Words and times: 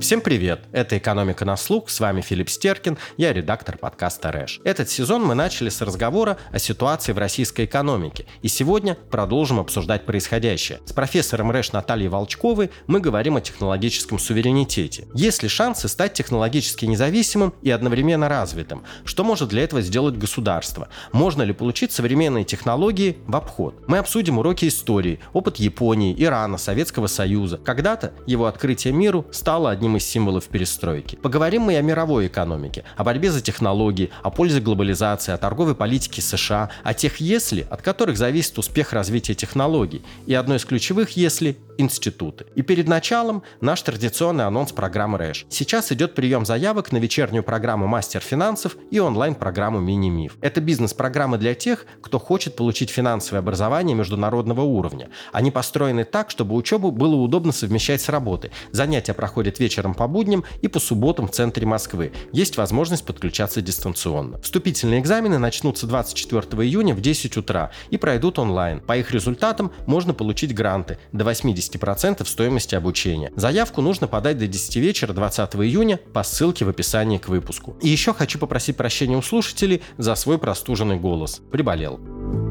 Всем 0.00 0.20
привет! 0.20 0.64
Это 0.72 0.98
«Экономика 0.98 1.44
на 1.44 1.56
слух», 1.56 1.88
с 1.88 2.00
вами 2.00 2.20
Филипп 2.20 2.50
Стеркин, 2.50 2.98
я 3.16 3.32
редактор 3.32 3.78
подкаста 3.78 4.32
«Рэш». 4.32 4.60
Этот 4.64 4.90
сезон 4.90 5.24
мы 5.24 5.36
начали 5.36 5.68
с 5.68 5.80
разговора 5.80 6.36
о 6.50 6.58
ситуации 6.58 7.12
в 7.12 7.18
российской 7.18 7.64
экономике, 7.66 8.26
и 8.42 8.48
сегодня 8.48 8.96
продолжим 8.96 9.60
обсуждать 9.60 10.04
происходящее. 10.04 10.80
С 10.84 10.92
профессором 10.92 11.52
РЭШ 11.52 11.72
Натальей 11.72 12.08
Волчковой 12.08 12.70
мы 12.88 12.98
говорим 12.98 13.36
о 13.36 13.40
технологическом 13.40 14.18
суверенитете. 14.18 15.06
Есть 15.14 15.44
ли 15.44 15.48
шансы 15.48 15.86
стать 15.86 16.12
технологически 16.14 16.86
независимым 16.86 17.54
и 17.62 17.70
одновременно 17.70 18.28
развитым? 18.28 18.82
Что 19.04 19.22
может 19.22 19.50
для 19.50 19.62
этого 19.62 19.80
сделать 19.80 20.16
государство? 20.16 20.88
Можно 21.12 21.42
ли 21.42 21.52
получить 21.52 21.92
современные 21.92 22.44
технологии 22.44 23.18
в 23.28 23.36
обход? 23.36 23.84
Мы 23.86 23.98
обсудим 23.98 24.38
уроки 24.38 24.66
истории, 24.66 25.20
опыт 25.32 25.56
Японии, 25.56 26.16
Ирана, 26.18 26.58
Советского 26.58 27.06
Союза. 27.06 27.58
Когда-то 27.58 28.12
его 28.26 28.46
открытие 28.46 28.92
миру 28.92 29.26
стало 29.30 29.70
одним 29.70 29.83
одним 29.84 29.98
из 29.98 30.06
символов 30.06 30.44
перестройки. 30.48 31.16
Поговорим 31.16 31.62
мы 31.62 31.74
и 31.74 31.76
о 31.76 31.82
мировой 31.82 32.28
экономике, 32.28 32.84
о 32.96 33.04
борьбе 33.04 33.30
за 33.30 33.42
технологии, 33.42 34.10
о 34.22 34.30
пользе 34.30 34.60
глобализации, 34.60 35.32
о 35.32 35.36
торговой 35.36 35.74
политике 35.74 36.22
США, 36.22 36.70
о 36.82 36.94
тех 36.94 37.18
«если», 37.18 37.66
от 37.70 37.82
которых 37.82 38.16
зависит 38.16 38.58
успех 38.58 38.94
развития 38.94 39.34
технологий. 39.34 40.00
И 40.24 40.32
одно 40.32 40.54
из 40.54 40.64
ключевых 40.64 41.18
«если» 41.18 41.58
институты. 41.76 42.46
И 42.54 42.62
перед 42.62 42.88
началом 42.88 43.42
наш 43.60 43.82
традиционный 43.82 44.46
анонс 44.46 44.72
программы 44.72 45.18
РЭШ. 45.18 45.46
Сейчас 45.50 45.92
идет 45.92 46.14
прием 46.14 46.46
заявок 46.46 46.92
на 46.92 46.98
вечернюю 46.98 47.42
программу 47.42 47.86
«Мастер 47.86 48.20
финансов» 48.20 48.76
и 48.90 49.00
онлайн-программу 49.00 49.80
«Мини-миф». 49.80 50.36
Это 50.40 50.60
бизнес-программы 50.60 51.36
для 51.36 51.54
тех, 51.54 51.84
кто 52.00 52.18
хочет 52.18 52.56
получить 52.56 52.90
финансовое 52.90 53.40
образование 53.40 53.96
международного 53.96 54.62
уровня. 54.62 55.08
Они 55.32 55.50
построены 55.50 56.04
так, 56.04 56.30
чтобы 56.30 56.54
учебу 56.54 56.90
было 56.90 57.16
удобно 57.16 57.52
совмещать 57.52 58.00
с 58.00 58.08
работой. 58.08 58.50
Занятия 58.70 59.12
проходят 59.12 59.58
вечером 59.58 59.73
по 59.82 60.06
будням 60.06 60.44
и 60.62 60.68
по 60.68 60.78
субботам 60.78 61.26
в 61.26 61.32
центре 61.32 61.66
Москвы. 61.66 62.12
Есть 62.32 62.56
возможность 62.56 63.04
подключаться 63.04 63.60
дистанционно. 63.60 64.38
Вступительные 64.38 65.00
экзамены 65.00 65.38
начнутся 65.38 65.86
24 65.86 66.62
июня 66.62 66.94
в 66.94 67.00
10 67.00 67.36
утра 67.36 67.72
и 67.90 67.96
пройдут 67.96 68.38
онлайн. 68.38 68.80
По 68.80 68.96
их 68.96 69.10
результатам 69.10 69.72
можно 69.86 70.14
получить 70.14 70.54
гранты 70.54 70.98
до 71.12 71.24
80 71.24 71.64
50% 71.74 72.26
стоимости 72.26 72.74
обучения. 72.74 73.32
Заявку 73.36 73.80
нужно 73.80 74.06
подать 74.06 74.38
до 74.38 74.46
10 74.46 74.76
вечера 74.76 75.12
20 75.12 75.56
июня 75.56 75.98
по 76.12 76.22
ссылке 76.22 76.64
в 76.64 76.68
описании 76.68 77.18
к 77.18 77.28
выпуску. 77.28 77.76
И 77.80 77.88
еще 77.88 78.12
хочу 78.12 78.38
попросить 78.38 78.76
прощения 78.76 79.16
у 79.16 79.22
слушателей 79.22 79.82
за 79.98 80.14
свой 80.14 80.38
простуженный 80.38 80.96
голос. 80.96 81.40
Приболел. 81.50 82.43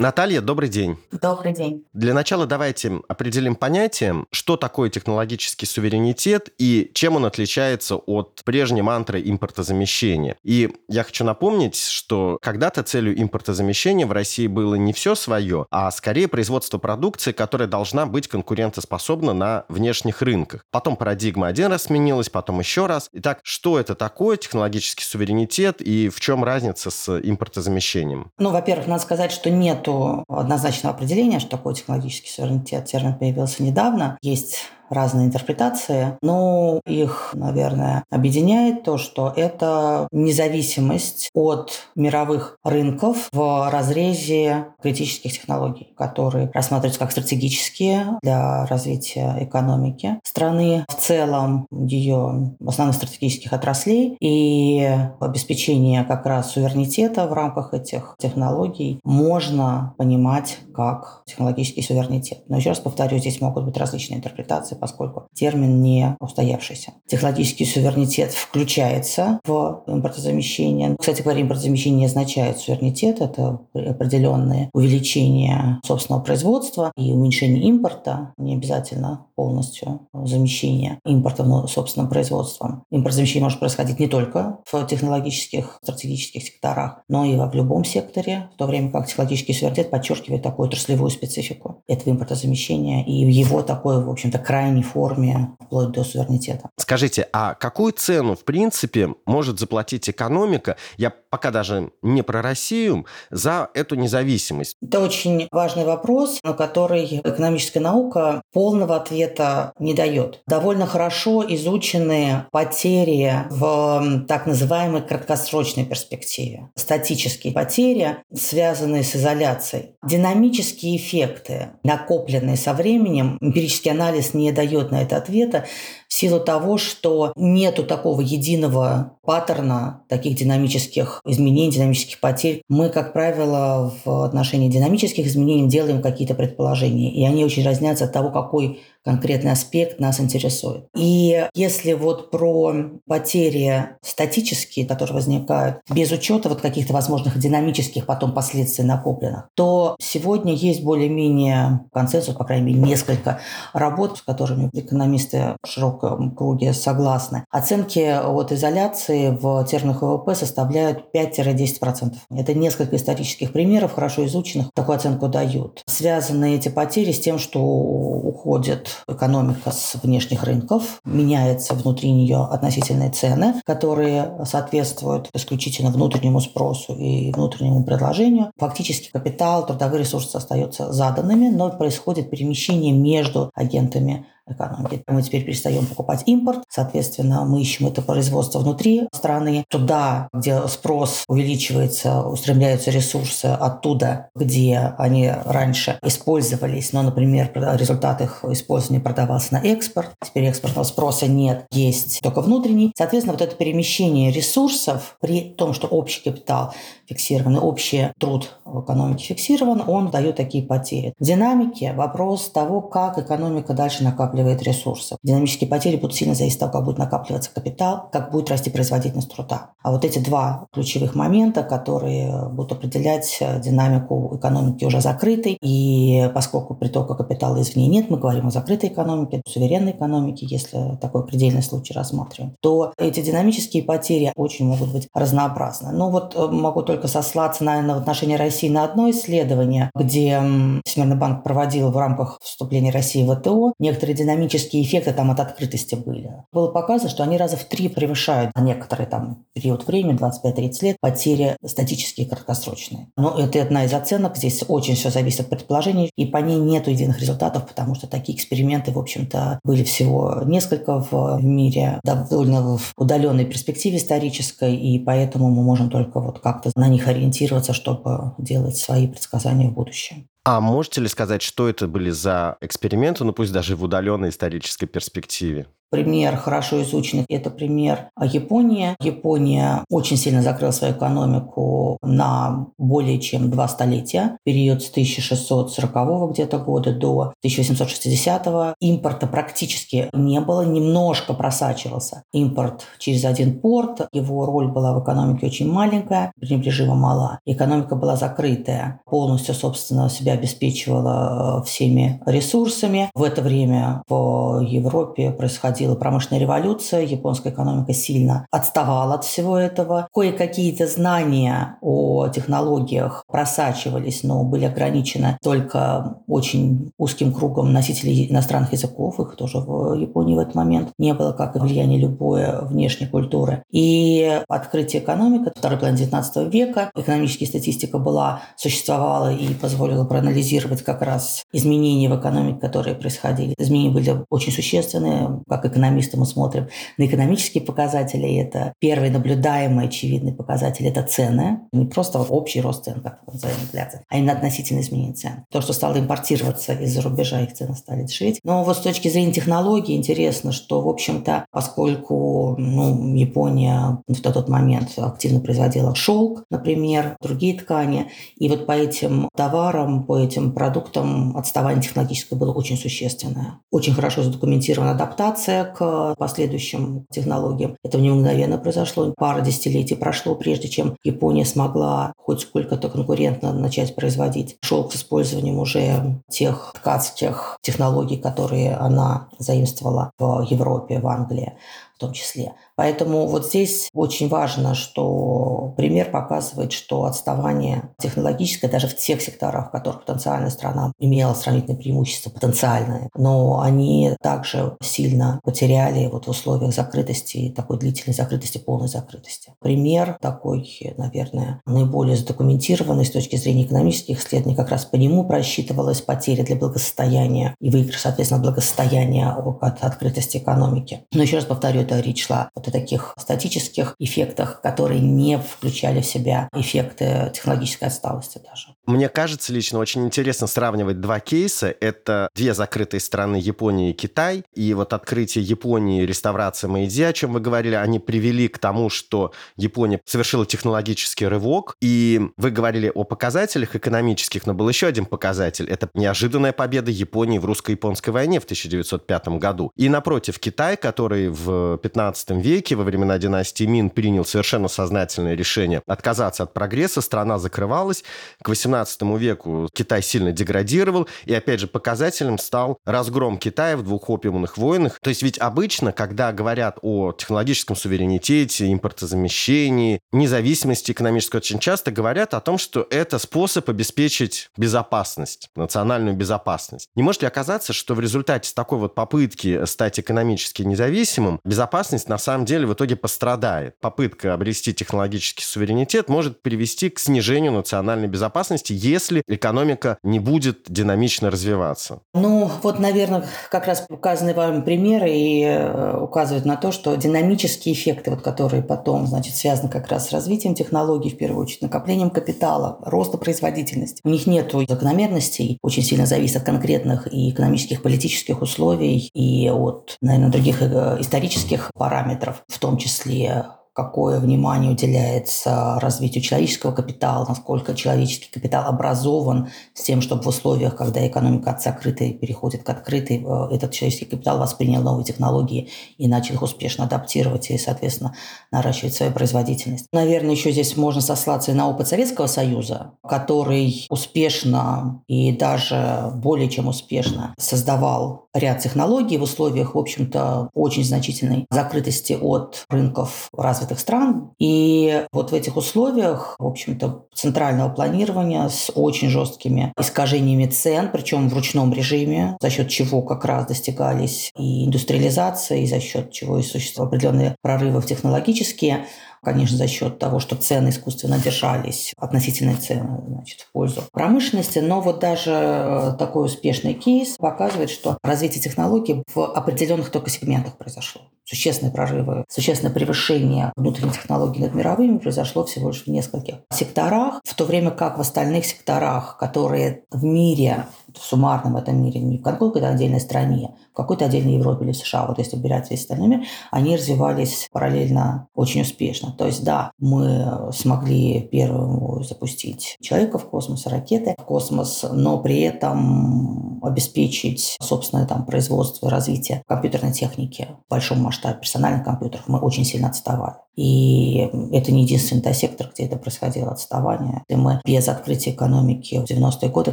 Наталья, 0.00 0.40
добрый 0.40 0.70
день. 0.70 0.96
Добрый 1.12 1.52
день. 1.52 1.84
Для 1.92 2.14
начала 2.14 2.46
давайте 2.46 3.02
определим 3.06 3.54
понятие, 3.54 4.24
что 4.30 4.56
такое 4.56 4.88
технологический 4.88 5.66
суверенитет 5.66 6.48
и 6.56 6.90
чем 6.94 7.16
он 7.16 7.26
отличается 7.26 7.96
от 7.96 8.40
прежней 8.46 8.80
мантры 8.80 9.20
импортозамещения. 9.20 10.36
И 10.42 10.74
я 10.88 11.04
хочу 11.04 11.22
напомнить, 11.22 11.76
что 11.76 12.38
когда-то 12.40 12.82
целью 12.82 13.20
импортозамещения 13.20 14.06
в 14.06 14.12
России 14.12 14.46
было 14.46 14.74
не 14.76 14.94
все 14.94 15.14
свое, 15.14 15.66
а 15.70 15.90
скорее 15.90 16.28
производство 16.28 16.78
продукции, 16.78 17.32
которая 17.32 17.68
должна 17.68 18.06
быть 18.06 18.26
конкурентоспособна 18.26 19.34
на 19.34 19.66
внешних 19.68 20.22
рынках. 20.22 20.64
Потом 20.70 20.96
парадигма 20.96 21.48
один 21.48 21.70
раз 21.70 21.82
сменилась, 21.82 22.30
потом 22.30 22.60
еще 22.60 22.86
раз. 22.86 23.10
Итак, 23.12 23.40
что 23.42 23.78
это 23.78 23.94
такое 23.94 24.38
технологический 24.38 25.04
суверенитет 25.04 25.82
и 25.82 26.08
в 26.08 26.20
чем 26.20 26.42
разница 26.42 26.90
с 26.90 27.20
импортозамещением? 27.20 28.32
Ну, 28.38 28.48
во-первых, 28.48 28.86
надо 28.86 29.02
сказать, 29.02 29.30
что 29.30 29.50
нет 29.50 29.89
нету 29.89 29.89
однозначного 30.28 30.94
определения, 30.94 31.38
что 31.40 31.50
такое 31.50 31.74
технологический 31.74 32.30
суверенитет. 32.30 32.86
Термин 32.86 33.14
появился 33.14 33.62
недавно. 33.62 34.18
Есть 34.22 34.70
разные 34.90 35.26
интерпретации, 35.26 36.18
но 36.22 36.80
их, 36.86 37.30
наверное, 37.34 38.04
объединяет 38.10 38.82
то, 38.82 38.98
что 38.98 39.32
это 39.34 40.08
независимость 40.12 41.30
от 41.34 41.72
мировых 41.94 42.58
рынков 42.64 43.28
в 43.32 43.70
разрезе 43.70 44.66
критических 44.82 45.32
технологий, 45.32 45.92
которые 45.96 46.50
рассматриваются 46.52 47.00
как 47.00 47.12
стратегические 47.12 48.18
для 48.22 48.66
развития 48.66 49.36
экономики 49.40 50.18
страны, 50.24 50.84
в 50.88 50.94
целом 50.94 51.66
ее 51.70 52.54
основных 52.66 52.96
стратегических 52.96 53.52
отраслей 53.52 54.16
и 54.20 54.88
обеспечение 55.20 56.04
как 56.04 56.26
раз 56.26 56.52
суверенитета 56.52 57.26
в 57.26 57.32
рамках 57.32 57.74
этих 57.74 58.16
технологий 58.18 59.00
можно 59.04 59.94
понимать 59.96 60.58
как 60.74 61.22
технологический 61.26 61.82
суверенитет. 61.82 62.42
Но 62.48 62.56
еще 62.56 62.70
раз 62.70 62.80
повторю, 62.80 63.18
здесь 63.18 63.40
могут 63.40 63.64
быть 63.64 63.76
различные 63.76 64.18
интерпретации, 64.18 64.74
поскольку 64.80 65.28
термин 65.34 65.82
не 65.82 66.16
устоявшийся. 66.20 66.92
Технологический 67.06 67.64
суверенитет 67.64 68.32
включается 68.32 69.40
в 69.44 69.82
импортозамещение. 69.86 70.96
Кстати 70.98 71.22
говоря, 71.22 71.42
импортозамещение 71.42 72.00
не 72.00 72.06
означает 72.06 72.58
суверенитет, 72.58 73.20
это 73.20 73.60
определенное 73.74 74.70
увеличение 74.72 75.80
собственного 75.84 76.22
производства 76.22 76.92
и 76.96 77.12
уменьшение 77.12 77.62
импорта, 77.64 78.32
не 78.36 78.54
обязательно 78.54 79.26
полностью 79.34 80.00
замещение 80.12 80.98
импорта 81.04 81.66
собственным 81.66 82.08
производством. 82.08 82.84
Импортозамещение 82.90 83.44
может 83.44 83.60
происходить 83.60 83.98
не 83.98 84.08
только 84.08 84.58
в 84.70 84.86
технологических, 84.86 85.78
стратегических 85.82 86.42
секторах, 86.42 87.02
но 87.08 87.24
и 87.24 87.36
в 87.36 87.54
любом 87.54 87.84
секторе, 87.84 88.50
в 88.54 88.58
то 88.58 88.66
время 88.66 88.90
как 88.90 89.06
технологический 89.06 89.52
суверенитет 89.52 89.90
подчеркивает 89.90 90.42
такую 90.42 90.68
отраслевую 90.68 91.10
специфику 91.10 91.82
этого 91.88 92.10
импортозамещения 92.14 93.04
и 93.04 93.12
его 93.12 93.62
такой, 93.62 94.04
в 94.04 94.10
общем-то, 94.10 94.38
крайней 94.70 94.82
форме 94.82 95.48
вплоть 95.60 95.90
до 95.92 96.04
суверенитета. 96.04 96.70
Скажите, 96.78 97.28
а 97.32 97.54
какую 97.54 97.92
цену, 97.92 98.34
в 98.34 98.44
принципе, 98.44 99.08
может 99.26 99.58
заплатить 99.58 100.08
экономика, 100.08 100.76
я 100.96 101.12
пока 101.30 101.50
даже 101.50 101.90
не 102.02 102.22
про 102.22 102.42
Россию, 102.42 103.06
за 103.30 103.68
эту 103.74 103.94
независимость? 103.94 104.76
Это 104.82 105.00
очень 105.00 105.48
важный 105.50 105.84
вопрос, 105.84 106.40
на 106.42 106.52
который 106.52 107.20
экономическая 107.24 107.80
наука 107.80 108.42
полного 108.52 108.96
ответа 108.96 109.72
не 109.78 109.94
дает. 109.94 110.42
Довольно 110.46 110.86
хорошо 110.86 111.44
изучены 111.54 112.46
потери 112.50 113.44
в 113.50 114.24
так 114.28 114.46
называемой 114.46 115.02
краткосрочной 115.02 115.84
перспективе. 115.84 116.68
Статические 116.76 117.52
потери, 117.52 118.18
связанные 118.34 119.04
с 119.04 119.14
изоляцией. 119.14 119.94
Динамические 120.04 120.96
эффекты, 120.96 121.70
накопленные 121.84 122.56
со 122.56 122.72
временем, 122.72 123.38
эмпирический 123.40 123.90
анализ 123.90 124.34
не 124.34 124.50
дает 124.52 124.59
на 124.90 125.02
это 125.02 125.16
ответа, 125.16 125.66
в 126.10 126.14
силу 126.14 126.40
того, 126.40 126.76
что 126.76 127.32
нету 127.36 127.84
такого 127.84 128.20
единого 128.20 129.12
паттерна 129.22 130.02
таких 130.08 130.36
динамических 130.36 131.20
изменений, 131.24 131.70
динамических 131.70 132.18
потерь. 132.18 132.62
Мы, 132.68 132.88
как 132.88 133.12
правило, 133.12 133.94
в 134.04 134.24
отношении 134.24 134.68
динамических 134.68 135.24
изменений 135.24 135.68
делаем 135.68 136.02
какие-то 136.02 136.34
предположения, 136.34 137.12
и 137.12 137.24
они 137.24 137.44
очень 137.44 137.64
разнятся 137.64 138.06
от 138.06 138.12
того, 138.12 138.30
какой 138.30 138.80
конкретный 139.04 139.52
аспект 139.52 140.00
нас 140.00 140.20
интересует. 140.20 140.86
И 140.96 141.46
если 141.54 141.92
вот 141.92 142.30
про 142.32 142.74
потери 143.06 143.90
статические, 144.02 144.86
которые 144.86 145.14
возникают 145.14 145.78
без 145.88 146.10
учета 146.10 146.48
вот 146.48 146.60
каких-то 146.60 146.92
возможных 146.92 147.38
динамических 147.38 148.06
потом 148.06 148.32
последствий 148.32 148.84
накопленных, 148.84 149.48
то 149.54 149.96
сегодня 150.00 150.54
есть 150.54 150.82
более-менее 150.82 151.80
консенсус, 151.92 152.34
по 152.34 152.44
крайней 152.44 152.72
мере, 152.72 152.80
несколько 152.80 153.40
работ, 153.72 154.18
с 154.18 154.22
которыми 154.22 154.70
экономисты 154.72 155.56
в 155.62 155.68
широком 156.00 156.30
круге 156.34 156.72
согласны. 156.72 157.44
Оценки 157.50 158.00
от 158.00 158.52
изоляции 158.52 159.36
в 159.40 159.64
терминах 159.64 160.02
ВВП 160.02 160.34
составляют 160.34 161.04
5-10%. 161.14 162.14
Это 162.30 162.54
несколько 162.54 162.96
исторических 162.96 163.52
примеров, 163.52 163.94
хорошо 163.94 164.24
изученных, 164.26 164.70
такую 164.74 164.96
оценку 164.96 165.28
дают. 165.28 165.82
Связаны 165.86 166.54
эти 166.56 166.68
потери 166.68 167.12
с 167.12 167.20
тем, 167.20 167.38
что 167.38 167.60
уходит 167.60 169.04
экономика 169.08 169.70
с 169.70 169.96
внешних 170.02 170.44
рынков, 170.44 171.00
меняются 171.04 171.74
внутри 171.74 172.10
нее 172.12 172.48
относительные 172.50 173.10
цены, 173.10 173.54
которые 173.64 174.44
соответствуют 174.44 175.28
исключительно 175.34 175.90
внутреннему 175.90 176.40
спросу 176.40 176.94
и 176.94 177.32
внутреннему 177.32 177.84
предложению. 177.84 178.50
Фактически 178.58 179.10
капитал, 179.10 179.66
трудовые 179.66 180.00
ресурсы 180.00 180.36
остаются 180.36 180.92
заданными, 180.92 181.48
но 181.48 181.70
происходит 181.70 182.30
перемещение 182.30 182.92
между 182.92 183.50
агентами 183.54 184.26
экономики. 184.46 185.02
Мы 185.08 185.22
теперь 185.22 185.44
перестаем 185.44 185.86
покупать 185.86 186.22
импорт, 186.26 186.64
соответственно, 186.68 187.44
мы 187.44 187.60
ищем 187.60 187.86
это 187.86 188.02
производство 188.02 188.58
внутри 188.58 189.08
страны, 189.12 189.64
туда, 189.68 190.28
где 190.32 190.66
спрос 190.68 191.24
увеличивается, 191.28 192.22
устремляются 192.22 192.90
ресурсы 192.90 193.46
оттуда, 193.46 194.28
где 194.34 194.94
они 194.98 195.30
раньше 195.44 195.98
использовались, 196.02 196.92
но, 196.92 197.02
например, 197.02 197.50
результат 197.54 198.20
их 198.20 198.44
использования 198.44 199.00
продавался 199.00 199.54
на 199.54 199.58
экспорт, 199.58 200.10
теперь 200.24 200.44
экспортного 200.44 200.84
спроса 200.84 201.26
нет, 201.26 201.66
есть 201.70 202.20
только 202.22 202.40
внутренний. 202.40 202.92
Соответственно, 202.96 203.32
вот 203.32 203.42
это 203.42 203.56
перемещение 203.56 204.32
ресурсов 204.32 205.16
при 205.20 205.40
том, 205.40 205.74
что 205.74 205.86
общий 205.86 206.22
капитал 206.22 206.74
фиксирован, 207.06 207.56
общий 207.56 208.12
труд 208.18 208.59
в 208.72 208.82
экономике 208.84 209.24
фиксирован, 209.24 209.82
он 209.86 210.10
дает 210.10 210.36
такие 210.36 210.64
потери. 210.64 211.14
В 211.18 211.24
динамике 211.24 211.92
вопрос 211.92 212.50
того, 212.50 212.80
как 212.80 213.18
экономика 213.18 213.74
дальше 213.74 214.04
накапливает 214.04 214.62
ресурсы. 214.62 215.16
Динамические 215.22 215.68
потери 215.68 215.96
будут 215.96 216.16
сильно 216.16 216.34
зависеть 216.34 216.62
от 216.62 216.70
того, 216.70 216.72
как 216.72 216.84
будет 216.84 216.98
накапливаться 216.98 217.50
капитал, 217.52 218.08
как 218.12 218.30
будет 218.30 218.50
расти 218.50 218.70
производительность 218.70 219.34
труда. 219.34 219.70
А 219.82 219.90
вот 219.90 220.04
эти 220.04 220.18
два 220.18 220.66
ключевых 220.72 221.14
момента, 221.14 221.62
которые 221.62 222.48
будут 222.48 222.72
определять 222.72 223.42
динамику 223.62 224.36
экономики 224.36 224.84
уже 224.84 225.00
закрытой, 225.00 225.58
и 225.60 226.30
поскольку 226.34 226.74
притока 226.74 227.14
капитала 227.14 227.60
извне 227.60 227.86
нет, 227.88 228.10
мы 228.10 228.18
говорим 228.18 228.46
о 228.46 228.50
закрытой 228.50 228.88
экономике, 228.90 229.42
суверенной 229.46 229.92
экономике, 229.92 230.46
если 230.48 230.96
такой 231.00 231.26
предельный 231.26 231.62
случай 231.62 231.94
рассматриваем, 231.94 232.54
то 232.60 232.92
эти 232.98 233.20
динамические 233.20 233.82
потери 233.82 234.32
очень 234.36 234.66
могут 234.66 234.92
быть 234.92 235.08
разнообразны. 235.14 235.92
Ну 235.92 236.10
вот 236.10 236.34
э, 236.36 236.46
могу 236.46 236.82
только 236.82 237.08
сослаться, 237.08 237.64
наверное, 237.64 237.94
в 237.94 237.98
отношении 237.98 238.36
России 238.36 238.59
на 238.68 238.84
одно 238.84 239.10
исследование, 239.10 239.90
где 239.94 240.40
Всемирный 240.84 241.16
банк 241.16 241.42
проводил 241.42 241.90
в 241.90 241.96
рамках 241.96 242.38
вступления 242.42 242.90
России 242.90 243.24
в 243.24 243.34
ВТО 243.34 243.74
некоторые 243.78 244.16
динамические 244.16 244.82
эффекты 244.82 245.12
там 245.12 245.30
от 245.30 245.40
открытости 245.40 245.94
были. 245.94 246.32
Было 246.52 246.70
показано, 246.70 247.10
что 247.10 247.22
они 247.22 247.36
раза 247.36 247.56
в 247.56 247.64
три 247.64 247.88
превышают 247.88 248.50
на 248.54 248.60
некоторый 248.60 249.06
там 249.06 249.44
период 249.54 249.86
времени, 249.86 250.18
25-30 250.18 250.84
лет, 250.84 250.96
потери 251.00 251.56
статические 251.64 252.26
краткосрочные. 252.26 253.08
Но 253.16 253.38
это 253.38 253.62
одна 253.62 253.84
из 253.84 253.92
оценок. 253.92 254.36
Здесь 254.36 254.64
очень 254.68 254.94
все 254.94 255.10
зависит 255.10 255.40
от 255.40 255.50
предположений, 255.50 256.10
и 256.16 256.26
по 256.26 256.38
ней 256.38 256.58
нет 256.58 256.88
единых 256.88 257.20
результатов, 257.20 257.66
потому 257.66 257.94
что 257.94 258.06
такие 258.06 258.36
эксперименты, 258.36 258.92
в 258.92 258.98
общем-то, 258.98 259.60
были 259.64 259.84
всего 259.84 260.42
несколько 260.44 261.00
в 261.00 261.38
мире, 261.42 262.00
довольно 262.04 262.76
в 262.78 262.92
удаленной 262.96 263.44
перспективе 263.44 263.96
исторической, 263.96 264.74
и 264.76 264.98
поэтому 264.98 265.50
мы 265.50 265.62
можем 265.62 265.90
только 265.90 266.20
вот 266.20 266.40
как-то 266.40 266.70
на 266.76 266.88
них 266.88 267.08
ориентироваться, 267.08 267.72
чтобы 267.72 268.34
делать 268.50 268.76
свои 268.76 269.06
предсказания 269.06 269.68
в 269.68 269.74
будущем. 269.74 270.28
А 270.44 270.60
можете 270.60 271.00
ли 271.00 271.08
сказать, 271.08 271.42
что 271.42 271.68
это 271.68 271.86
были 271.86 272.10
за 272.10 272.56
эксперименты, 272.60 273.24
ну 273.24 273.32
пусть 273.32 273.52
даже 273.52 273.76
в 273.76 273.82
удаленной 273.84 274.30
исторической 274.30 274.86
перспективе? 274.86 275.66
Пример 275.90 276.36
хорошо 276.36 276.82
изученный– 276.82 277.24
это 277.28 277.50
пример 277.50 278.10
Японии. 278.20 278.94
Япония 279.00 279.84
очень 279.90 280.16
сильно 280.16 280.40
закрыла 280.40 280.70
свою 280.70 280.94
экономику 280.94 281.98
на 282.02 282.68
более 282.78 283.18
чем 283.18 283.50
два 283.50 283.66
столетия. 283.66 284.38
Период 284.44 284.82
с 284.82 284.90
1640 284.90 286.30
где-то 286.30 286.58
года 286.58 286.92
до 286.92 287.32
1860 287.40 288.46
-го. 288.46 288.74
Импорта 288.80 289.26
практически 289.26 290.08
не 290.12 290.40
было, 290.40 290.64
немножко 290.64 291.34
просачивался 291.34 292.22
импорт 292.32 292.86
через 292.98 293.24
один 293.24 293.60
порт. 293.60 294.08
Его 294.12 294.46
роль 294.46 294.68
была 294.68 294.92
в 294.92 295.02
экономике 295.02 295.46
очень 295.46 295.70
маленькая, 295.70 296.32
пренебрежимо 296.40 296.94
мала. 296.94 297.40
Экономика 297.46 297.96
была 297.96 298.16
закрытая, 298.16 299.00
полностью, 299.06 299.54
собственно, 299.54 300.08
себя 300.08 300.34
обеспечивала 300.34 301.60
э, 301.60 301.66
всеми 301.66 302.20
ресурсами. 302.26 303.10
В 303.14 303.24
это 303.24 303.42
время 303.42 304.02
в 304.08 304.60
Европе 304.60 305.32
происходило 305.32 305.79
происходила 305.80 305.94
промышленная 305.94 306.40
революция, 306.40 307.02
японская 307.02 307.52
экономика 307.52 307.92
сильно 307.94 308.46
отставала 308.50 309.14
от 309.14 309.24
всего 309.24 309.56
этого. 309.56 310.08
Кое-какие-то 310.12 310.86
знания 310.86 311.78
о 311.80 312.28
технологиях 312.28 313.24
просачивались, 313.28 314.22
но 314.22 314.44
были 314.44 314.66
ограничены 314.66 315.38
только 315.42 316.18
очень 316.26 316.92
узким 316.98 317.32
кругом 317.32 317.72
носителей 317.72 318.30
иностранных 318.30 318.72
языков. 318.72 319.20
Их 319.20 319.36
тоже 319.36 319.58
в 319.58 319.94
Японии 319.94 320.34
в 320.34 320.38
этот 320.38 320.54
момент 320.54 320.90
не 320.98 321.14
было, 321.14 321.32
как 321.32 321.56
и 321.56 321.58
влияние 321.58 321.98
любой 321.98 322.44
внешней 322.66 323.06
культуры. 323.06 323.62
И 323.70 324.40
открытие 324.48 325.02
экономики 325.02 325.50
второй 325.56 325.78
половины 325.78 325.98
19 325.98 326.52
века, 326.52 326.90
экономическая 326.94 327.46
статистика 327.46 327.98
была, 327.98 328.40
существовала 328.56 329.32
и 329.32 329.54
позволила 329.54 330.04
проанализировать 330.04 330.82
как 330.82 331.02
раз 331.02 331.42
изменения 331.52 332.08
в 332.08 332.18
экономике, 332.18 332.60
которые 332.60 332.94
происходили. 332.94 333.54
Изменения 333.58 333.90
были 333.90 334.24
очень 334.28 334.52
существенные, 334.52 335.42
как 335.48 335.69
экономисты 335.70 336.16
мы 336.16 336.26
смотрим 336.26 336.68
на 336.98 337.06
экономические 337.06 337.64
показатели. 337.64 338.36
Это 338.36 338.72
первый 338.78 339.10
наблюдаемый 339.10 339.86
очевидный 339.86 340.32
показатель– 340.32 340.86
это 340.88 341.02
цены. 341.02 341.60
Не 341.72 341.86
просто 341.86 342.20
общий 342.20 342.60
рост 342.60 342.84
цен, 342.84 343.00
как 343.00 343.20
называем 343.26 343.58
инфляция, 343.62 344.04
а 344.08 344.18
именно 344.18 344.32
относительно 344.32 344.80
изменение 344.80 345.14
цен. 345.14 345.44
То, 345.50 345.60
что 345.60 345.72
стало 345.72 345.98
импортироваться 345.98 346.74
из-за 346.74 347.02
рубежа, 347.02 347.40
их 347.40 347.54
цены 347.54 347.74
стали 347.74 348.02
дешеветь. 348.02 348.40
Но 348.44 348.64
вот 348.64 348.76
с 348.76 348.80
точки 348.80 349.08
зрения 349.08 349.32
технологий 349.32 349.96
интересно, 349.96 350.52
что, 350.52 350.80
в 350.80 350.88
общем-то, 350.88 351.46
поскольку 351.50 352.56
ну, 352.58 353.14
Япония 353.14 353.98
в 354.08 354.20
тот 354.20 354.48
момент 354.48 354.90
активно 354.96 355.40
производила 355.40 355.94
шелк, 355.94 356.44
например, 356.50 357.16
другие 357.20 357.58
ткани, 357.58 358.10
и 358.36 358.48
вот 358.48 358.66
по 358.66 358.72
этим 358.72 359.28
товарам, 359.36 360.04
по 360.04 360.18
этим 360.18 360.52
продуктам 360.52 361.36
отставание 361.36 361.82
технологическое 361.82 362.38
было 362.38 362.52
очень 362.52 362.76
существенное. 362.76 363.60
Очень 363.70 363.94
хорошо 363.94 364.22
задокументирована 364.22 364.92
адаптация 364.92 365.59
к 365.64 366.14
последующим 366.18 367.06
технологиям. 367.10 367.76
Это 367.84 367.98
не 367.98 368.10
мгновенно 368.10 368.58
произошло. 368.58 369.12
Пара 369.16 369.40
десятилетий 369.40 369.94
прошло, 369.94 370.34
прежде 370.34 370.68
чем 370.68 370.96
Япония 371.04 371.44
смогла 371.44 372.12
хоть 372.16 372.40
сколько-то 372.40 372.88
конкурентно 372.88 373.52
начать 373.52 373.94
производить 373.94 374.56
шелк 374.62 374.92
с 374.92 374.96
использованием 374.96 375.58
уже 375.58 376.20
тех 376.28 376.72
ткацких 376.74 377.58
технологий, 377.62 378.16
которые 378.16 378.74
она 378.74 379.28
заимствовала 379.38 380.12
в 380.18 380.46
Европе, 380.48 381.00
в 381.00 381.06
Англии 381.06 381.54
том 382.00 382.12
числе. 382.12 382.52
Поэтому 382.76 383.26
вот 383.26 383.46
здесь 383.46 383.88
очень 383.92 384.28
важно, 384.28 384.74
что 384.74 385.74
пример 385.76 386.10
показывает, 386.10 386.72
что 386.72 387.04
отставание 387.04 387.90
технологическое 387.98 388.70
даже 388.70 388.88
в 388.88 388.96
тех 388.96 389.20
секторах, 389.20 389.68
в 389.68 389.70
которых 389.70 390.04
потенциальная 390.04 390.50
страна 390.50 390.92
имела 390.98 391.34
сравнительное 391.34 391.78
преимущество, 391.78 392.30
потенциальное, 392.30 393.10
но 393.14 393.60
они 393.60 394.16
также 394.22 394.76
сильно 394.82 395.40
потеряли 395.44 396.06
вот 396.06 396.26
в 396.26 396.30
условиях 396.30 396.74
закрытости, 396.74 397.52
такой 397.54 397.78
длительной 397.78 398.14
закрытости, 398.14 398.58
полной 398.58 398.88
закрытости. 398.88 399.52
Пример 399.60 400.16
такой, 400.20 400.66
наверное, 400.96 401.60
наиболее 401.66 402.16
задокументированный 402.16 403.04
с 403.04 403.10
точки 403.10 403.36
зрения 403.36 403.64
экономических 403.64 404.20
исследований, 404.20 404.56
как 404.56 404.70
раз 404.70 404.84
по 404.86 404.96
нему 404.96 405.24
просчитывалась 405.24 406.00
потеря 406.00 406.44
для 406.44 406.56
благосостояния 406.56 407.54
и 407.60 407.70
выигрыш, 407.70 408.00
соответственно, 408.00 408.42
благосостояния 408.42 409.28
от 409.30 409.84
открытости 409.84 410.38
экономики. 410.38 411.04
Но 411.12 411.22
еще 411.22 411.36
раз 411.36 411.44
повторю, 411.44 411.82
это 411.90 412.00
речь 412.00 412.26
шла 412.26 412.50
вот 412.54 412.68
о 412.68 412.70
таких 412.70 413.14
статических 413.18 413.94
эффектах, 413.98 414.60
которые 414.60 415.00
не 415.00 415.38
включали 415.38 416.00
в 416.00 416.06
себя 416.06 416.48
эффекты 416.54 417.30
технологической 417.34 417.88
отсталости 417.88 418.38
даже. 418.38 418.68
Мне 418.86 419.08
кажется 419.08 419.52
лично 419.52 419.78
очень 419.78 420.04
интересно 420.04 420.46
сравнивать 420.46 421.00
два 421.00 421.20
кейса. 421.20 421.74
Это 421.80 422.28
две 422.34 422.54
закрытые 422.54 423.00
страны 423.00 423.36
Япония 423.36 423.90
и 423.90 423.92
Китай. 423.92 424.44
И 424.54 424.72
вот 424.74 424.92
открытие 424.92 425.44
Японии, 425.44 426.04
реставрация 426.04 426.68
Мэйдзи, 426.68 427.02
о 427.02 427.12
чем 427.12 427.32
вы 427.32 427.40
говорили, 427.40 427.74
они 427.74 427.98
привели 427.98 428.48
к 428.48 428.58
тому, 428.58 428.88
что 428.88 429.32
Япония 429.56 430.00
совершила 430.04 430.46
технологический 430.46 431.26
рывок. 431.26 431.76
И 431.80 432.20
вы 432.36 432.50
говорили 432.50 432.90
о 432.94 433.04
показателях 433.04 433.76
экономических, 433.76 434.46
но 434.46 434.54
был 434.54 434.68
еще 434.68 434.86
один 434.86 435.04
показатель. 435.04 435.68
Это 435.68 435.90
неожиданная 435.94 436.52
победа 436.52 436.90
Японии 436.90 437.38
в 437.38 437.44
русско-японской 437.44 438.10
войне 438.10 438.40
в 438.40 438.44
1905 438.44 439.28
году. 439.38 439.70
И 439.76 439.88
напротив, 439.88 440.38
Китай, 440.38 440.76
который 440.76 441.28
в 441.28 441.78
15 441.78 442.30
веке, 442.30 442.76
во 442.76 442.84
времена 442.84 443.18
династии 443.18 443.64
Мин, 443.64 443.90
принял 443.90 444.24
совершенно 444.24 444.68
сознательное 444.68 445.34
решение 445.34 445.82
отказаться 445.86 446.44
от 446.44 446.54
прогресса, 446.54 447.00
страна 447.02 447.38
закрывалась. 447.38 448.04
К 448.42 448.48
18 448.48 448.69
веку 449.16 449.68
Китай 449.72 450.02
сильно 450.02 450.32
деградировал, 450.32 451.08
и 451.24 451.34
опять 451.34 451.60
же 451.60 451.66
показателем 451.66 452.38
стал 452.38 452.78
разгром 452.84 453.38
Китая 453.38 453.76
в 453.76 453.82
двух 453.82 454.10
опиумных 454.10 454.56
войнах. 454.58 454.98
То 455.02 455.10
есть 455.10 455.22
ведь 455.22 455.38
обычно, 455.38 455.92
когда 455.92 456.32
говорят 456.32 456.78
о 456.82 457.12
технологическом 457.12 457.76
суверенитете, 457.76 458.72
импортозамещении, 458.72 460.00
независимости 460.12 460.92
экономической, 460.92 461.36
очень 461.36 461.58
часто 461.58 461.90
говорят 461.90 462.34
о 462.34 462.40
том, 462.40 462.58
что 462.58 462.86
это 462.90 463.18
способ 463.18 463.68
обеспечить 463.68 464.50
безопасность, 464.56 465.48
национальную 465.56 466.16
безопасность. 466.16 466.88
Не 466.94 467.02
может 467.02 467.22
ли 467.22 467.28
оказаться, 467.28 467.72
что 467.72 467.94
в 467.94 468.00
результате 468.00 468.52
такой 468.54 468.78
вот 468.78 468.94
попытки 468.94 469.64
стать 469.64 469.98
экономически 469.98 470.62
независимым, 470.62 471.40
безопасность 471.44 472.08
на 472.08 472.18
самом 472.18 472.44
деле 472.44 472.66
в 472.66 472.74
итоге 472.74 472.96
пострадает. 472.96 473.78
Попытка 473.80 474.34
обрести 474.34 474.74
технологический 474.74 475.44
суверенитет 475.44 476.08
может 476.08 476.42
привести 476.42 476.90
к 476.90 476.98
снижению 476.98 477.52
национальной 477.52 478.08
безопасности 478.08 478.59
промышленности, 478.60 478.72
если 478.72 479.22
экономика 479.26 479.98
не 480.02 480.18
будет 480.18 480.64
динамично 480.68 481.30
развиваться? 481.30 482.00
Ну, 482.14 482.50
вот, 482.62 482.78
наверное, 482.78 483.24
как 483.50 483.66
раз 483.66 483.84
указаны 483.88 484.34
вами 484.34 484.62
примеры 484.62 485.10
и 485.10 485.44
э, 485.44 485.98
указывают 485.98 486.44
на 486.44 486.56
то, 486.56 486.72
что 486.72 486.94
динамические 486.96 487.74
эффекты, 487.74 488.10
вот, 488.10 488.22
которые 488.22 488.62
потом, 488.62 489.06
значит, 489.06 489.36
связаны 489.36 489.68
как 489.68 489.88
раз 489.88 490.08
с 490.08 490.12
развитием 490.12 490.54
технологий, 490.54 491.10
в 491.10 491.16
первую 491.16 491.42
очередь, 491.42 491.62
накоплением 491.62 492.10
капитала, 492.10 492.78
роста 492.82 493.18
производительности. 493.18 494.00
У 494.04 494.08
них 494.08 494.26
нет 494.26 494.52
закономерностей, 494.68 495.58
очень 495.62 495.82
сильно 495.82 496.06
зависит 496.06 496.36
от 496.36 496.44
конкретных 496.44 497.12
и 497.12 497.30
экономических, 497.30 497.82
политических 497.82 498.42
условий 498.42 499.10
и 499.14 499.50
от, 499.50 499.96
наверное, 500.00 500.30
других 500.30 500.62
э, 500.62 500.96
исторических 501.00 501.70
параметров, 501.74 502.42
в 502.48 502.58
том 502.58 502.76
числе 502.76 503.46
какое 503.72 504.18
внимание 504.18 504.72
уделяется 504.72 505.78
развитию 505.80 506.22
человеческого 506.22 506.72
капитала, 506.72 507.24
насколько 507.28 507.74
человеческий 507.74 508.30
капитал 508.30 508.68
образован 508.68 509.48
с 509.74 509.82
тем, 509.82 510.02
чтобы 510.02 510.22
в 510.22 510.26
условиях, 510.26 510.76
когда 510.76 511.06
экономика 511.06 511.50
от 511.52 511.62
закрытой 511.62 512.12
переходит 512.12 512.64
к 512.64 512.68
открытой, 512.68 513.24
э, 513.24 513.54
этот 513.54 513.72
человеческий 513.72 514.06
капитал 514.06 514.38
воспринял 514.38 514.82
новые 514.82 515.04
технологии 515.04 515.68
и 515.98 516.08
начал 516.08 516.34
их 516.34 516.42
успешно 516.42 516.84
адаптировать 516.84 517.50
и, 517.50 517.58
соответственно, 517.58 518.14
наращивать 518.50 518.94
свою 518.94 519.12
производительность. 519.12 519.86
Наверное, 519.92 520.32
еще 520.32 520.50
здесь 520.50 520.76
можно 520.76 521.00
сослаться 521.00 521.52
и 521.52 521.54
на 521.54 521.68
опыт 521.68 521.88
Советского 521.88 522.26
Союза, 522.26 522.92
который 523.06 523.86
успешно 523.88 525.02
и 525.06 525.32
даже 525.32 526.10
более 526.16 526.48
чем 526.48 526.68
успешно 526.68 527.34
создавал 527.38 528.26
ряд 528.34 528.60
технологий 528.60 529.18
в 529.18 529.22
условиях, 529.22 529.74
в 529.74 529.78
общем-то, 529.78 530.50
очень 530.54 530.84
значительной 530.84 531.46
закрытости 531.50 532.16
от 532.20 532.64
рынков 532.68 533.28
развитых 533.60 533.80
стран. 533.80 534.30
И 534.38 535.04
вот 535.12 535.30
в 535.30 535.34
этих 535.34 535.56
условиях, 535.56 536.36
в 536.38 536.46
общем-то, 536.46 537.06
центрального 537.14 537.68
планирования 537.68 538.48
с 538.48 538.70
очень 538.74 539.08
жесткими 539.08 539.72
искажениями 539.78 540.46
цен, 540.46 540.90
причем 540.92 541.28
в 541.28 541.34
ручном 541.34 541.72
режиме, 541.72 542.36
за 542.40 542.50
счет 542.50 542.68
чего 542.68 543.02
как 543.02 543.24
раз 543.24 543.46
достигались 543.46 544.30
и 544.36 544.66
индустриализация, 544.66 545.58
и 545.58 545.66
за 545.66 545.80
счет 545.80 546.10
чего 546.10 546.38
и 546.38 546.42
существовали 546.42 546.90
определенные 546.90 547.36
прорывы 547.42 547.82
технологические, 547.82 548.86
конечно, 549.22 549.56
за 549.56 549.66
счет 549.66 549.98
того, 549.98 550.18
что 550.18 550.36
цены 550.36 550.70
искусственно 550.70 551.18
держались, 551.18 551.92
относительные 551.96 552.56
цены, 552.56 553.02
значит, 553.06 553.40
в 553.40 553.52
пользу 553.52 553.82
промышленности. 553.92 554.58
Но 554.58 554.80
вот 554.80 555.00
даже 555.00 555.30
э, 555.32 555.92
такой 555.98 556.26
успешный 556.26 556.74
кейс 556.74 557.16
показывает, 557.18 557.70
что 557.70 557.98
развитие 558.02 558.42
технологий 558.42 559.02
в 559.14 559.24
определенных 559.24 559.90
только 559.90 560.10
сегментах 560.10 560.56
произошло. 560.56 561.02
Существенные 561.24 561.72
прорывы, 561.72 562.24
существенное 562.28 562.72
превышение 562.72 563.52
внутренних 563.54 563.92
технологий 563.92 564.40
над 564.40 564.54
мировыми 564.54 564.98
произошло 564.98 565.44
всего 565.44 565.68
лишь 565.68 565.84
в 565.84 565.86
нескольких 565.86 566.36
секторах, 566.52 567.20
в 567.24 567.34
то 567.34 567.44
время 567.44 567.70
как 567.70 567.98
в 567.98 568.00
остальных 568.00 568.44
секторах, 568.44 569.16
которые 569.16 569.84
в 569.90 570.02
мире 570.02 570.66
в 570.98 571.02
суммарном 571.04 571.56
этом 571.56 571.82
мире, 571.82 572.00
не 572.00 572.18
в 572.18 572.22
какой-то 572.22 572.68
отдельной 572.68 573.00
стране, 573.00 573.54
в 573.72 573.76
какой-то 573.76 574.06
отдельной 574.06 574.34
Европе 574.34 574.64
или 574.64 574.72
США, 574.72 575.06
вот 575.06 575.18
если 575.18 575.36
убирать 575.36 575.70
весь 575.70 575.82
остальной 575.82 576.08
мир, 576.08 576.20
они 576.50 576.76
развивались 576.76 577.48
параллельно 577.52 578.28
очень 578.34 578.62
успешно. 578.62 579.12
То 579.12 579.26
есть, 579.26 579.44
да, 579.44 579.70
мы 579.78 580.50
смогли 580.52 581.20
первым 581.30 582.02
запустить 582.02 582.76
человека 582.80 583.18
в 583.18 583.28
космос, 583.28 583.66
ракеты 583.66 584.14
в 584.18 584.24
космос, 584.24 584.84
но 584.92 585.18
при 585.18 585.40
этом 585.40 586.49
обеспечить 586.62 587.56
собственное 587.60 588.06
там 588.06 588.24
производство 588.24 588.88
и 588.88 588.90
развитие 588.90 589.42
компьютерной 589.46 589.92
техники 589.92 590.48
в 590.66 590.70
большом 590.70 591.00
масштабе 591.00 591.40
персональных 591.40 591.84
компьютеров 591.84 592.24
мы 592.28 592.38
очень 592.38 592.64
сильно 592.64 592.88
отставали. 592.88 593.36
И 593.56 594.30
это 594.52 594.72
не 594.72 594.84
единственный 594.84 595.20
да, 595.20 595.34
сектор, 595.34 595.70
где 595.72 595.84
это 595.84 595.96
происходило 595.96 596.52
отставание. 596.52 597.24
И 597.28 597.36
мы 597.36 597.60
без 597.64 597.88
открытия 597.88 598.30
экономики 598.30 598.98
в 598.98 599.10
90-е 599.10 599.50
годы, 599.50 599.72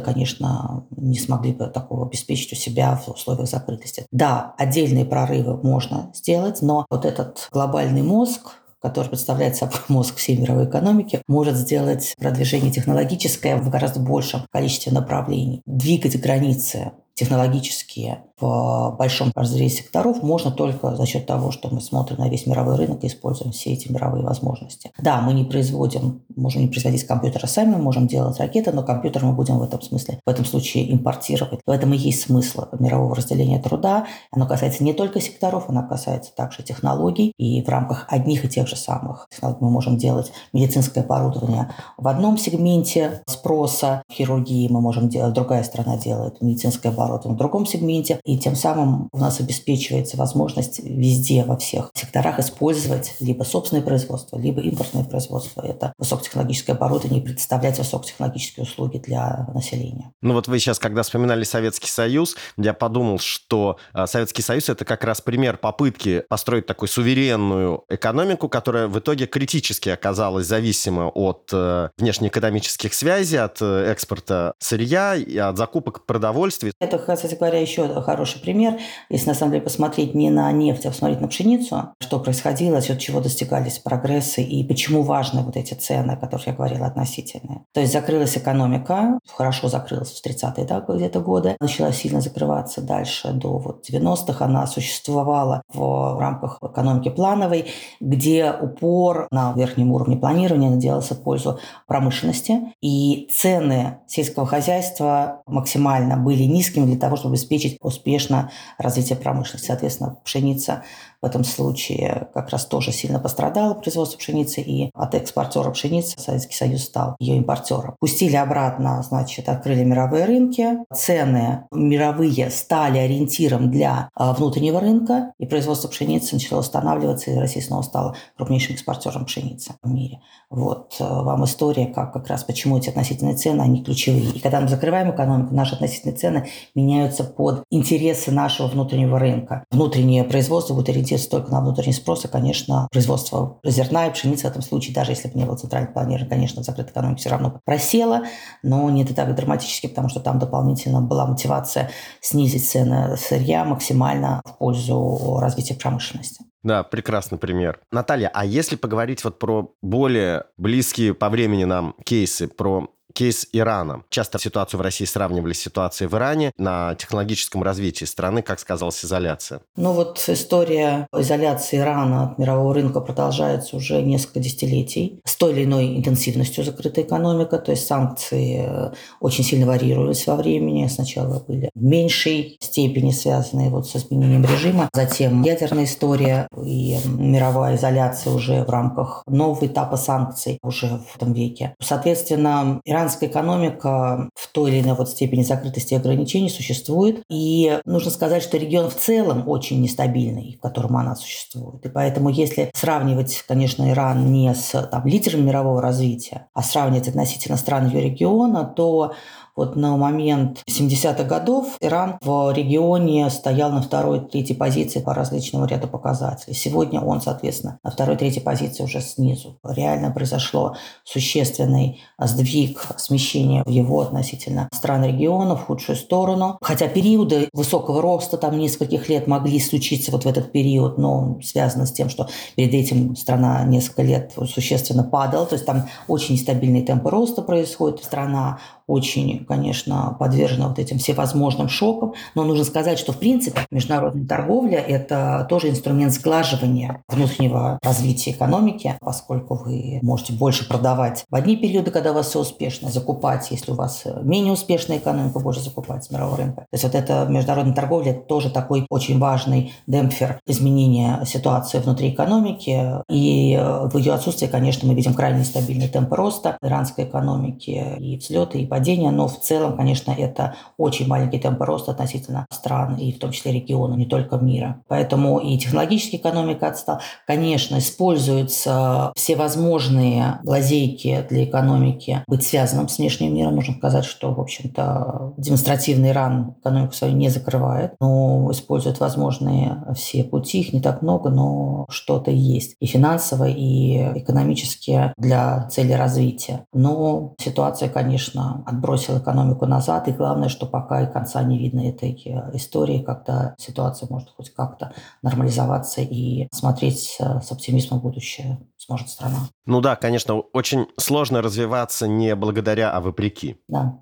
конечно, 0.00 0.84
не 0.90 1.18
смогли 1.18 1.52
бы 1.52 1.68
такого 1.68 2.06
обеспечить 2.06 2.52
у 2.52 2.56
себя 2.56 2.96
в 2.96 3.08
условиях 3.08 3.48
закрытости. 3.48 4.04
Да, 4.12 4.54
отдельные 4.58 5.06
прорывы 5.06 5.56
можно 5.62 6.10
сделать, 6.14 6.60
но 6.60 6.84
вот 6.90 7.04
этот 7.04 7.48
глобальный 7.50 8.02
мозг, 8.02 8.58
который 8.80 9.08
представляет 9.08 9.56
собой 9.56 9.78
мозг 9.88 10.16
всей 10.16 10.36
мировой 10.36 10.66
экономики, 10.66 11.22
может 11.26 11.56
сделать 11.56 12.14
продвижение 12.18 12.70
технологическое 12.70 13.56
в 13.56 13.68
гораздо 13.70 14.00
большем 14.00 14.46
количестве 14.50 14.92
направлений, 14.92 15.62
двигать 15.66 16.20
границы 16.20 16.92
технологические 17.14 18.24
в 18.40 18.94
большом 18.98 19.32
разрезе 19.34 19.76
секторов 19.76 20.22
можно 20.22 20.50
только 20.50 20.94
за 20.96 21.06
счет 21.06 21.26
того, 21.26 21.50
что 21.50 21.68
мы 21.70 21.80
смотрим 21.80 22.18
на 22.18 22.28
весь 22.28 22.46
мировой 22.46 22.76
рынок 22.76 23.02
и 23.04 23.08
используем 23.08 23.52
все 23.52 23.72
эти 23.72 23.90
мировые 23.90 24.24
возможности. 24.24 24.90
Да, 24.98 25.20
мы 25.20 25.32
не 25.32 25.44
производим, 25.44 26.22
можем 26.36 26.62
не 26.62 26.68
производить 26.68 27.04
компьютеры 27.04 27.48
сами, 27.48 27.76
можем 27.76 28.06
делать 28.06 28.38
ракеты, 28.38 28.72
но 28.72 28.82
компьютер 28.82 29.24
мы 29.24 29.32
будем 29.32 29.58
в 29.58 29.62
этом 29.62 29.82
смысле, 29.82 30.20
в 30.24 30.30
этом 30.30 30.44
случае 30.44 30.92
импортировать. 30.92 31.60
В 31.66 31.70
этом 31.70 31.92
и 31.94 31.96
есть 31.96 32.22
смысл 32.22 32.64
мирового 32.78 33.14
разделения 33.14 33.60
труда. 33.60 34.06
Оно 34.30 34.46
касается 34.46 34.84
не 34.84 34.92
только 34.92 35.20
секторов, 35.20 35.68
оно 35.68 35.86
касается 35.86 36.34
также 36.34 36.62
технологий. 36.62 37.32
И 37.38 37.62
в 37.62 37.68
рамках 37.68 38.06
одних 38.08 38.44
и 38.44 38.48
тех 38.48 38.68
же 38.68 38.76
самых 38.76 39.26
технологий 39.30 39.58
мы 39.60 39.70
можем 39.70 39.96
делать 39.96 40.32
медицинское 40.52 41.00
оборудование 41.00 41.70
в 41.96 42.06
одном 42.08 42.38
сегменте 42.38 43.22
спроса, 43.26 44.02
в 44.08 44.12
хирургии 44.12 44.68
мы 44.68 44.80
можем 44.80 45.08
делать, 45.08 45.34
другая 45.34 45.62
страна 45.62 45.96
делает 45.96 46.40
медицинское 46.40 46.90
оборудование 46.90 47.34
в 47.34 47.38
другом 47.38 47.66
сегменте, 47.66 48.20
и 48.28 48.36
тем 48.36 48.54
самым 48.54 49.08
у 49.12 49.18
нас 49.18 49.40
обеспечивается 49.40 50.18
возможность 50.18 50.80
везде, 50.80 51.44
во 51.44 51.56
всех 51.56 51.90
секторах 51.94 52.38
использовать 52.38 53.16
либо 53.20 53.42
собственное 53.42 53.82
производство, 53.82 54.36
либо 54.36 54.60
импортное 54.60 55.04
производство. 55.04 55.62
Это 55.62 55.94
высокотехнологическое 55.96 56.76
оборудование 56.76 57.22
и 57.22 57.24
предоставлять 57.24 57.78
высокотехнологические 57.78 58.64
услуги 58.64 58.98
для 58.98 59.46
населения. 59.54 60.12
Ну 60.20 60.34
вот 60.34 60.46
вы 60.46 60.58
сейчас, 60.58 60.78
когда 60.78 61.02
вспоминали 61.02 61.42
Советский 61.42 61.88
Союз, 61.88 62.36
я 62.58 62.74
подумал, 62.74 63.18
что 63.18 63.78
а, 63.94 64.06
Советский 64.06 64.42
Союз– 64.42 64.68
это 64.68 64.84
как 64.84 65.04
раз 65.04 65.22
пример 65.22 65.56
попытки 65.56 66.22
построить 66.28 66.66
такую 66.66 66.90
суверенную 66.90 67.84
экономику, 67.88 68.50
которая 68.50 68.88
в 68.88 68.98
итоге 68.98 69.26
критически 69.26 69.88
оказалась 69.88 70.46
зависима 70.46 71.06
от 71.08 71.48
э, 71.54 71.88
внешнеэкономических 71.96 72.92
связей, 72.92 73.38
от 73.38 73.62
э, 73.62 73.90
экспорта 73.90 74.52
сырья 74.58 75.14
и 75.14 75.38
от 75.38 75.56
закупок 75.56 76.04
продовольствия. 76.04 76.72
Это, 76.78 76.98
кстати 76.98 77.34
говоря, 77.34 77.58
еще 77.58 77.86
хороший 78.18 78.40
пример. 78.40 78.78
Если 79.10 79.28
на 79.28 79.34
самом 79.34 79.52
деле 79.52 79.62
посмотреть 79.62 80.12
не 80.14 80.28
на 80.28 80.50
нефть, 80.50 80.86
а 80.86 80.88
посмотреть 80.88 81.20
на 81.20 81.28
пшеницу, 81.28 81.90
что 82.00 82.18
происходило, 82.18 82.82
счет 82.82 82.98
чего 82.98 83.20
достигались 83.20 83.78
прогрессы 83.78 84.42
и 84.42 84.64
почему 84.66 85.02
важны 85.02 85.42
вот 85.42 85.56
эти 85.56 85.74
цены, 85.74 86.12
о 86.12 86.16
которых 86.16 86.48
я 86.48 86.52
говорила, 86.52 86.86
относительные. 86.86 87.62
То 87.72 87.80
есть 87.80 87.92
закрылась 87.92 88.36
экономика, 88.36 89.20
хорошо 89.28 89.68
закрылась 89.68 90.10
в 90.10 90.26
30-е 90.26 90.64
да, 90.64 90.84
где-то 90.88 91.20
годы, 91.20 91.56
начала 91.60 91.92
сильно 91.92 92.20
закрываться 92.20 92.80
дальше 92.80 93.30
до 93.32 93.58
вот 93.58 93.84
90-х. 93.88 94.44
Она 94.44 94.66
существовала 94.66 95.62
в 95.72 96.18
рамках 96.18 96.58
экономики 96.60 97.10
плановой, 97.10 97.66
где 98.00 98.52
упор 98.52 99.28
на 99.30 99.52
верхнем 99.52 99.92
уровне 99.92 100.16
планирования 100.16 100.74
делался 100.76 101.14
в 101.14 101.22
пользу 101.22 101.60
промышленности. 101.86 102.72
И 102.82 103.28
цены 103.32 103.98
сельского 104.08 104.44
хозяйства 104.44 105.42
максимально 105.46 106.16
были 106.16 106.42
низкими 106.42 106.84
для 106.86 106.98
того, 106.98 107.14
чтобы 107.14 107.34
обеспечить 107.34 107.78
успешно 108.08 108.50
развитие 108.78 109.18
промышленности. 109.18 109.66
Соответственно, 109.66 110.16
пшеница 110.24 110.82
в 111.20 111.26
этом 111.26 111.44
случае 111.44 112.28
как 112.34 112.50
раз 112.50 112.66
тоже 112.66 112.92
сильно 112.92 113.18
пострадало 113.18 113.74
производство 113.74 114.18
пшеницы, 114.18 114.60
и 114.60 114.90
от 114.94 115.14
экспортера 115.14 115.70
пшеницы 115.70 116.18
Советский 116.18 116.54
Союз 116.54 116.84
стал 116.84 117.16
ее 117.18 117.36
импортером. 117.36 117.96
Пустили 117.98 118.36
обратно, 118.36 119.02
значит, 119.02 119.48
открыли 119.48 119.82
мировые 119.84 120.24
рынки, 120.26 120.78
цены 120.94 121.66
мировые 121.72 122.50
стали 122.50 122.98
ориентиром 122.98 123.70
для 123.70 124.08
а, 124.14 124.32
внутреннего 124.32 124.80
рынка, 124.80 125.32
и 125.38 125.46
производство 125.46 125.88
пшеницы 125.88 126.34
начало 126.34 126.60
устанавливаться, 126.60 127.30
и 127.30 127.38
Россия 127.38 127.62
снова 127.62 127.82
стала 127.82 128.16
крупнейшим 128.36 128.74
экспортером 128.74 129.24
пшеницы 129.24 129.74
в 129.82 129.90
мире. 129.90 130.20
Вот 130.50 130.96
э, 130.98 131.04
вам 131.04 131.44
история, 131.44 131.86
как 131.86 132.12
как 132.12 132.28
раз 132.28 132.44
почему 132.44 132.78
эти 132.78 132.88
относительные 132.88 133.36
цены, 133.36 133.62
они 133.62 133.82
ключевые. 133.82 134.30
И 134.30 134.40
когда 134.40 134.60
мы 134.60 134.68
закрываем 134.68 135.10
экономику, 135.10 135.54
наши 135.54 135.74
относительные 135.74 136.16
цены 136.16 136.48
меняются 136.74 137.24
под 137.24 137.64
интересы 137.70 138.30
нашего 138.30 138.68
внутреннего 138.68 139.18
рынка. 139.18 139.64
Внутреннее 139.70 140.24
производство 140.24 140.74
будет 140.74 140.88
ориентироваться 140.88 141.07
только 141.30 141.50
на 141.50 141.60
внутренний 141.60 141.92
спрос, 141.92 142.24
и, 142.24 142.28
конечно, 142.28 142.88
производство 142.90 143.58
зерна 143.64 144.06
и 144.06 144.12
пшеницы 144.12 144.46
в 144.46 144.50
этом 144.50 144.62
случае, 144.62 144.94
даже 144.94 145.12
если 145.12 145.28
бы 145.28 145.38
не 145.38 145.44
было 145.44 145.56
центрального 145.56 145.92
планирования, 145.92 146.28
конечно, 146.28 146.62
закрытая 146.62 146.92
экономика 146.92 147.20
все 147.20 147.30
равно 147.30 147.60
просело, 147.64 148.22
но 148.62 148.88
не 148.90 149.04
это 149.04 149.14
так 149.14 149.34
драматически, 149.34 149.86
потому 149.86 150.08
что 150.08 150.20
там 150.20 150.38
дополнительно 150.38 151.00
была 151.00 151.26
мотивация 151.26 151.90
снизить 152.20 152.68
цены 152.68 153.16
сырья 153.16 153.64
максимально 153.64 154.42
в 154.44 154.58
пользу 154.58 155.38
развития 155.40 155.74
промышленности. 155.74 156.44
Да, 156.62 156.82
прекрасный 156.82 157.38
пример. 157.38 157.80
Наталья, 157.92 158.30
а 158.34 158.44
если 158.44 158.76
поговорить 158.76 159.22
вот 159.24 159.38
про 159.38 159.72
более 159.80 160.44
близкие 160.56 161.14
по 161.14 161.28
времени 161.30 161.64
нам 161.64 161.94
кейсы, 162.04 162.48
про 162.48 162.88
кейс 163.14 163.46
Ирана. 163.52 164.02
Часто 164.10 164.38
ситуацию 164.38 164.78
в 164.78 164.82
России 164.82 165.04
сравнивали 165.04 165.52
с 165.52 165.60
ситуацией 165.60 166.08
в 166.08 166.14
Иране 166.14 166.52
на 166.56 166.94
технологическом 166.94 167.62
развитии 167.62 168.04
страны, 168.04 168.42
как 168.42 168.60
сказалась 168.60 169.04
изоляция. 169.04 169.60
Ну 169.76 169.92
вот 169.92 170.22
история 170.28 171.06
изоляции 171.16 171.78
Ирана 171.78 172.24
от 172.24 172.38
мирового 172.38 172.74
рынка 172.74 173.00
продолжается 173.00 173.76
уже 173.76 174.02
несколько 174.02 174.40
десятилетий. 174.40 175.20
С 175.24 175.36
той 175.36 175.52
или 175.52 175.64
иной 175.64 175.96
интенсивностью 175.96 176.64
закрыта 176.64 177.02
экономика, 177.02 177.58
то 177.58 177.70
есть 177.70 177.86
санкции 177.86 178.64
э, 178.66 178.92
очень 179.20 179.44
сильно 179.44 179.66
варьировались 179.66 180.26
во 180.26 180.36
времени. 180.36 180.86
Сначала 180.86 181.40
были 181.40 181.70
в 181.74 181.82
меньшей 181.82 182.56
степени 182.60 183.10
связанные 183.10 183.70
вот 183.70 183.88
с 183.88 183.96
изменением 183.96 184.44
режима, 184.44 184.88
затем 184.92 185.42
ядерная 185.42 185.84
история 185.84 186.48
и 186.64 186.98
мировая 187.06 187.76
изоляция 187.76 188.32
уже 188.32 188.64
в 188.64 188.70
рамках 188.70 189.22
нового 189.26 189.66
этапа 189.66 189.96
санкций 189.96 190.58
уже 190.62 190.86
в 190.86 191.16
этом 191.16 191.32
веке. 191.32 191.74
Соответственно, 191.80 192.80
иранская 192.98 193.28
экономика 193.28 194.28
в 194.34 194.48
той 194.52 194.70
или 194.70 194.80
иной 194.80 194.96
вот 194.96 195.08
степени 195.08 195.42
закрытости 195.42 195.94
и 195.94 195.96
ограничений 195.96 196.50
существует. 196.50 197.22
И 197.30 197.78
нужно 197.84 198.10
сказать, 198.10 198.42
что 198.42 198.56
регион 198.56 198.90
в 198.90 198.96
целом 198.96 199.48
очень 199.48 199.80
нестабильный, 199.80 200.56
в 200.58 200.60
котором 200.60 200.96
она 200.96 201.14
существует. 201.14 201.84
И 201.84 201.88
поэтому 201.88 202.28
если 202.28 202.70
сравнивать, 202.74 203.44
конечно, 203.46 203.88
Иран 203.90 204.32
не 204.32 204.54
с 204.54 204.70
там, 204.90 205.06
лидером 205.06 205.46
мирового 205.46 205.80
развития, 205.80 206.48
а 206.54 206.62
сравнивать 206.62 207.08
относительно 207.08 207.56
стран 207.56 207.88
ее 207.88 208.00
региона, 208.00 208.64
то 208.64 209.12
вот 209.58 209.74
на 209.74 209.96
момент 209.96 210.62
70-х 210.70 211.24
годов 211.24 211.76
Иран 211.80 212.18
в 212.22 212.52
регионе 212.52 213.28
стоял 213.28 213.72
на 213.72 213.82
второй, 213.82 214.20
третьей 214.20 214.54
позиции 214.54 215.00
по 215.00 215.14
различному 215.14 215.66
ряду 215.66 215.88
показателей. 215.88 216.54
Сегодня 216.54 217.00
он, 217.00 217.20
соответственно, 217.20 217.80
на 217.82 217.90
второй, 217.90 218.16
третьей 218.16 218.40
позиции 218.40 218.84
уже 218.84 219.00
снизу. 219.00 219.58
Реально 219.64 220.12
произошло 220.12 220.76
существенный 221.02 222.00
сдвиг, 222.20 222.86
смещение 222.98 223.64
в 223.66 223.68
его 223.68 224.00
относительно 224.00 224.68
стран 224.72 225.04
региона 225.04 225.56
в 225.56 225.66
худшую 225.66 225.96
сторону. 225.96 226.58
Хотя 226.62 226.86
периоды 226.86 227.48
высокого 227.52 228.00
роста 228.00 228.36
там 228.36 228.56
нескольких 228.56 229.08
лет 229.08 229.26
могли 229.26 229.58
случиться 229.58 230.12
вот 230.12 230.24
в 230.24 230.28
этот 230.28 230.52
период, 230.52 230.98
но 230.98 231.40
связано 231.42 231.84
с 231.86 231.90
тем, 231.90 232.10
что 232.10 232.28
перед 232.54 232.74
этим 232.74 233.16
страна 233.16 233.64
несколько 233.64 234.02
лет 234.02 234.32
существенно 234.46 235.02
падала, 235.02 235.46
то 235.46 235.56
есть 235.56 235.66
там 235.66 235.88
очень 236.06 236.36
нестабильные 236.36 236.82
темпы 236.82 237.10
роста 237.10 237.42
происходят, 237.42 238.04
страна 238.04 238.60
очень, 238.88 239.44
конечно, 239.44 240.16
подвержена 240.18 240.66
вот 240.68 240.80
этим 240.80 240.98
всевозможным 240.98 241.68
шокам. 241.68 242.14
Но 242.34 242.42
нужно 242.42 242.64
сказать, 242.64 242.98
что, 242.98 243.12
в 243.12 243.18
принципе, 243.18 243.60
международная 243.70 244.26
торговля– 244.26 244.78
это 244.88 245.46
тоже 245.48 245.68
инструмент 245.68 246.12
сглаживания 246.12 247.04
внутреннего 247.08 247.78
развития 247.82 248.32
экономики, 248.32 248.96
поскольку 249.00 249.54
вы 249.54 250.00
можете 250.02 250.32
больше 250.32 250.66
продавать 250.66 251.24
в 251.30 251.34
одни 251.34 251.56
периоды, 251.56 251.90
когда 251.90 252.12
у 252.12 252.14
вас 252.14 252.28
все 252.28 252.40
успешно, 252.40 252.90
закупать, 252.90 253.50
если 253.50 253.72
у 253.72 253.74
вас 253.74 254.04
менее 254.22 254.54
успешная 254.54 254.98
экономика, 254.98 255.38
больше 255.38 255.60
закупать 255.60 256.04
с 256.04 256.10
мирового 256.10 256.38
рынка. 256.38 256.62
То 256.62 256.68
есть 256.72 256.84
вот 256.84 256.94
эта 256.94 257.26
международная 257.26 257.74
торговля– 257.74 258.10
это 258.12 258.20
тоже 258.22 258.50
такой 258.50 258.86
очень 258.88 259.18
важный 259.18 259.74
демпфер 259.86 260.40
изменения 260.46 261.22
ситуации 261.26 261.78
внутри 261.78 262.10
экономики. 262.10 263.02
И 263.10 263.54
в 263.58 263.98
ее 263.98 264.14
отсутствии, 264.14 264.46
конечно, 264.46 264.88
мы 264.88 264.94
видим 264.94 265.12
крайне 265.12 265.40
нестабильный 265.40 265.88
темп 265.88 266.12
роста 266.14 266.56
иранской 266.62 267.04
экономики 267.04 267.96
и 267.98 268.16
взлеты, 268.16 268.60
и 268.60 268.66
падения 268.66 268.77
падения, 268.78 269.10
но 269.10 269.26
в 269.26 269.40
целом, 269.40 269.76
конечно, 269.76 270.12
это 270.12 270.54
очень 270.76 271.08
маленький 271.08 271.40
темп 271.40 271.60
роста 271.62 271.90
относительно 271.90 272.46
стран 272.50 272.96
и 272.96 273.12
в 273.12 273.18
том 273.18 273.32
числе 273.32 273.52
региона, 273.52 273.94
не 273.94 274.06
только 274.06 274.36
мира. 274.36 274.82
Поэтому 274.86 275.38
и 275.38 275.58
технологическая 275.58 276.18
экономика 276.18 276.68
отстала. 276.68 277.00
Конечно, 277.26 277.78
используются 277.78 279.12
все 279.16 279.34
возможные 279.34 280.38
лазейки 280.44 281.26
для 281.28 281.44
экономики 281.44 282.22
быть 282.28 282.46
связанным 282.46 282.88
с 282.88 282.98
внешним 282.98 283.34
миром. 283.34 283.56
Нужно 283.56 283.74
сказать, 283.74 284.04
что, 284.04 284.32
в 284.32 284.40
общем-то, 284.40 285.34
демонстративный 285.36 286.10
Иран 286.10 286.54
экономику 286.60 286.92
свою 286.92 287.14
не 287.14 287.30
закрывает, 287.30 287.94
но 288.00 288.48
использует 288.52 289.00
возможные 289.00 289.82
все 289.96 290.22
пути. 290.22 290.60
Их 290.60 290.72
не 290.72 290.80
так 290.80 291.02
много, 291.02 291.30
но 291.30 291.86
что-то 291.90 292.30
есть. 292.30 292.76
И 292.78 292.86
финансово, 292.86 293.48
и 293.48 293.96
экономически 294.20 295.12
для 295.16 295.68
цели 295.68 295.92
развития. 295.92 296.64
Но 296.72 297.34
ситуация, 297.38 297.88
конечно, 297.88 298.62
отбросил 298.68 299.18
экономику 299.18 299.66
назад. 299.66 300.08
И 300.08 300.12
главное, 300.12 300.48
что 300.48 300.66
пока 300.66 301.02
и 301.02 301.12
конца 301.12 301.42
не 301.42 301.58
видно 301.58 301.88
этой 301.88 302.12
э, 302.24 302.56
истории, 302.56 303.02
когда 303.02 303.54
ситуация 303.58 304.08
может 304.10 304.30
хоть 304.36 304.50
как-то 304.54 304.92
нормализоваться 305.22 306.00
и 306.00 306.48
смотреть 306.52 307.18
с 307.18 307.52
оптимизмом 307.52 308.00
будущее 308.00 308.58
сможет 308.76 309.08
страна. 309.08 309.38
Ну 309.66 309.80
да, 309.80 309.96
конечно, 309.96 310.38
очень 310.52 310.86
сложно 310.98 311.42
развиваться 311.42 312.06
не 312.06 312.34
благодаря, 312.34 312.92
а 312.92 313.00
вопреки. 313.00 313.56
Да. 313.68 313.98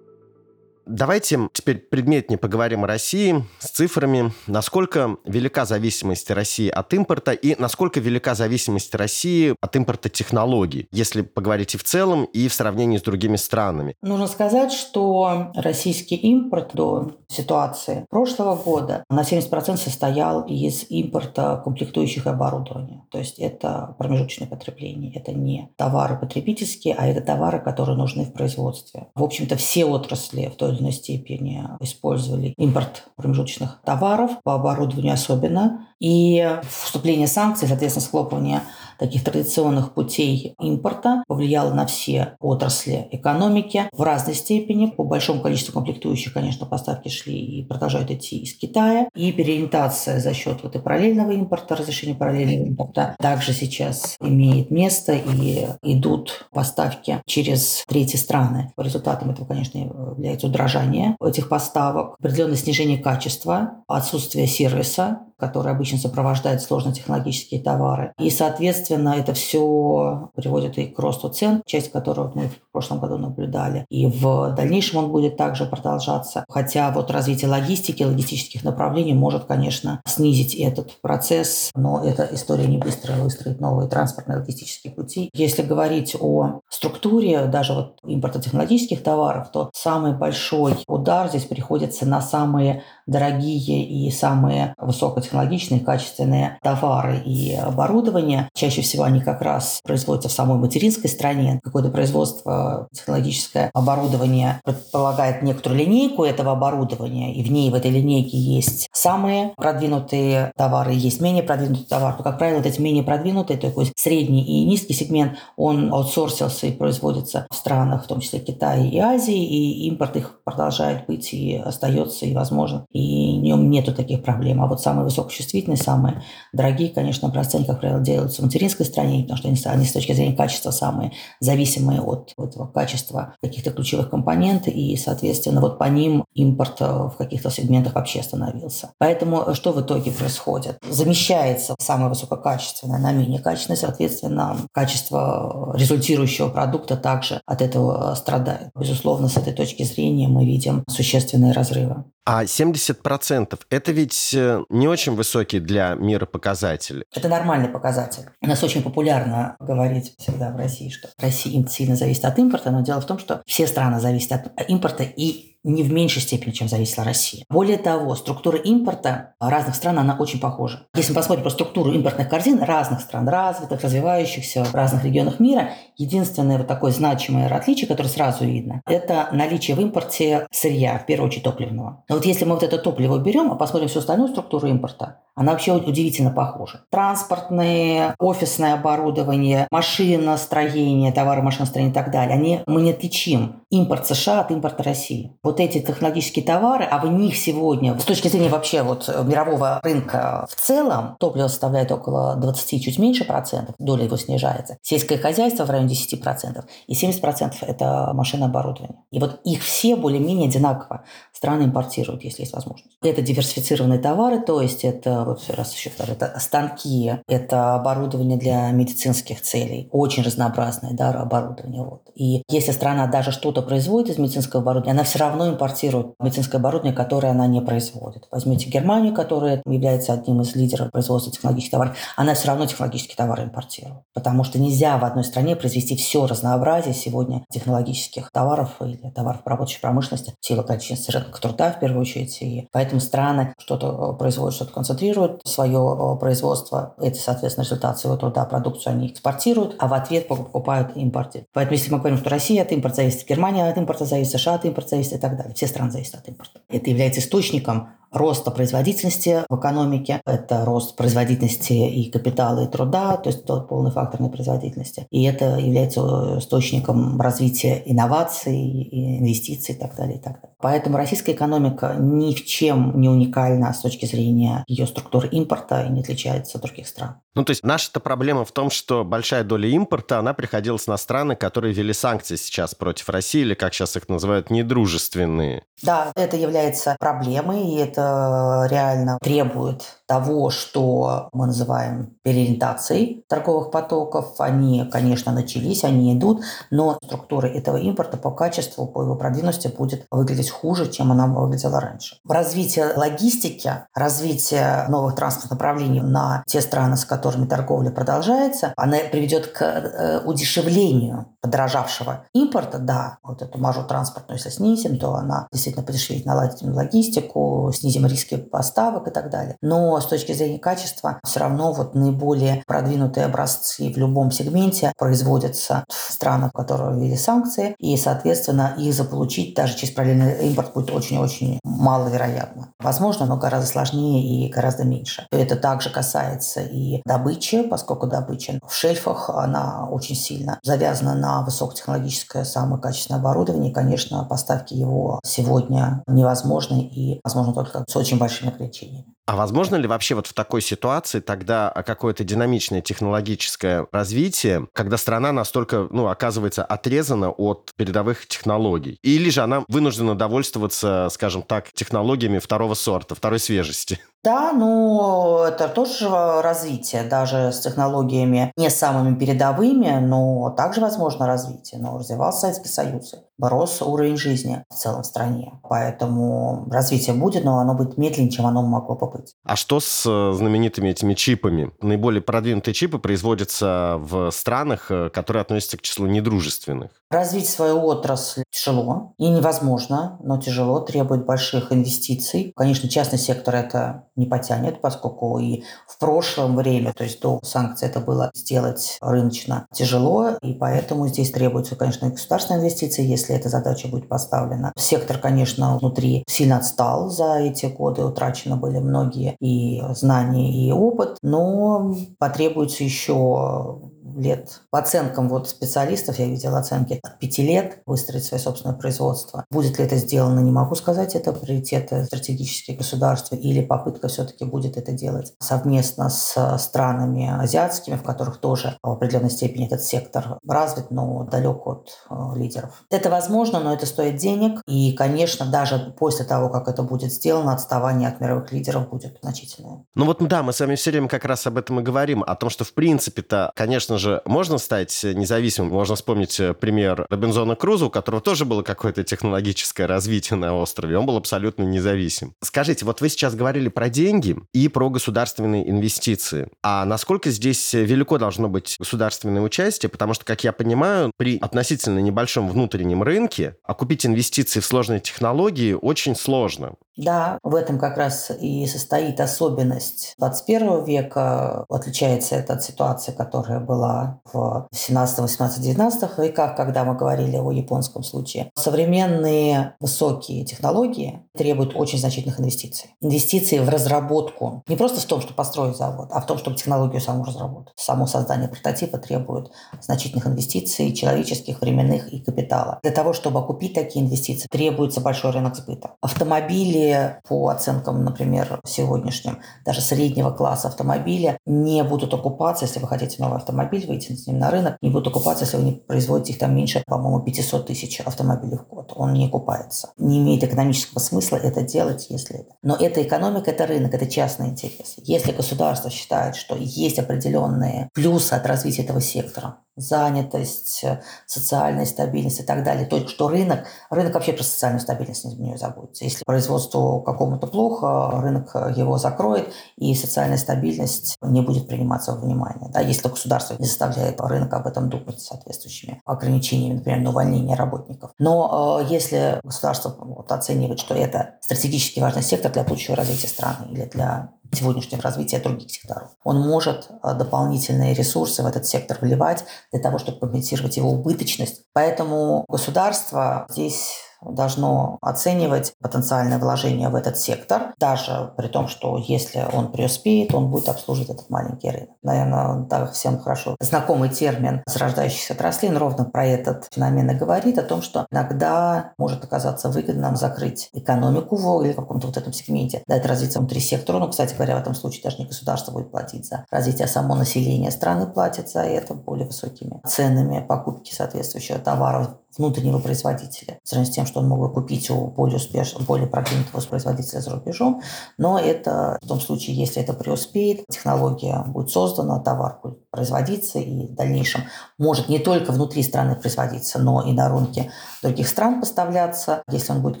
Давайте 0.86 1.48
теперь 1.52 1.78
предметнее 1.78 2.38
поговорим 2.38 2.84
о 2.84 2.86
России 2.86 3.44
с 3.58 3.70
цифрами. 3.70 4.32
Насколько 4.46 5.16
велика 5.24 5.64
зависимость 5.64 6.30
России 6.30 6.68
от 6.68 6.94
импорта 6.94 7.32
и 7.32 7.60
насколько 7.60 7.98
велика 7.98 8.36
зависимость 8.36 8.94
России 8.94 9.56
от 9.60 9.74
импорта 9.74 10.08
технологий, 10.08 10.86
если 10.92 11.22
поговорить 11.22 11.74
и 11.74 11.78
в 11.78 11.82
целом, 11.82 12.26
и 12.26 12.46
в 12.46 12.54
сравнении 12.54 12.98
с 12.98 13.02
другими 13.02 13.34
странами? 13.34 13.96
Нужно 14.00 14.28
сказать, 14.28 14.70
что 14.70 15.50
российский 15.56 16.14
импорт 16.14 16.70
до 16.74 17.16
ситуации 17.26 18.06
прошлого 18.08 18.54
года 18.54 19.02
на 19.10 19.22
70% 19.22 19.78
состоял 19.78 20.42
из 20.42 20.86
импорта 20.88 21.60
комплектующих 21.64 22.26
и 22.26 22.28
оборудования. 22.28 23.02
То 23.10 23.18
есть 23.18 23.40
это 23.40 23.96
промежуточное 23.98 24.46
потребление. 24.46 25.12
Это 25.12 25.32
не 25.32 25.68
товары 25.76 26.16
потребительские, 26.16 26.94
а 26.96 27.08
это 27.08 27.22
товары, 27.22 27.58
которые 27.58 27.96
нужны 27.96 28.24
в 28.24 28.32
производстве. 28.32 29.08
В 29.16 29.24
общем-то, 29.24 29.56
все 29.56 29.84
отрасли 29.84 30.46
в 30.46 30.54
той 30.54 30.75
или 30.76 30.82
иной 30.82 30.92
степени 30.92 31.64
использовали 31.80 32.54
импорт 32.56 33.08
промежуточных 33.16 33.80
товаров, 33.84 34.32
по 34.44 34.54
оборудованию 34.54 35.14
особенно. 35.14 35.88
И 36.00 36.46
вступление 36.68 37.26
санкций, 37.26 37.68
соответственно, 37.68 38.04
схлопывание 38.04 38.62
таких 38.98 39.24
традиционных 39.24 39.94
путей 39.94 40.54
импорта 40.58 41.22
повлияло 41.26 41.72
на 41.72 41.86
все 41.86 42.36
отрасли 42.40 43.08
экономики 43.12 43.88
в 43.92 44.02
разной 44.02 44.34
степени. 44.34 44.86
По 44.86 45.04
большому 45.04 45.40
количеству 45.40 45.72
комплектующих, 45.72 46.32
конечно, 46.32 46.66
поставки 46.66 47.08
шли 47.08 47.38
и 47.38 47.64
продолжают 47.64 48.10
идти 48.10 48.38
из 48.38 48.56
Китая. 48.56 49.08
И 49.14 49.32
переориентация 49.32 50.20
за 50.20 50.32
счет 50.34 50.62
вот 50.62 50.76
и 50.76 50.78
параллельного 50.78 51.32
импорта, 51.32 51.76
разрешения 51.76 52.14
параллельного 52.14 52.66
импорта 52.66 53.16
также 53.18 53.52
сейчас 53.52 54.16
имеет 54.20 54.70
место 54.70 55.12
и 55.12 55.66
идут 55.82 56.48
поставки 56.52 57.20
через 57.26 57.84
третьи 57.86 58.16
страны. 58.16 58.72
Результатом 58.76 59.30
этого, 59.30 59.46
конечно, 59.46 59.78
является 59.78 60.46
удорожание 60.46 61.16
этих 61.22 61.48
поставок, 61.48 62.16
определенное 62.18 62.56
снижение 62.56 62.98
качества, 62.98 63.82
отсутствие 63.88 64.46
сервиса, 64.46 65.20
который 65.38 65.72
обычно 65.72 65.98
сопровождает 65.98 66.62
сложно-технологические 66.62 67.60
товары. 67.60 68.12
И, 68.18 68.30
соответственно, 68.30 69.14
это 69.18 69.34
все 69.34 70.30
приводит 70.34 70.78
и 70.78 70.86
к 70.86 70.98
росту 70.98 71.28
цен, 71.28 71.62
часть 71.66 71.92
которого 71.92 72.32
мы 72.34 72.48
в 72.48 72.72
прошлом 72.72 73.00
году 73.00 73.18
наблюдали. 73.18 73.86
И 73.90 74.06
в 74.06 74.54
дальнейшем 74.56 75.04
он 75.04 75.10
будет 75.10 75.36
также 75.36 75.66
продолжаться. 75.66 76.44
Хотя 76.48 76.90
вот 76.90 77.10
развитие 77.10 77.50
логистики, 77.50 78.02
логистических 78.02 78.64
направлений 78.64 79.14
может, 79.14 79.44
конечно, 79.44 80.00
снизить 80.06 80.54
этот 80.54 81.00
процесс, 81.00 81.70
но 81.74 82.02
эта 82.04 82.28
история 82.32 82.66
не 82.66 82.78
быстрая, 82.78 83.20
выстроить 83.20 83.60
новые 83.60 83.88
транспортные 83.88 84.38
логистические 84.38 84.92
пути. 84.92 85.30
Если 85.34 85.62
говорить 85.62 86.16
о 86.18 86.60
структуре 86.68 87.46
даже 87.46 87.74
вот 87.74 87.98
импорта 88.04 88.40
технологических 88.40 89.02
товаров, 89.02 89.50
то 89.52 89.70
самый 89.74 90.12
большой 90.12 90.76
удар 90.86 91.28
здесь 91.28 91.44
приходится 91.44 92.06
на 92.06 92.20
самые 92.20 92.82
дорогие 93.06 93.84
и 93.84 94.10
самые 94.10 94.74
высокотехнологичные, 94.78 95.25
качественные 95.28 96.58
товары 96.62 97.18
и 97.18 97.54
оборудование. 97.54 98.48
Чаще 98.54 98.82
всего 98.82 99.04
они 99.04 99.20
как 99.20 99.42
раз 99.42 99.80
производятся 99.84 100.28
в 100.28 100.32
самой 100.32 100.58
материнской 100.58 101.10
стране. 101.10 101.60
Какое-то 101.62 101.90
производство, 101.90 102.88
технологическое 102.92 103.70
оборудование 103.74 104.60
предполагает 104.64 105.42
некоторую 105.42 105.80
линейку 105.80 106.24
этого 106.24 106.52
оборудования, 106.52 107.34
и 107.34 107.42
в 107.42 107.50
ней, 107.50 107.70
в 107.70 107.74
этой 107.74 107.90
линейке 107.90 108.36
есть 108.36 108.88
самые 108.92 109.52
продвинутые 109.56 110.52
товары, 110.56 110.92
есть 110.94 111.20
менее 111.20 111.42
продвинутые 111.42 111.86
товары. 111.86 112.16
Но, 112.18 112.24
как 112.24 112.38
правило, 112.38 112.58
вот 112.58 112.66
эти 112.66 112.80
менее 112.80 113.02
продвинутые, 113.02 113.58
такой 113.58 113.92
средний 113.96 114.42
и 114.42 114.64
низкий 114.64 114.94
сегмент, 114.94 115.38
он 115.56 115.92
аутсорсился 115.92 116.66
и 116.66 116.72
производится 116.72 117.46
в 117.50 117.54
странах, 117.54 118.04
в 118.04 118.08
том 118.08 118.20
числе 118.20 118.40
Китае 118.40 118.88
и 118.88 118.98
Азии, 118.98 119.44
и 119.44 119.88
импорт 119.88 120.16
их 120.16 120.40
продолжает 120.44 121.06
быть 121.06 121.32
и 121.32 121.56
остается, 121.56 122.26
и 122.26 122.34
возможен 122.34 122.86
и 122.92 123.38
в 123.38 123.42
нем 123.42 123.70
нету 123.70 123.94
таких 123.94 124.22
проблем. 124.22 124.62
А 124.62 124.66
вот 124.66 124.80
самые 124.80 125.04
высокочувствительные, 125.16 125.76
самые 125.76 126.22
дорогие, 126.52 126.90
конечно, 126.90 127.28
образцы, 127.28 127.62
как 127.64 127.80
правило, 127.80 128.00
делаются 128.00 128.42
в 128.42 128.44
материнской 128.44 128.86
стране, 128.86 129.22
потому 129.22 129.38
что 129.38 129.48
они, 129.48 129.58
они 129.64 129.84
с 129.84 129.92
точки 129.92 130.12
зрения 130.12 130.36
качества 130.36 130.70
самые 130.70 131.12
зависимые 131.40 132.00
от 132.00 132.32
этого 132.38 132.66
качества 132.66 133.34
каких-то 133.42 133.70
ключевых 133.70 134.10
компонентов, 134.10 134.74
и, 134.74 134.96
соответственно, 134.96 135.60
вот 135.60 135.78
по 135.78 135.84
ним 135.84 136.24
импорт 136.34 136.80
э, 136.80 136.84
в 136.84 137.14
каких-то 137.16 137.50
сегментах 137.50 137.94
вообще 137.94 138.20
остановился. 138.20 138.90
Поэтому 138.98 139.54
что 139.54 139.72
в 139.72 139.80
итоге 139.80 140.10
происходит? 140.10 140.78
Замещается 140.88 141.74
самое 141.80 142.08
высококачественное 142.08 142.98
на 142.98 143.12
менее 143.12 143.40
качественное, 143.40 143.78
соответственно, 143.78 144.56
качество 144.72 145.72
результирующего 145.76 146.48
продукта 146.48 146.96
также 146.96 147.40
от 147.46 147.62
этого 147.62 148.14
страдает. 148.14 148.70
Безусловно, 148.78 149.28
с 149.28 149.36
этой 149.36 149.52
точки 149.52 149.82
зрения 149.82 150.28
мы 150.28 150.44
видим 150.44 150.84
существенные 150.88 151.52
разрывы. 151.52 152.04
А 152.28 152.42
70% 152.42 153.56
это 153.70 153.92
ведь 153.92 154.34
э, 154.34 154.64
не 154.68 154.88
очень 154.88 155.14
высокий 155.14 155.60
для 155.60 155.94
мира 155.94 156.26
показатель. 156.26 157.04
Это 157.14 157.28
нормальный 157.28 157.68
показатель. 157.68 158.24
У 158.42 158.48
нас 158.48 158.64
очень 158.64 158.82
популярно 158.82 159.56
говорить 159.60 160.12
всегда 160.18 160.50
в 160.50 160.56
России, 160.56 160.88
что 160.88 161.08
Россия 161.18 161.64
сильно 161.68 161.94
зависит 161.94 162.24
от 162.24 162.36
импорта, 162.40 162.72
но 162.72 162.80
дело 162.80 163.00
в 163.00 163.06
том, 163.06 163.20
что 163.20 163.42
все 163.46 163.68
страны 163.68 164.00
зависят 164.00 164.32
от 164.32 164.68
импорта 164.68 165.04
и 165.04 165.55
не 165.66 165.82
в 165.82 165.92
меньшей 165.92 166.22
степени, 166.22 166.52
чем 166.52 166.68
зависела 166.68 167.04
Россия. 167.04 167.44
Более 167.50 167.76
того, 167.76 168.14
структура 168.14 168.56
импорта 168.56 169.34
разных 169.40 169.74
стран, 169.74 169.98
она 169.98 170.16
очень 170.18 170.40
похожа. 170.40 170.86
Если 170.94 171.10
мы 171.12 171.16
посмотрим 171.16 171.44
по 171.44 171.50
структуру 171.50 171.92
импортных 171.92 172.28
корзин 172.28 172.62
разных 172.62 173.00
стран, 173.00 173.28
развитых, 173.28 173.82
развивающихся, 173.82 174.64
в 174.64 174.74
разных 174.74 175.04
регионах 175.04 175.40
мира, 175.40 175.70
единственное 175.96 176.58
вот 176.58 176.68
такое 176.68 176.92
значимое 176.92 177.48
отличие, 177.66 177.88
которое 177.88 178.08
сразу 178.08 178.44
видно, 178.44 178.80
это 178.86 179.28
наличие 179.32 179.76
в 179.76 179.80
импорте 179.80 180.46
сырья, 180.52 180.98
в 180.98 181.06
первую 181.06 181.28
очередь 181.28 181.44
топливного. 181.44 182.04
Но 182.08 182.16
вот 182.16 182.24
если 182.24 182.44
мы 182.44 182.54
вот 182.54 182.62
это 182.62 182.78
топливо 182.78 183.18
берем, 183.18 183.50
а 183.50 183.56
посмотрим 183.56 183.88
всю 183.88 183.98
остальную 183.98 184.28
структуру 184.28 184.68
импорта, 184.68 185.20
она 185.34 185.52
вообще 185.52 185.72
удивительно 185.72 186.30
похожа. 186.30 186.82
Транспортные, 186.90 188.14
офисное 188.18 188.74
оборудование, 188.74 189.66
машиностроение, 189.70 191.12
товары 191.12 191.42
машиностроения 191.42 191.90
и 191.90 191.94
так 191.94 192.10
далее, 192.10 192.34
они, 192.34 192.60
мы 192.66 192.82
не 192.82 192.92
отличим 192.92 193.62
импорт 193.70 194.06
США 194.06 194.40
от 194.40 194.50
импорта 194.50 194.82
России. 194.82 195.36
Вот 195.42 195.55
эти 195.60 195.80
технологические 195.80 196.44
товары, 196.44 196.84
а 196.84 196.98
в 196.98 197.10
них 197.10 197.36
сегодня, 197.36 197.98
с 197.98 198.04
точки 198.04 198.28
зрения 198.28 198.48
вообще 198.48 198.82
вот 198.82 199.08
мирового 199.24 199.80
рынка 199.82 200.46
в 200.50 200.56
целом, 200.56 201.16
топливо 201.18 201.48
составляет 201.48 201.90
около 201.92 202.36
20, 202.36 202.84
чуть 202.84 202.98
меньше 202.98 203.24
процентов, 203.24 203.74
доля 203.78 204.04
его 204.04 204.16
снижается. 204.16 204.78
Сельское 204.82 205.18
хозяйство 205.18 205.64
в 205.64 205.70
районе 205.70 205.88
10 205.88 206.22
процентов, 206.22 206.64
и 206.86 206.94
70 206.94 207.20
процентов 207.20 207.62
это 207.62 208.10
машинооборудование. 208.12 208.98
И 209.10 209.18
вот 209.18 209.40
их 209.44 209.62
все 209.62 209.96
более-менее 209.96 210.48
одинаково 210.48 211.04
страны 211.32 211.64
импортируют, 211.64 212.24
если 212.24 212.42
есть 212.42 212.54
возможность. 212.54 212.96
Это 213.02 213.22
диверсифицированные 213.22 213.98
товары, 213.98 214.40
то 214.40 214.60
есть 214.60 214.84
это, 214.84 215.24
вот 215.24 215.42
раз 215.48 215.74
еще 215.74 215.90
это 215.98 216.38
станки, 216.38 217.12
это 217.28 217.74
оборудование 217.74 218.38
для 218.38 218.70
медицинских 218.70 219.42
целей, 219.42 219.88
очень 219.92 220.22
разнообразное 220.22 220.92
да, 220.92 221.10
оборудование. 221.10 221.82
Вот. 221.82 222.02
И 222.14 222.42
если 222.48 222.72
страна 222.72 223.06
даже 223.06 223.32
что-то 223.32 223.62
производит 223.62 224.10
из 224.10 224.18
медицинского 224.18 224.62
оборудования, 224.62 224.92
она 224.92 225.04
все 225.04 225.18
равно 225.18 225.45
импортирует 225.50 226.14
медицинское 226.20 226.58
оборудование, 226.58 226.94
которое 226.94 227.28
она 227.28 227.46
не 227.46 227.60
производит. 227.60 228.26
Возьмите 228.30 228.68
Германию, 228.68 229.14
которая 229.14 229.62
является 229.66 230.12
одним 230.12 230.40
из 230.40 230.54
лидеров 230.54 230.90
производства 230.90 231.32
технологических 231.32 231.72
товаров, 231.72 231.96
она 232.16 232.34
все 232.34 232.48
равно 232.48 232.66
технологические 232.66 233.16
товары 233.16 233.44
импортирует. 233.44 234.02
Потому 234.14 234.44
что 234.44 234.58
нельзя 234.58 234.96
в 234.98 235.04
одной 235.04 235.24
стране 235.24 235.56
произвести 235.56 235.96
все 235.96 236.26
разнообразие 236.26 236.94
сегодня 236.94 237.44
технологических 237.50 238.30
товаров 238.32 238.76
или 238.80 239.10
товаров 239.10 239.42
рабочей 239.44 239.80
промышленности 239.80 240.34
в 240.40 240.46
силу 240.46 240.62
количества 240.62 241.12
рынка 241.12 241.40
труда, 241.40 241.72
в 241.72 241.80
первую 241.80 242.00
очередь. 242.00 242.40
И 242.42 242.68
поэтому 242.72 243.00
страны 243.00 243.54
что-то 243.58 244.12
э, 244.14 244.18
производят, 244.18 244.54
что-то 244.54 244.72
концентрируют, 244.72 245.42
свое 245.44 245.78
э, 245.78 246.18
производство, 246.18 246.94
это, 246.98 247.18
соответственно, 247.18 247.64
результат 247.64 247.98
своего 247.98 248.16
труда, 248.16 248.44
продукцию 248.44 248.94
они 248.94 249.08
экспортируют, 249.08 249.76
а 249.78 249.88
в 249.88 249.94
ответ 249.94 250.28
покупают 250.28 250.96
импорт. 250.96 251.26
Поэтому 251.52 251.76
если 251.76 251.90
мы 251.90 251.98
говорим, 251.98 252.18
что 252.18 252.30
Россия 252.30 252.62
от 252.62 252.72
импорта 252.72 252.96
зависит, 252.96 253.28
Германия 253.28 253.68
от 253.68 253.76
импорта 253.76 254.04
зависит, 254.04 254.38
США 254.38 254.54
от 254.54 254.64
импорта 254.64 254.90
зависит 254.90 255.14
так 255.28 255.38
далее. 255.38 255.54
Все 255.54 255.66
страны 255.66 255.90
зависят 255.90 256.14
от 256.14 256.28
импорта. 256.28 256.60
Это 256.68 256.90
является 256.90 257.20
источником 257.20 257.90
роста 258.12 258.50
производительности 258.50 259.44
в 259.48 259.58
экономике, 259.58 260.20
это 260.24 260.64
рост 260.64 260.96
производительности 260.96 261.72
и 261.72 262.10
капитала, 262.10 262.64
и 262.64 262.68
труда, 262.68 263.16
то 263.16 263.30
есть 263.30 263.44
тот 263.44 263.68
полный 263.68 263.90
факторной 263.90 264.30
производительности. 264.30 265.06
И 265.10 265.24
это 265.24 265.58
является 265.58 266.38
источником 266.38 267.20
развития 267.20 267.82
инноваций, 267.84 268.88
инвестиций 269.18 269.74
и 269.74 269.78
так 269.78 269.96
далее, 269.96 270.18
и 270.18 270.20
так 270.20 270.40
далее. 270.40 270.56
Поэтому 270.58 270.96
российская 270.96 271.32
экономика 271.32 271.96
ни 271.98 272.34
в 272.34 272.44
чем 272.44 272.98
не 273.00 273.08
уникальна 273.08 273.72
с 273.72 273.80
точки 273.80 274.06
зрения 274.06 274.64
ее 274.66 274.86
структуры 274.86 275.28
импорта 275.28 275.82
и 275.82 275.90
не 275.90 276.00
отличается 276.00 276.58
от 276.58 276.64
других 276.64 276.88
стран. 276.88 277.16
Ну, 277.34 277.44
то 277.44 277.50
есть 277.50 277.62
наша-то 277.62 278.00
проблема 278.00 278.46
в 278.46 278.52
том, 278.52 278.70
что 278.70 279.04
большая 279.04 279.44
доля 279.44 279.68
импорта, 279.68 280.18
она 280.18 280.32
приходилась 280.32 280.86
на 280.86 280.96
страны, 280.96 281.36
которые 281.36 281.74
ввели 281.74 281.92
санкции 281.92 282.36
сейчас 282.36 282.74
против 282.74 283.10
России, 283.10 283.42
или, 283.42 283.52
как 283.52 283.74
сейчас 283.74 283.94
их 283.96 284.08
называют, 284.08 284.48
недружественные. 284.48 285.62
Да, 285.82 286.12
это 286.16 286.38
является 286.38 286.96
проблемой, 286.98 287.70
и 287.70 287.76
это 287.76 287.95
реально 287.96 289.18
требует 289.22 289.82
того, 290.06 290.50
что 290.50 291.28
мы 291.32 291.46
называем 291.46 292.16
переориентацией 292.22 293.24
торговых 293.28 293.70
потоков. 293.70 294.40
Они, 294.40 294.88
конечно, 294.90 295.32
начались, 295.32 295.84
они 295.84 296.16
идут, 296.16 296.42
но 296.70 296.98
структура 297.04 297.46
этого 297.48 297.76
импорта 297.76 298.16
по 298.16 298.30
качеству, 298.30 298.86
по 298.86 299.02
его 299.02 299.16
продвинутости 299.16 299.68
будет 299.68 300.06
выглядеть 300.10 300.50
хуже, 300.50 300.90
чем 300.90 301.12
она 301.12 301.26
выглядела 301.26 301.80
раньше. 301.80 302.16
Развитие 302.28 302.92
логистики, 302.96 303.72
развитие 303.94 304.86
новых 304.88 305.16
транспортных 305.16 305.52
направлений 305.52 306.00
на 306.00 306.42
те 306.46 306.60
страны, 306.60 306.96
с 306.96 307.04
которыми 307.04 307.46
торговля 307.46 307.90
продолжается, 307.90 308.72
она 308.76 308.98
приведет 309.10 309.48
к 309.48 309.62
э, 309.62 310.20
удешевлению 310.24 311.26
подорожавшего 311.40 312.24
импорта, 312.32 312.78
да, 312.78 313.18
вот 313.22 313.42
эту 313.42 313.58
маржу 313.58 313.84
транспортную, 313.84 314.38
если 314.38 314.50
снизим, 314.50 314.98
то 314.98 315.14
она 315.14 315.46
действительно 315.52 315.84
подешевеет, 315.84 316.26
наладим 316.26 316.74
логистику, 316.74 317.72
снизим 317.86 318.06
риски 318.06 318.36
поставок 318.36 319.06
и 319.06 319.10
так 319.10 319.30
далее. 319.30 319.56
Но 319.62 320.00
с 320.00 320.06
точки 320.06 320.32
зрения 320.32 320.58
качества 320.58 321.20
все 321.24 321.40
равно 321.40 321.72
вот 321.72 321.94
наиболее 321.94 322.64
продвинутые 322.66 323.26
образцы 323.26 323.92
в 323.92 323.96
любом 323.96 324.32
сегменте 324.32 324.92
производятся 324.98 325.84
в 325.88 326.12
странах, 326.12 326.52
которые 326.52 326.98
ввели 326.98 327.16
санкции, 327.16 327.76
и, 327.78 327.96
соответственно, 327.96 328.74
их 328.76 328.92
заполучить 328.92 329.54
даже 329.54 329.76
через 329.76 329.94
параллельный 329.94 330.48
импорт 330.48 330.74
будет 330.74 330.90
очень-очень 330.90 331.60
маловероятно. 331.62 332.68
Возможно, 332.80 333.26
но 333.26 333.36
гораздо 333.36 333.68
сложнее 333.68 334.46
и 334.46 334.50
гораздо 334.50 334.84
меньше. 334.84 335.26
Это 335.30 335.56
также 335.56 335.90
касается 335.90 336.62
и 336.62 337.02
добычи, 337.04 337.62
поскольку 337.62 338.06
добыча 338.06 338.58
в 338.66 338.74
шельфах, 338.74 339.30
она 339.30 339.88
очень 339.88 340.16
сильно 340.16 340.58
завязана 340.62 341.14
на 341.14 341.42
высокотехнологическое 341.42 342.44
самое 342.44 342.80
качественное 342.80 343.20
оборудование. 343.20 343.70
И, 343.70 343.74
конечно, 343.74 344.24
поставки 344.24 344.74
его 344.74 345.20
сегодня 345.24 346.02
невозможны 346.08 346.80
и 346.80 347.20
возможно 347.22 347.52
только 347.52 347.75
с 347.86 347.96
очень 347.96 348.18
большими 348.18 348.50
ограничениями. 348.50 349.16
А 349.26 349.34
возможно 349.34 349.74
ли 349.74 349.88
вообще 349.88 350.14
вот 350.14 350.28
в 350.28 350.32
такой 350.34 350.62
ситуации 350.62 351.18
тогда 351.18 351.70
какое-то 351.84 352.22
динамичное 352.22 352.80
технологическое 352.80 353.86
развитие, 353.90 354.68
когда 354.72 354.96
страна 354.96 355.32
настолько, 355.32 355.88
ну, 355.90 356.06
оказывается 356.06 356.64
отрезана 356.64 357.30
от 357.30 357.72
передовых 357.76 358.28
технологий? 358.28 358.98
Или 359.02 359.30
же 359.30 359.42
она 359.42 359.64
вынуждена 359.66 360.14
довольствоваться, 360.14 361.08
скажем 361.10 361.42
так, 361.42 361.72
технологиями 361.72 362.38
второго 362.38 362.74
сорта, 362.74 363.16
второй 363.16 363.40
свежести? 363.40 363.98
Да, 364.26 364.52
ну 364.52 365.44
это 365.44 365.68
тоже 365.68 366.08
развитие, 366.42 367.04
даже 367.04 367.52
с 367.52 367.60
технологиями 367.60 368.52
не 368.56 368.70
самыми 368.70 369.14
передовыми, 369.14 370.00
но 370.00 370.50
также 370.56 370.80
возможно 370.80 371.28
развитие. 371.28 371.80
Но 371.80 371.96
развивался 371.96 372.40
Советский 372.40 372.68
Союз, 372.68 373.14
боролся 373.38 373.84
уровень 373.84 374.16
жизни 374.16 374.64
в 374.68 374.74
целом 374.74 375.02
в 375.02 375.06
стране. 375.06 375.52
Поэтому 375.62 376.66
развитие 376.72 377.14
будет, 377.14 377.44
но 377.44 377.60
оно 377.60 377.74
будет 377.74 377.98
медленнее, 377.98 378.32
чем 378.32 378.46
оно 378.46 378.62
могло 378.62 378.96
бы 378.96 379.08
быть. 379.08 379.36
А 379.44 379.54
что 379.54 379.78
с 379.78 380.04
э, 380.04 380.32
знаменитыми 380.36 380.88
этими 380.88 381.14
чипами? 381.14 381.70
Наиболее 381.80 382.20
продвинутые 382.20 382.74
чипы 382.74 382.98
производятся 382.98 383.94
в 383.98 384.32
странах, 384.32 384.90
э, 384.90 385.08
которые 385.10 385.42
относятся 385.42 385.76
к 385.76 385.82
числу 385.82 386.06
недружественных. 386.06 386.90
Развить 387.08 387.48
свою 387.48 387.84
отрасль 387.84 388.42
тяжело 388.50 389.14
и 389.16 389.28
невозможно, 389.28 390.18
но 390.24 390.38
тяжело, 390.38 390.80
требует 390.80 391.24
больших 391.24 391.72
инвестиций. 391.72 392.52
Конечно, 392.56 392.88
частный 392.88 393.18
сектор 393.18 393.54
это 393.54 394.08
не 394.16 394.26
потянет, 394.26 394.80
поскольку 394.80 395.38
и 395.38 395.62
в 395.86 395.98
прошлом 395.98 396.56
время, 396.56 396.92
то 396.92 397.04
есть 397.04 397.20
до 397.20 397.38
санкций, 397.44 397.86
это 397.86 398.00
было 398.00 398.32
сделать 398.34 398.98
рыночно 399.00 399.66
тяжело, 399.72 400.30
и 400.42 400.54
поэтому 400.54 401.06
здесь 401.06 401.30
требуется, 401.30 401.76
конечно, 401.76 402.06
и 402.06 402.10
государственные 402.10 402.62
инвестиции, 402.62 403.06
если 403.06 403.36
эта 403.36 403.50
задача 403.50 403.86
будет 403.86 404.08
поставлена. 404.08 404.72
Сектор, 404.76 405.18
конечно, 405.18 405.78
внутри 405.78 406.24
сильно 406.28 406.56
отстал 406.56 407.08
за 407.08 407.38
эти 407.38 407.66
годы, 407.66 408.04
утрачены 408.04 408.56
были 408.56 408.78
многие 408.78 409.36
и 409.40 409.80
знания, 409.94 410.66
и 410.66 410.72
опыт, 410.72 411.18
но 411.22 411.94
потребуется 412.18 412.82
еще 412.82 413.92
лет, 414.16 414.62
по 414.70 414.78
оценкам 414.78 415.28
вот 415.28 415.48
специалистов, 415.48 416.18
я 416.18 416.26
видела 416.26 416.58
оценки, 416.58 417.00
от 417.02 417.18
пяти 417.18 417.42
лет 417.42 417.80
выстроить 417.86 418.24
свое 418.24 418.42
собственное 418.42 418.76
производство. 418.76 419.44
Будет 419.50 419.78
ли 419.78 419.84
это 419.84 419.96
сделано, 419.96 420.40
не 420.40 420.52
могу 420.52 420.74
сказать, 420.74 421.14
это 421.14 421.32
приоритеты 421.32 422.04
стратегические 422.04 422.76
государства 422.76 423.36
или 423.36 423.64
попытка 423.64 424.08
все-таки 424.08 424.44
будет 424.44 424.76
это 424.76 424.92
делать 424.92 425.34
совместно 425.40 426.08
с 426.10 426.58
странами 426.58 427.30
азиатскими, 427.40 427.96
в 427.96 428.02
которых 428.02 428.38
тоже 428.38 428.78
в 428.82 428.90
определенной 428.90 429.30
степени 429.30 429.66
этот 429.66 429.82
сектор 429.82 430.38
развит, 430.46 430.90
но 430.90 431.24
далек 431.24 431.66
от 431.66 431.90
э, 432.10 432.14
лидеров. 432.36 432.84
Это 432.90 433.10
возможно, 433.10 433.60
но 433.60 433.72
это 433.72 433.86
стоит 433.86 434.16
денег. 434.16 434.60
И, 434.66 434.92
конечно, 434.92 435.46
даже 435.46 435.94
после 435.98 436.24
того, 436.24 436.48
как 436.48 436.68
это 436.68 436.82
будет 436.82 437.12
сделано, 437.12 437.52
отставание 437.52 438.08
от 438.08 438.20
мировых 438.20 438.52
лидеров 438.52 438.88
будет 438.88 439.18
значительное. 439.22 439.84
Ну 439.94 440.04
вот 440.04 440.26
да, 440.26 440.42
мы 440.42 440.52
с 440.52 440.60
вами 440.60 440.74
все 440.74 440.90
время 440.90 441.08
как 441.08 441.24
раз 441.24 441.46
об 441.46 441.58
этом 441.58 441.80
и 441.80 441.82
говорим, 441.82 442.22
о 442.26 442.34
том, 442.36 442.50
что 442.50 442.64
в 442.64 442.72
принципе-то, 442.72 443.50
конечно 443.54 443.95
же, 443.98 444.22
можно 444.24 444.58
стать 444.58 444.98
независимым. 445.04 445.72
Можно 445.72 445.96
вспомнить 445.96 446.38
э, 446.40 446.54
пример 446.54 447.06
Робинзона 447.10 447.56
Круза, 447.56 447.86
у 447.86 447.90
которого 447.90 448.20
тоже 448.20 448.44
было 448.44 448.62
какое-то 448.62 449.04
технологическое 449.04 449.86
развитие 449.86 450.36
на 450.36 450.54
острове. 450.54 450.98
Он 450.98 451.06
был 451.06 451.16
абсолютно 451.16 451.62
независим. 451.62 452.34
Скажите, 452.42 452.84
вот 452.84 453.00
вы 453.00 453.08
сейчас 453.08 453.34
говорили 453.34 453.68
про 453.68 453.88
деньги 453.88 454.36
и 454.52 454.68
про 454.68 454.90
государственные 454.90 455.68
инвестиции. 455.70 456.48
А 456.62 456.84
насколько 456.84 457.30
здесь 457.30 457.72
велико 457.72 458.18
должно 458.18 458.48
быть 458.48 458.76
государственное 458.78 459.42
участие? 459.42 459.90
Потому 459.90 460.14
что, 460.14 460.24
как 460.24 460.44
я 460.44 460.52
понимаю, 460.52 461.12
при 461.16 461.38
относительно 461.38 461.98
небольшом 461.98 462.48
внутреннем 462.48 463.02
рынке 463.02 463.56
окупить 463.62 464.06
инвестиции 464.06 464.60
в 464.60 464.66
сложные 464.66 465.00
технологии 465.00 465.72
очень 465.72 466.16
сложно. 466.16 466.74
Да, 466.96 467.38
в 467.42 467.54
этом 467.54 467.78
как 467.78 467.98
раз 467.98 468.30
и 468.40 468.66
состоит 468.66 469.20
особенность 469.20 470.14
21 470.18 470.84
века. 470.84 471.66
Отличается 471.68 472.36
это 472.36 472.54
от 472.54 472.62
ситуации, 472.62 473.12
которая 473.12 473.60
была 473.60 473.85
в 474.32 474.68
17, 474.72 475.18
18, 475.18 475.62
19 475.62 476.18
веках, 476.18 476.56
когда 476.56 476.84
мы 476.84 476.94
говорили 476.94 477.36
о 477.36 477.50
японском 477.50 478.02
случае. 478.02 478.50
Современные 478.54 479.74
высокие 479.80 480.44
технологии 480.44 481.22
требуют 481.36 481.74
очень 481.74 481.98
значительных 481.98 482.40
инвестиций. 482.40 482.90
Инвестиции 483.00 483.58
в 483.58 483.68
разработку. 483.68 484.62
Не 484.68 484.76
просто 484.76 485.00
в 485.00 485.04
том, 485.04 485.20
чтобы 485.20 485.34
построить 485.34 485.76
завод, 485.76 486.08
а 486.12 486.20
в 486.20 486.26
том, 486.26 486.38
чтобы 486.38 486.56
технологию 486.56 487.00
саму 487.00 487.24
разработать. 487.24 487.72
Само 487.76 488.06
создание 488.06 488.48
прототипа 488.48 488.98
требует 488.98 489.50
значительных 489.80 490.26
инвестиций, 490.26 490.92
человеческих, 490.92 491.60
временных 491.60 492.12
и 492.12 492.20
капитала. 492.20 492.78
Для 492.82 492.92
того, 492.92 493.12
чтобы 493.12 493.40
окупить 493.40 493.74
такие 493.74 494.04
инвестиции, 494.04 494.48
требуется 494.50 495.00
большой 495.00 495.32
рынок 495.32 495.56
сбыта. 495.56 495.92
Автомобили 496.00 497.20
по 497.28 497.48
оценкам, 497.48 498.04
например, 498.04 498.60
сегодняшним, 498.64 499.40
даже 499.64 499.80
среднего 499.80 500.30
класса 500.30 500.68
автомобиля 500.68 501.38
не 501.46 501.82
будут 501.84 502.14
окупаться, 502.14 502.64
если 502.64 502.80
вы 502.80 502.88
хотите 502.88 503.22
новый 503.22 503.36
автомобиль, 503.36 503.75
выйти 503.84 504.12
с 504.12 504.26
ним 504.26 504.38
на 504.38 504.50
рынок, 504.50 504.76
не 504.80 504.90
будут 504.90 505.08
окупаться, 505.08 505.44
если 505.44 505.58
вы 505.58 505.64
не 505.64 505.72
производите 505.72 506.32
их 506.32 506.38
там 506.38 506.56
меньше, 506.56 506.82
по-моему, 506.86 507.20
500 507.20 507.66
тысяч 507.66 508.00
автомобилей 508.00 508.56
в 508.56 508.66
год. 508.68 508.92
Он 508.96 509.12
не 509.12 509.26
окупается. 509.26 509.92
Не 509.98 510.18
имеет 510.18 510.44
экономического 510.44 511.00
смысла 511.00 511.36
это 511.36 511.62
делать, 511.62 512.06
если 512.08 512.40
это. 512.40 512.54
Но 512.62 512.76
это 512.76 513.02
экономика, 513.02 513.50
это 513.50 513.66
рынок, 513.66 513.92
это 513.92 514.06
частный 514.06 514.48
интерес. 514.48 514.94
Если 514.98 515.32
государство 515.32 515.90
считает, 515.90 516.36
что 516.36 516.56
есть 516.56 516.98
определенные 516.98 517.90
плюсы 517.92 518.32
от 518.32 518.46
развития 518.46 518.82
этого 518.82 519.00
сектора, 519.00 519.58
занятость, 519.76 520.84
социальная 521.26 521.86
стабильность 521.86 522.40
и 522.40 522.42
так 522.42 522.64
далее. 522.64 522.86
То, 522.86 523.06
что 523.06 523.28
рынок, 523.28 523.66
рынок 523.90 524.14
вообще 524.14 524.32
про 524.32 524.42
социальную 524.42 524.80
стабильность 524.80 525.24
не 525.24 525.56
забудется. 525.56 526.04
Если 526.04 526.24
производству 526.24 527.00
какому-то 527.02 527.46
плохо, 527.46 528.20
рынок 528.20 528.54
его 528.76 528.98
закроет, 528.98 529.52
и 529.76 529.94
социальная 529.94 530.38
стабильность 530.38 531.16
не 531.22 531.42
будет 531.42 531.68
приниматься 531.68 532.12
во 532.12 532.20
внимание. 532.20 532.70
Да, 532.70 532.80
если 532.80 533.08
государство 533.08 533.56
не 533.58 533.66
заставляет 533.66 534.20
рынок 534.20 534.52
об 534.54 534.66
этом 534.66 534.88
думать 534.88 535.20
соответствующими 535.20 536.00
ограничениями, 536.04 536.78
например, 536.78 537.00
на 537.00 537.10
увольнение 537.10 537.56
работников. 537.56 538.12
Но 538.18 538.80
э, 538.80 538.86
если 538.92 539.40
государство 539.42 539.94
вот, 539.98 540.30
оценивает, 540.32 540.80
что 540.80 540.94
это 540.94 541.36
стратегически 541.40 542.00
важный 542.00 542.22
сектор 542.22 542.52
для 542.52 542.64
будущего 542.64 542.96
развития 542.96 543.28
страны 543.28 543.66
или 543.70 543.84
для 543.84 544.30
сегодняшнего 544.52 545.02
развития 545.02 545.38
других 545.38 545.70
секторов. 545.70 546.10
Он 546.24 546.40
может 546.40 546.88
э, 546.90 547.14
дополнительные 547.14 547.94
ресурсы 547.94 548.42
в 548.42 548.46
этот 548.46 548.66
сектор 548.66 548.98
вливать 549.00 549.44
для 549.72 549.80
того, 549.80 549.98
чтобы 549.98 550.20
компенсировать 550.20 550.76
его 550.76 550.90
убыточность. 550.90 551.62
Поэтому 551.72 552.44
государство 552.48 553.46
здесь 553.50 554.05
должно 554.22 554.98
оценивать 555.00 555.74
потенциальное 555.80 556.38
вложение 556.38 556.88
в 556.88 556.94
этот 556.94 557.18
сектор, 557.18 557.74
даже 557.78 558.32
при 558.36 558.48
том, 558.48 558.68
что 558.68 558.98
если 558.98 559.44
он 559.52 559.72
преуспеет, 559.72 560.34
он 560.34 560.50
будет 560.50 560.68
обслуживать 560.68 561.10
этот 561.10 561.30
маленький 561.30 561.70
рынок. 561.70 561.90
Наверное, 562.02 562.66
да, 562.68 562.86
всем 562.86 563.18
хорошо 563.18 563.56
знакомый 563.60 564.08
термин 564.08 564.62
зарождающихся 564.66 565.34
отраслей, 565.34 565.70
но 565.70 565.78
ровно 565.78 566.04
про 566.04 566.26
этот 566.26 566.66
феномен 566.72 567.10
и 567.10 567.14
говорит, 567.14 567.58
о 567.58 567.62
том, 567.62 567.82
что 567.82 568.06
иногда 568.10 568.92
может 568.98 569.24
оказаться 569.24 569.68
выгодным 569.68 570.16
закрыть 570.16 570.68
экономику 570.72 571.36
в 571.36 571.46
в 571.56 571.74
каком-то 571.74 572.08
вот 572.08 572.16
этом 572.16 572.32
сегменте, 572.32 572.82
дать 572.86 573.06
развиться 573.06 573.38
внутри 573.38 573.60
сектора. 573.60 573.98
Ну, 573.98 574.08
кстати 574.08 574.34
говоря, 574.34 574.56
в 574.56 574.60
этом 574.60 574.74
случае 574.74 575.02
даже 575.02 575.18
не 575.18 575.26
государство 575.26 575.72
будет 575.72 575.90
платить 575.90 576.26
за 576.26 576.44
развитие, 576.50 576.84
а 576.84 576.88
само 576.88 577.14
население 577.14 577.70
страны 577.70 578.06
платит 578.06 578.50
за 578.50 578.60
это 578.60 578.94
более 578.94 579.26
высокими 579.26 579.80
ценами 579.86 580.44
покупки 580.46 580.92
соответствующего 580.92 581.58
товара 581.58 582.18
внутреннего 582.36 582.78
производителя, 582.78 583.58
в 583.62 583.68
сравнении 583.68 583.92
с 583.92 583.94
тем, 583.94 584.06
что 584.06 584.20
он 584.20 584.28
мог 584.28 584.40
бы 584.40 584.52
купить 584.52 584.90
у 584.90 585.06
более 585.08 585.36
успешного, 585.36 585.84
более 585.84 586.06
продвинутого 586.06 586.60
производителя 586.60 587.20
за 587.20 587.30
рубежом. 587.30 587.82
Но 588.18 588.38
это 588.38 588.98
в 589.02 589.08
том 589.08 589.20
случае, 589.20 589.56
если 589.56 589.82
это 589.82 589.92
преуспеет, 589.92 590.66
технология 590.68 591.44
будет 591.46 591.70
создана, 591.70 592.18
товар 592.20 592.58
будет 592.62 592.85
производиться 592.96 593.58
и 593.58 593.86
в 593.86 593.94
дальнейшем 593.94 594.42
может 594.78 595.08
не 595.08 595.18
только 595.18 595.52
внутри 595.52 595.82
страны 595.82 596.16
производиться, 596.16 596.78
но 596.78 597.02
и 597.02 597.12
на 597.12 597.28
рынке 597.28 597.70
других 598.02 598.28
стран 598.28 598.60
поставляться, 598.60 599.42
если 599.50 599.72
он 599.72 599.82
будет 599.82 600.00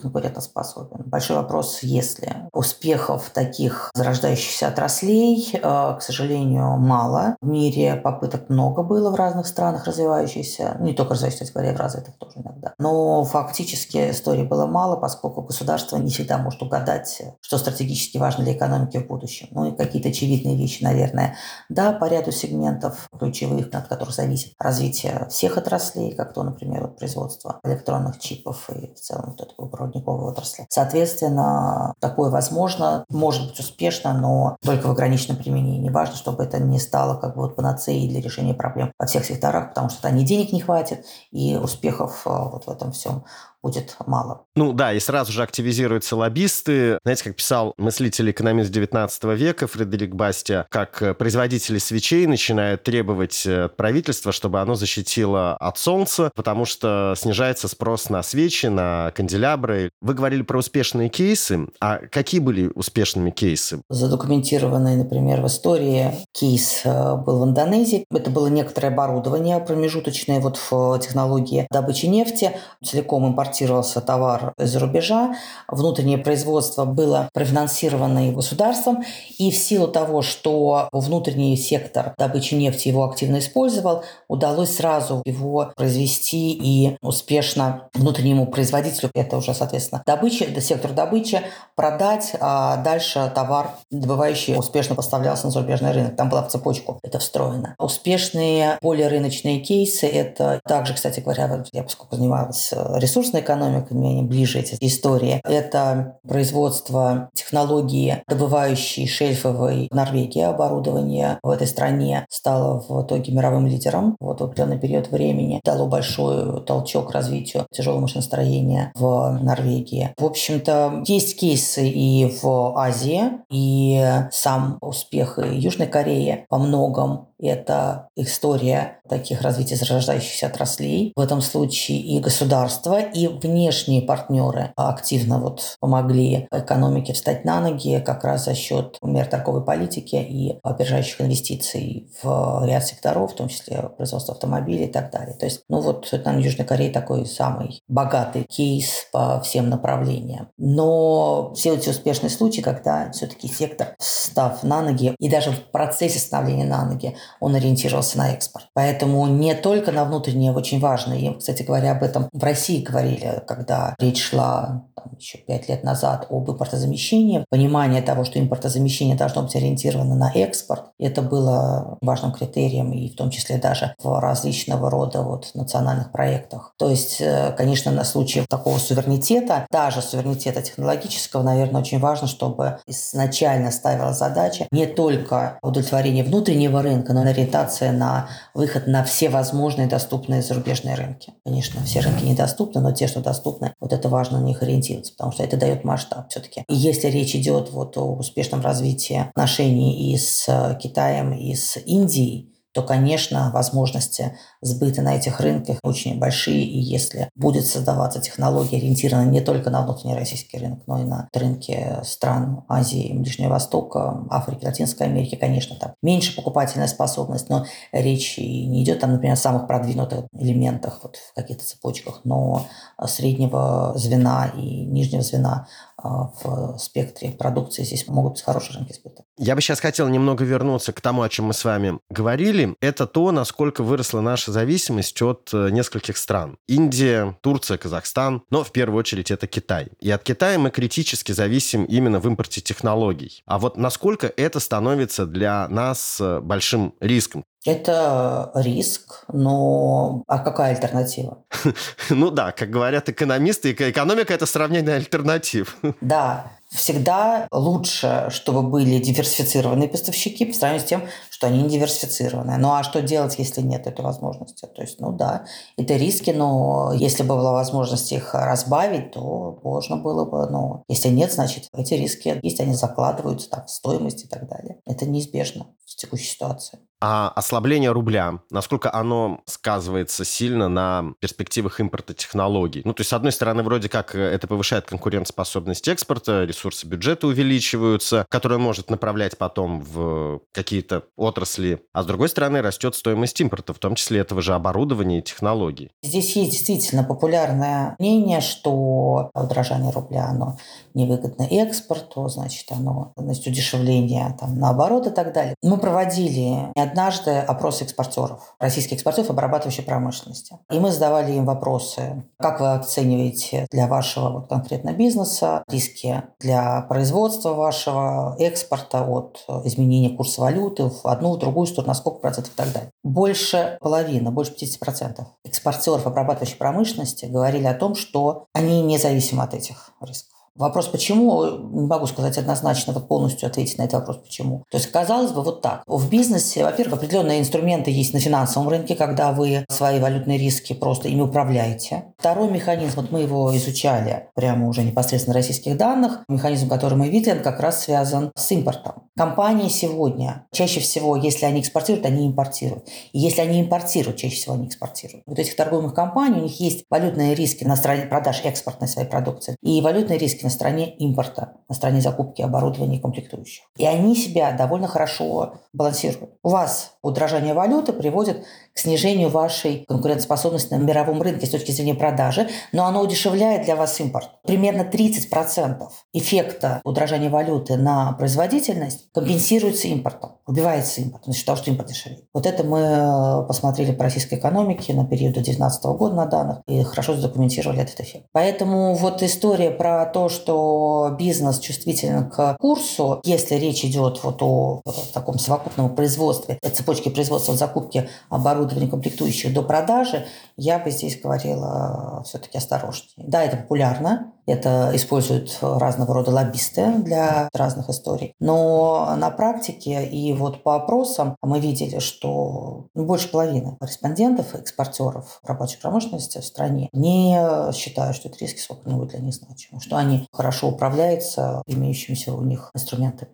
конкурентоспособен. 0.00 1.04
Большой 1.06 1.36
вопрос, 1.36 1.80
если 1.82 2.48
успехов 2.52 3.30
таких 3.32 3.90
зарождающихся 3.94 4.68
отраслей, 4.68 5.50
э, 5.52 5.58
к 5.60 5.98
сожалению, 6.00 6.76
мало. 6.78 7.36
В 7.40 7.46
мире 7.46 7.96
попыток 7.96 8.48
много 8.48 8.82
было 8.82 9.10
в 9.10 9.14
разных 9.14 9.46
странах 9.46 9.86
развивающихся, 9.86 10.76
не 10.80 10.94
только 10.94 11.14
развивающихся, 11.14 11.52
говоря, 11.52 11.74
в 11.74 11.80
развитых 11.80 12.16
тоже 12.18 12.36
иногда. 12.36 12.74
Но 12.78 13.24
фактически 13.24 14.10
истории 14.10 14.44
было 14.44 14.66
мало, 14.66 14.96
поскольку 14.96 15.42
государство 15.42 15.96
не 15.96 16.10
всегда 16.10 16.38
может 16.38 16.62
угадать, 16.62 17.22
что 17.40 17.58
стратегически 17.58 18.18
важно 18.18 18.44
для 18.44 18.54
экономики 18.54 18.98
в 18.98 19.06
будущем. 19.06 19.48
Ну 19.50 19.66
и 19.66 19.76
какие-то 19.76 20.08
очевидные 20.08 20.56
вещи, 20.56 20.82
наверное. 20.82 21.36
Да, 21.68 21.92
по 21.92 22.06
ряду 22.06 22.32
сегментов 22.32 22.85
ключевых, 23.18 23.68
от 23.72 23.88
которых 23.88 24.14
зависит 24.14 24.54
развитие 24.58 25.26
всех 25.30 25.56
отраслей, 25.56 26.14
как 26.14 26.32
то, 26.32 26.42
например, 26.42 26.82
вот 26.82 26.98
производство 26.98 27.60
электронных 27.64 28.18
чипов 28.18 28.68
и 28.70 28.94
в 28.94 29.00
целом 29.00 29.36
вот 29.36 29.40
этой 29.40 29.54
проводниковой 29.68 30.30
отрасли. 30.30 30.66
Соответственно, 30.68 31.94
такое 32.00 32.30
возможно, 32.30 33.04
может 33.08 33.48
быть 33.48 33.60
успешно, 33.60 34.12
но 34.14 34.56
только 34.62 34.86
в 34.86 34.90
ограниченном 34.90 35.38
применении. 35.38 35.90
Важно, 35.90 36.16
чтобы 36.16 36.44
это 36.44 36.58
не 36.58 36.78
стало 36.78 37.18
как 37.18 37.34
бы 37.34 37.42
вот 37.42 37.56
панацеей 37.56 38.08
для 38.08 38.20
решения 38.20 38.54
проблем 38.54 38.92
во 38.98 39.06
всех 39.06 39.24
секторах, 39.24 39.70
потому 39.70 39.88
что 39.88 40.10
ни 40.10 40.24
денег 40.24 40.52
не 40.52 40.60
хватит, 40.60 41.04
и 41.30 41.56
успехов 41.56 42.22
э, 42.26 42.30
вот 42.30 42.66
в 42.66 42.70
этом 42.70 42.92
всем 42.92 43.24
будет 43.62 43.96
мало. 44.06 44.44
Ну 44.54 44.72
да, 44.72 44.92
и 44.92 45.00
сразу 45.00 45.32
же 45.32 45.42
активизируются 45.42 46.16
лоббисты. 46.16 46.98
Знаете, 47.02 47.24
как 47.24 47.36
писал 47.36 47.74
мыслитель-экономист 47.78 48.70
19 48.70 49.24
века 49.24 49.66
Фредерик 49.66 50.14
Бастия, 50.14 50.66
как 50.70 51.02
э, 51.02 51.14
производители 51.14 51.78
свечей 51.78 52.26
начинают 52.26 52.82
требовать 52.84 53.44
э, 53.46 53.64
от 53.64 53.76
правительства, 53.76 54.32
чтобы 54.32 54.60
оно 54.60 54.74
защитило 54.74 55.56
от 55.56 55.78
солнца, 55.78 56.30
потому 56.34 56.64
что 56.64 57.14
снижается 57.16 57.68
спрос 57.68 58.08
на 58.08 58.22
свечи, 58.22 58.66
на 58.66 59.12
канделябры. 59.14 59.90
Вы 60.00 60.14
говорили 60.14 60.42
про 60.42 60.58
успешные 60.58 61.08
кейсы. 61.08 61.66
А 61.80 61.98
какие 61.98 62.40
были 62.40 62.70
успешными 62.74 63.30
кейсы? 63.30 63.82
Задокументированный, 63.90 64.96
например, 64.96 65.42
в 65.42 65.46
истории 65.46 66.12
кейс 66.32 66.82
э, 66.84 67.16
был 67.16 67.40
в 67.40 67.44
Индонезии. 67.44 68.04
Это 68.10 68.30
было 68.30 68.46
некоторое 68.46 68.88
оборудование 68.88 69.58
промежуточное 69.58 70.40
вот 70.40 70.58
в 70.70 70.98
технологии 71.00 71.66
добычи 71.70 72.06
нефти, 72.06 72.52
целиком 72.82 73.26
импортировано 73.26 73.55
импортировался 73.56 74.00
товар 74.00 74.52
из-за 74.58 74.78
рубежа, 74.80 75.34
внутреннее 75.68 76.18
производство 76.18 76.84
было 76.84 77.28
профинансировано 77.32 78.32
государством, 78.32 79.02
и 79.38 79.50
в 79.50 79.56
силу 79.56 79.88
того, 79.88 80.22
что 80.22 80.88
внутренний 80.92 81.56
сектор 81.56 82.14
добычи 82.18 82.54
нефти 82.54 82.88
его 82.88 83.04
активно 83.04 83.38
использовал, 83.38 84.02
удалось 84.28 84.76
сразу 84.76 85.22
его 85.24 85.72
произвести 85.76 86.52
и 86.52 86.96
успешно 87.02 87.88
внутреннему 87.94 88.46
производителю, 88.46 89.10
это 89.14 89.36
уже, 89.38 89.54
соответственно, 89.54 90.02
добыча, 90.06 90.46
сектор 90.60 90.92
добычи, 90.92 91.40
продать, 91.76 92.34
а 92.40 92.78
дальше 92.78 93.30
товар, 93.34 93.70
добывающий, 93.90 94.58
успешно 94.58 94.94
поставлялся 94.94 95.46
на 95.46 95.52
зарубежный 95.52 95.92
рынок. 95.92 96.16
Там 96.16 96.30
была 96.30 96.42
в 96.42 96.48
цепочку 96.48 96.98
это 97.02 97.18
встроено. 97.18 97.74
Успешные 97.78 98.78
более 98.80 99.08
рыночные 99.08 99.60
кейсы– 99.60 100.06
это 100.08 100.60
также, 100.66 100.94
кстати 100.94 101.20
говоря, 101.20 101.64
я 101.72 101.82
поскольку 101.82 102.16
занималась 102.16 102.72
э, 102.72 102.98
ресурсной 102.98 103.42
экономикой, 103.42 103.92
мне 103.92 104.22
ближе 104.22 104.60
эти 104.60 104.76
истории, 104.80 105.40
это 105.44 106.18
производство 106.26 107.28
технологии, 107.34 108.22
добывающей 108.26 109.06
шельфовой 109.06 109.88
в 109.90 109.94
Норвегии 109.94 110.42
оборудование 110.42 111.38
в 111.42 111.50
этой 111.50 111.66
стране 111.66 112.26
стало 112.30 112.80
в 112.88 113.04
итоге 113.04 113.32
мировым 113.32 113.66
лидером 113.66 114.16
вот 114.20 114.40
в 114.40 114.44
определенный 114.44 114.78
период 114.78 115.10
времени, 115.10 115.60
дало 115.62 115.86
большой 115.86 116.64
толчок 116.64 117.12
развитию 117.12 117.66
тяжелого 117.70 118.00
машиностроения 118.00 118.92
в 118.94 119.38
Норвегии. 119.42 120.14
В 120.16 120.24
общем-то, 120.24 121.02
есть 121.06 121.36
кейсы 121.66 121.88
и 121.88 122.38
в 122.40 122.78
Азии, 122.78 123.22
и 123.50 124.00
сам 124.30 124.78
успех 124.80 125.38
Южной 125.38 125.88
Кореи 125.88 126.46
во 126.48 126.58
многом 126.58 127.28
это 127.40 128.08
история 128.16 129.00
таких 129.08 129.42
развития 129.42 129.76
зарождающихся 129.76 130.46
отраслей. 130.46 131.12
В 131.16 131.20
этом 131.20 131.40
случае 131.40 131.98
и 131.98 132.18
государство, 132.20 133.00
и 133.00 133.28
внешние 133.28 134.02
партнеры 134.02 134.72
активно 134.76 135.38
вот 135.38 135.76
помогли 135.80 136.48
экономике 136.50 137.12
встать 137.12 137.44
на 137.44 137.60
ноги 137.60 138.02
как 138.04 138.24
раз 138.24 138.44
за 138.44 138.54
счет 138.54 138.98
мер 139.02 139.26
торговой 139.26 139.64
политики 139.64 140.16
и 140.16 140.58
опережающих 140.62 141.20
инвестиций 141.20 142.10
в 142.22 142.64
ряд 142.64 142.84
секторов, 142.84 143.32
в 143.32 143.36
том 143.36 143.48
числе 143.48 143.90
производство 143.96 144.34
автомобилей 144.34 144.86
и 144.86 144.92
так 144.92 145.10
далее. 145.10 145.34
То 145.34 145.46
есть, 145.46 145.62
ну 145.68 145.80
вот, 145.80 146.08
наверное, 146.12 146.42
Южная 146.42 146.66
Корея 146.66 146.92
такой 146.92 147.26
самый 147.26 147.80
богатый 147.88 148.44
кейс 148.44 149.06
по 149.12 149.40
всем 149.40 149.68
направлениям. 149.68 150.48
Но 150.58 151.52
все 151.54 151.74
эти 151.74 151.88
успешные 151.88 152.30
случаи, 152.30 152.60
когда 152.60 153.10
все-таки 153.12 153.48
сектор, 153.48 153.94
став 153.98 154.62
на 154.62 154.82
ноги, 154.82 155.14
и 155.18 155.28
даже 155.28 155.52
в 155.52 155.70
процессе 155.70 156.18
становления 156.18 156.64
на 156.64 156.84
ноги, 156.84 157.16
он 157.40 157.54
ориентировался 157.54 158.18
на 158.18 158.32
экспорт. 158.32 158.66
Поэтому 158.74 159.26
не 159.26 159.54
только 159.54 159.92
на 159.92 160.04
внутреннее 160.04 160.52
очень 160.52 160.80
важно. 160.80 161.14
И, 161.14 161.34
кстати 161.34 161.62
говоря, 161.62 161.92
об 161.92 162.02
этом 162.02 162.28
в 162.32 162.42
России 162.42 162.82
говорили, 162.82 163.42
когда 163.46 163.94
речь 163.98 164.22
шла 164.22 164.84
там, 164.96 165.12
еще 165.18 165.38
пять 165.38 165.68
лет 165.68 165.84
назад 165.84 166.26
об 166.30 166.50
импортозамещении. 166.50 167.44
Понимание 167.50 168.02
того, 168.02 168.24
что 168.24 168.38
импортозамещение 168.38 169.16
должно 169.16 169.42
быть 169.42 169.56
ориентировано 169.56 170.14
на 170.14 170.30
экспорт, 170.32 170.84
это 170.98 171.22
было 171.22 171.98
важным 172.00 172.32
критерием, 172.32 172.92
и 172.92 173.10
в 173.10 173.16
том 173.16 173.30
числе 173.30 173.58
даже 173.58 173.94
в 174.02 174.20
различного 174.20 174.90
рода 174.90 175.22
вот 175.22 175.50
национальных 175.54 176.12
проектах. 176.12 176.74
То 176.78 176.90
есть, 176.90 177.20
э, 177.20 177.52
конечно, 177.56 177.92
на 177.92 178.04
случае 178.04 178.44
такого 178.48 178.78
суверенитета, 178.78 179.66
даже 179.70 180.02
суверенитета 180.02 180.62
технологического, 180.62 181.42
наверное, 181.42 181.80
очень 181.80 181.98
важно, 181.98 182.28
чтобы 182.28 182.78
изначально 182.86 183.70
ставилась 183.70 184.18
задача 184.18 184.66
не 184.70 184.86
только 184.86 185.58
удовлетворение 185.62 186.24
внутреннего 186.24 186.82
рынка, 186.82 187.12
но 187.16 187.24
и 187.24 187.28
ориентация 187.32 187.92
на 187.92 188.28
выход 188.52 188.86
на 188.86 189.02
все 189.02 189.30
возможные 189.30 189.86
доступные 189.86 190.42
зарубежные 190.42 190.96
рынки. 190.96 191.32
Конечно, 191.44 191.82
все 191.84 192.00
рынки 192.00 192.24
недоступны, 192.24 192.80
но 192.82 192.92
те, 192.92 193.06
что 193.06 193.20
доступны, 193.20 193.72
вот 193.80 193.92
это 193.92 194.08
важно 194.08 194.40
на 194.40 194.44
них 194.44 194.62
ориентироваться, 194.62 195.12
потому 195.12 195.32
что 195.32 195.42
это 195.42 195.56
дает 195.56 195.82
масштаб 195.84 196.28
все-таки. 196.28 196.64
И 196.68 196.74
если 196.74 197.08
речь 197.08 197.34
идет 197.34 197.70
вот 197.72 197.96
о 197.96 198.16
успешном 198.16 198.60
развитии 198.60 199.28
отношений 199.30 200.12
и 200.12 200.18
с 200.18 200.44
э, 200.48 200.78
Китаем, 200.78 201.32
и 201.32 201.54
с 201.54 201.78
Индией, 201.86 202.52
то, 202.76 202.82
конечно, 202.82 203.50
возможности 203.54 204.36
сбыта 204.60 205.00
на 205.00 205.16
этих 205.16 205.40
рынках 205.40 205.78
очень 205.82 206.18
большие. 206.18 206.62
И 206.62 206.78
если 206.78 207.30
будет 207.34 207.64
создаваться 207.64 208.20
технология, 208.20 208.76
ориентированная 208.76 209.30
не 209.30 209.40
только 209.40 209.70
на 209.70 209.80
внутренний 209.80 210.14
российский 210.14 210.58
рынок, 210.58 210.80
но 210.86 211.00
и 211.00 211.04
на 211.04 211.26
рынки 211.32 211.96
стран 212.04 212.64
Азии, 212.68 213.14
Ближнего 213.14 213.52
Востока, 213.52 214.26
Африки, 214.28 214.66
Латинской 214.66 215.06
Америки, 215.06 215.36
конечно, 215.36 215.74
там 215.76 215.94
меньше 216.02 216.36
покупательная 216.36 216.86
способность, 216.86 217.48
но 217.48 217.64
речь 217.92 218.38
и 218.38 218.66
не 218.66 218.84
идет 218.84 219.00
там, 219.00 219.12
например, 219.12 219.32
о 219.32 219.38
самых 219.38 219.66
продвинутых 219.66 220.26
элементах 220.34 221.00
вот, 221.02 221.16
в 221.16 221.34
каких-то 221.34 221.64
цепочках, 221.64 222.20
но 222.24 222.66
среднего 223.06 223.94
звена 223.96 224.52
и 224.54 224.84
нижнего 224.84 225.22
звена 225.22 225.66
в 225.98 226.76
спектре 226.78 227.30
продукции 227.30 227.82
здесь 227.82 228.06
могут 228.06 228.34
быть 228.34 228.42
хорошие 228.42 228.76
рынки 228.76 228.92
сбыта. 228.92 229.24
Я 229.38 229.54
бы 229.54 229.60
сейчас 229.60 229.80
хотел 229.80 230.08
немного 230.08 230.44
вернуться 230.44 230.92
к 230.92 231.00
тому, 231.00 231.22
о 231.22 231.28
чем 231.28 231.46
мы 231.46 231.54
с 231.54 231.64
вами 231.64 231.98
говорили. 232.10 232.76
Это 232.80 233.06
то, 233.06 233.32
насколько 233.32 233.82
выросла 233.82 234.20
наша 234.20 234.52
зависимость 234.52 235.20
от 235.22 235.50
э, 235.52 235.70
нескольких 235.70 236.16
стран. 236.18 236.58
Индия, 236.66 237.36
Турция, 237.40 237.78
Казахстан, 237.78 238.42
но 238.50 238.62
в 238.62 238.72
первую 238.72 238.98
очередь 238.98 239.30
это 239.30 239.46
Китай. 239.46 239.88
И 240.00 240.10
от 240.10 240.22
Китая 240.22 240.58
мы 240.58 240.70
критически 240.70 241.32
зависим 241.32 241.84
именно 241.84 242.20
в 242.20 242.26
импорте 242.26 242.60
технологий. 242.60 243.42
А 243.46 243.58
вот 243.58 243.76
насколько 243.76 244.32
это 244.36 244.60
становится 244.60 245.26
для 245.26 245.66
нас 245.68 246.18
э, 246.20 246.40
большим 246.40 246.94
риском? 247.00 247.44
Это 247.66 248.52
риск, 248.54 249.24
но 249.32 250.22
а 250.28 250.38
какая 250.38 250.74
альтернатива? 250.74 251.44
Ну 252.10 252.30
да, 252.30 252.52
как 252.52 252.70
говорят 252.70 253.08
экономисты, 253.08 253.72
экономика– 253.72 254.32
это 254.34 254.46
сравнение 254.46 254.94
альтернатив. 254.94 255.76
Да, 256.00 256.52
всегда 256.70 257.48
лучше, 257.50 258.28
чтобы 258.30 258.62
были 258.62 258.98
диверсифицированные 258.98 259.88
поставщики 259.88 260.44
по 260.44 260.54
сравнению 260.54 260.86
с 260.86 260.88
тем, 260.88 261.02
что 261.30 261.48
они 261.48 261.62
не 261.62 261.70
диверсифицированные. 261.70 262.58
Ну 262.58 262.72
а 262.72 262.82
что 262.82 263.02
делать, 263.02 263.34
если 263.38 263.60
нет 263.62 263.86
этой 263.86 264.04
возможности? 264.04 264.66
То 264.66 264.82
есть, 264.82 265.00
ну 265.00 265.12
да, 265.12 265.46
это 265.76 265.96
риски, 265.96 266.30
но 266.30 266.92
если 266.94 267.22
бы 267.22 267.36
была 267.36 267.52
возможность 267.52 268.12
их 268.12 268.34
разбавить, 268.34 269.12
то 269.12 269.58
можно 269.62 269.96
было 269.96 270.24
бы, 270.24 270.48
но 270.48 270.84
если 270.88 271.08
нет, 271.08 271.32
значит, 271.32 271.68
эти 271.76 271.94
риски 271.94 272.38
есть, 272.42 272.60
они 272.60 272.74
закладываются 272.74 273.50
там, 273.50 273.66
в 273.66 273.70
стоимость 273.70 274.24
и 274.24 274.28
так 274.28 274.48
далее. 274.48 274.78
Это 274.86 275.06
неизбежно 275.06 275.66
в 275.84 275.96
текущей 275.96 276.28
ситуации. 276.28 276.78
А 277.00 277.28
ослабление 277.28 277.92
рубля, 277.92 278.40
насколько 278.50 278.92
оно 278.92 279.40
сказывается 279.44 280.24
сильно 280.24 280.68
на 280.68 281.12
перспективах 281.20 281.78
импорта 281.80 282.14
технологий? 282.14 282.82
Ну, 282.84 282.94
то 282.94 283.02
есть, 283.02 283.10
с 283.10 283.12
одной 283.12 283.32
стороны, 283.32 283.62
вроде 283.62 283.88
как 283.88 284.14
э, 284.14 284.18
это 284.18 284.46
повышает 284.46 284.86
конкурентоспособность 284.86 285.86
экспорта, 285.88 286.44
ресурсы 286.44 286.86
бюджета 286.86 287.26
увеличиваются, 287.26 288.24
которые 288.30 288.58
может 288.58 288.90
направлять 288.90 289.36
потом 289.36 289.80
в 289.80 290.40
какие-то 290.52 291.04
отрасли, 291.16 291.82
а 291.92 292.02
с 292.02 292.06
другой 292.06 292.30
стороны, 292.30 292.62
растет 292.62 292.94
стоимость 292.94 293.40
импорта, 293.40 293.74
в 293.74 293.78
том 293.78 293.94
числе 293.94 294.20
этого 294.20 294.40
же 294.40 294.54
оборудования 294.54 295.18
и 295.18 295.22
технологий. 295.22 295.90
Здесь 296.02 296.34
есть 296.34 296.52
действительно 296.52 297.04
популярное 297.04 297.94
мнение, 297.98 298.40
что 298.40 299.30
удорожание 299.34 299.92
рубля, 299.92 300.28
оно 300.30 300.56
невыгодно 300.94 301.42
экспорту, 301.50 302.26
значит, 302.28 302.72
оно, 302.72 303.12
значит, 303.16 303.46
удешевление 303.46 304.34
там, 304.40 304.58
наоборот 304.58 305.06
и 305.06 305.10
так 305.10 305.34
далее. 305.34 305.54
Мы 305.62 305.76
проводили 305.76 306.72
однажды 306.88 307.32
опрос 307.38 307.82
экспортеров, 307.82 308.54
российских 308.58 308.94
экспортеров 308.94 309.30
обрабатывающей 309.30 309.82
промышленности. 309.82 310.58
И 310.70 310.78
мы 310.78 310.90
задавали 310.90 311.32
им 311.32 311.44
вопросы, 311.44 312.24
как 312.38 312.60
вы 312.60 312.74
оцениваете 312.74 313.66
для 313.70 313.86
вашего 313.86 314.30
вот, 314.30 314.48
конкретно 314.48 314.92
бизнеса 314.92 315.62
риски 315.68 316.22
для 316.40 316.82
производства 316.82 317.54
вашего 317.54 318.36
экспорта 318.38 319.02
от 319.02 319.44
изменения 319.64 320.10
курса 320.10 320.40
валюты 320.40 320.84
в 320.84 321.04
одну, 321.04 321.34
в 321.34 321.38
другую 321.38 321.66
сторону, 321.66 321.88
на 321.88 321.94
сколько 321.94 322.20
процентов 322.20 322.52
и 322.52 322.56
так 322.56 322.72
далее. 322.72 322.90
Больше 323.02 323.78
половины, 323.80 324.30
больше 324.30 324.52
50 324.52 324.80
процентов 324.80 325.26
экспортеров 325.44 326.06
обрабатывающей 326.06 326.56
промышленности 326.56 327.26
говорили 327.26 327.66
о 327.66 327.74
том, 327.74 327.94
что 327.94 328.46
они 328.52 328.82
независимы 328.82 329.42
от 329.42 329.54
этих 329.54 329.90
рисков. 330.00 330.35
Вопрос 330.56 330.88
почему, 330.88 331.44
не 331.44 331.86
могу 331.86 332.06
сказать 332.06 332.38
однозначно, 332.38 332.92
вот 332.92 333.08
полностью 333.08 333.46
ответить 333.46 333.78
на 333.78 333.82
этот 333.82 334.00
вопрос 334.00 334.18
почему. 334.18 334.64
То 334.70 334.78
есть, 334.78 334.90
казалось 334.90 335.32
бы, 335.32 335.42
вот 335.42 335.60
так. 335.60 335.82
В 335.86 336.08
бизнесе, 336.08 336.64
во-первых, 336.64 336.94
определенные 336.94 337.40
инструменты 337.40 337.90
есть 337.90 338.14
на 338.14 338.20
финансовом 338.20 338.68
рынке, 338.68 338.94
когда 338.94 339.32
вы 339.32 339.64
свои 339.70 340.00
валютные 340.00 340.38
риски 340.38 340.72
просто 340.72 341.08
ими 341.08 341.20
управляете. 341.20 342.04
Второй 342.18 342.50
механизм, 342.50 342.96
вот 342.96 343.10
мы 343.10 343.20
его 343.20 343.54
изучали 343.56 344.28
прямо 344.34 344.68
уже 344.68 344.82
непосредственно 344.82 345.34
на 345.34 345.40
российских 345.40 345.76
данных, 345.76 346.20
механизм, 346.28 346.68
который 346.68 346.96
мы 346.96 347.08
видели, 347.08 347.36
он 347.36 347.42
как 347.42 347.60
раз 347.60 347.84
связан 347.84 348.32
с 348.34 348.50
импортом. 348.52 349.02
Компании 349.16 349.68
сегодня, 349.68 350.46
чаще 350.52 350.80
всего, 350.80 351.16
если 351.16 351.46
они 351.46 351.60
экспортируют, 351.60 352.06
они 352.06 352.26
импортируют. 352.26 352.88
И 353.12 353.18
если 353.18 353.40
они 353.40 353.60
импортируют, 353.60 354.18
чаще 354.18 354.36
всего 354.36 354.54
они 354.54 354.66
экспортируют. 354.66 355.24
Вот 355.26 355.38
этих 355.38 355.56
торговых 355.56 355.94
компаний, 355.94 356.40
у 356.40 356.42
них 356.44 356.60
есть 356.60 356.84
валютные 356.90 357.34
риски 357.34 357.64
на 357.64 357.76
стороне 357.76 358.02
продаж 358.02 358.42
экспортной 358.44 358.88
своей 358.88 359.08
продукции 359.08 359.56
и 359.62 359.80
валютные 359.80 360.18
риски 360.18 360.45
на 360.46 360.50
стороне 360.50 360.94
импорта, 360.96 361.54
на 361.68 361.74
стороне 361.74 362.00
закупки 362.00 362.42
оборудования 362.42 362.96
и 362.98 363.00
комплектующих. 363.00 363.64
И 363.76 363.84
они 363.84 364.14
себя 364.14 364.52
довольно 364.52 364.86
хорошо 364.86 365.54
балансируют. 365.72 366.30
У 366.42 366.50
вас 366.50 366.92
удорожание 367.02 367.54
валюты 367.54 367.92
приводит 367.92 368.44
к 368.72 368.78
снижению 368.78 369.28
вашей 369.28 369.84
конкурентоспособности 369.88 370.74
на 370.74 370.78
мировом 370.78 371.22
рынке 371.22 371.46
с 371.46 371.50
точки 371.50 371.72
зрения 371.72 371.94
продажи, 371.94 372.48
но 372.72 372.86
оно 372.86 373.00
удешевляет 373.00 373.64
для 373.64 373.74
вас 373.74 373.98
импорт. 374.00 374.30
Примерно 374.42 374.82
30% 374.82 375.82
эффекта 376.12 376.80
удорожания 376.84 377.30
валюты 377.30 377.76
на 377.76 378.12
производительность 378.12 379.10
компенсируется 379.12 379.88
импортом, 379.88 380.32
убивается 380.46 381.00
импортом, 381.00 381.32
за 381.32 381.38
счет 381.38 381.46
того, 381.46 381.58
что 381.58 381.70
импорт 381.70 381.88
дешевеет. 381.88 382.24
Вот 382.32 382.46
это 382.46 382.64
мы 382.64 382.78
э, 382.78 383.46
посмотрели 383.48 383.92
по 383.92 384.04
российской 384.04 384.36
экономике 384.36 384.92
на 384.94 385.06
период 385.06 385.34
до 385.34 385.40
2019 385.40 385.84
года 385.84 386.14
на 386.14 386.26
данных 386.26 386.58
и 386.66 386.82
хорошо 386.82 387.14
задокументировали 387.14 387.80
этот 387.80 388.00
эффект. 388.00 388.26
Поэтому 388.32 388.94
вот 388.94 389.22
история 389.22 389.70
про 389.70 390.06
то, 390.06 390.28
что 390.36 391.16
бизнес 391.18 391.58
чувствителен 391.58 392.30
к 392.30 392.56
курсу, 392.60 393.20
если 393.24 393.56
речь 393.56 393.84
идет 393.84 394.22
вот 394.22 394.42
о 394.42 394.82
таком 395.12 395.38
совокупном 395.38 395.94
производстве, 395.94 396.58
цепочке 396.72 397.10
производства 397.10 397.54
закупки 397.54 398.08
оборудования 398.28 398.88
комплектующих 398.88 399.52
до 399.52 399.62
продажи, 399.62 400.26
я 400.56 400.78
бы 400.78 400.90
здесь 400.90 401.20
говорила 401.20 402.22
все-таки 402.24 402.58
осторожнее. 402.58 403.26
Да, 403.28 403.42
это 403.42 403.56
популярно, 403.56 404.32
это 404.46 404.90
используют 404.94 405.58
разного 405.60 406.14
рода 406.14 406.30
лоббисты 406.30 406.92
для 406.98 407.48
разных 407.52 407.88
историй. 407.90 408.34
Но 408.40 409.14
на 409.16 409.30
практике 409.30 410.06
и 410.06 410.32
вот 410.32 410.62
по 410.62 410.76
опросам 410.76 411.36
мы 411.42 411.60
видели, 411.60 411.98
что 411.98 412.86
больше 412.94 413.30
половины 413.30 413.76
респондентов, 413.80 414.54
экспортеров 414.54 415.40
рабочей 415.42 415.78
промышленности 415.80 416.38
в 416.38 416.44
стране 416.44 416.88
не 416.92 417.38
считают, 417.72 418.16
что 418.16 418.28
это 418.28 418.38
риски 418.38 418.60
сколько-нибудь 418.60 419.10
для 419.10 419.20
них 419.20 419.34
значимы, 419.34 419.80
что 419.80 419.96
они 419.96 420.26
хорошо 420.32 420.68
управляются 420.68 421.62
имеющимися 421.66 422.32
у 422.32 422.42
них 422.42 422.70
инструментами. 422.74 423.30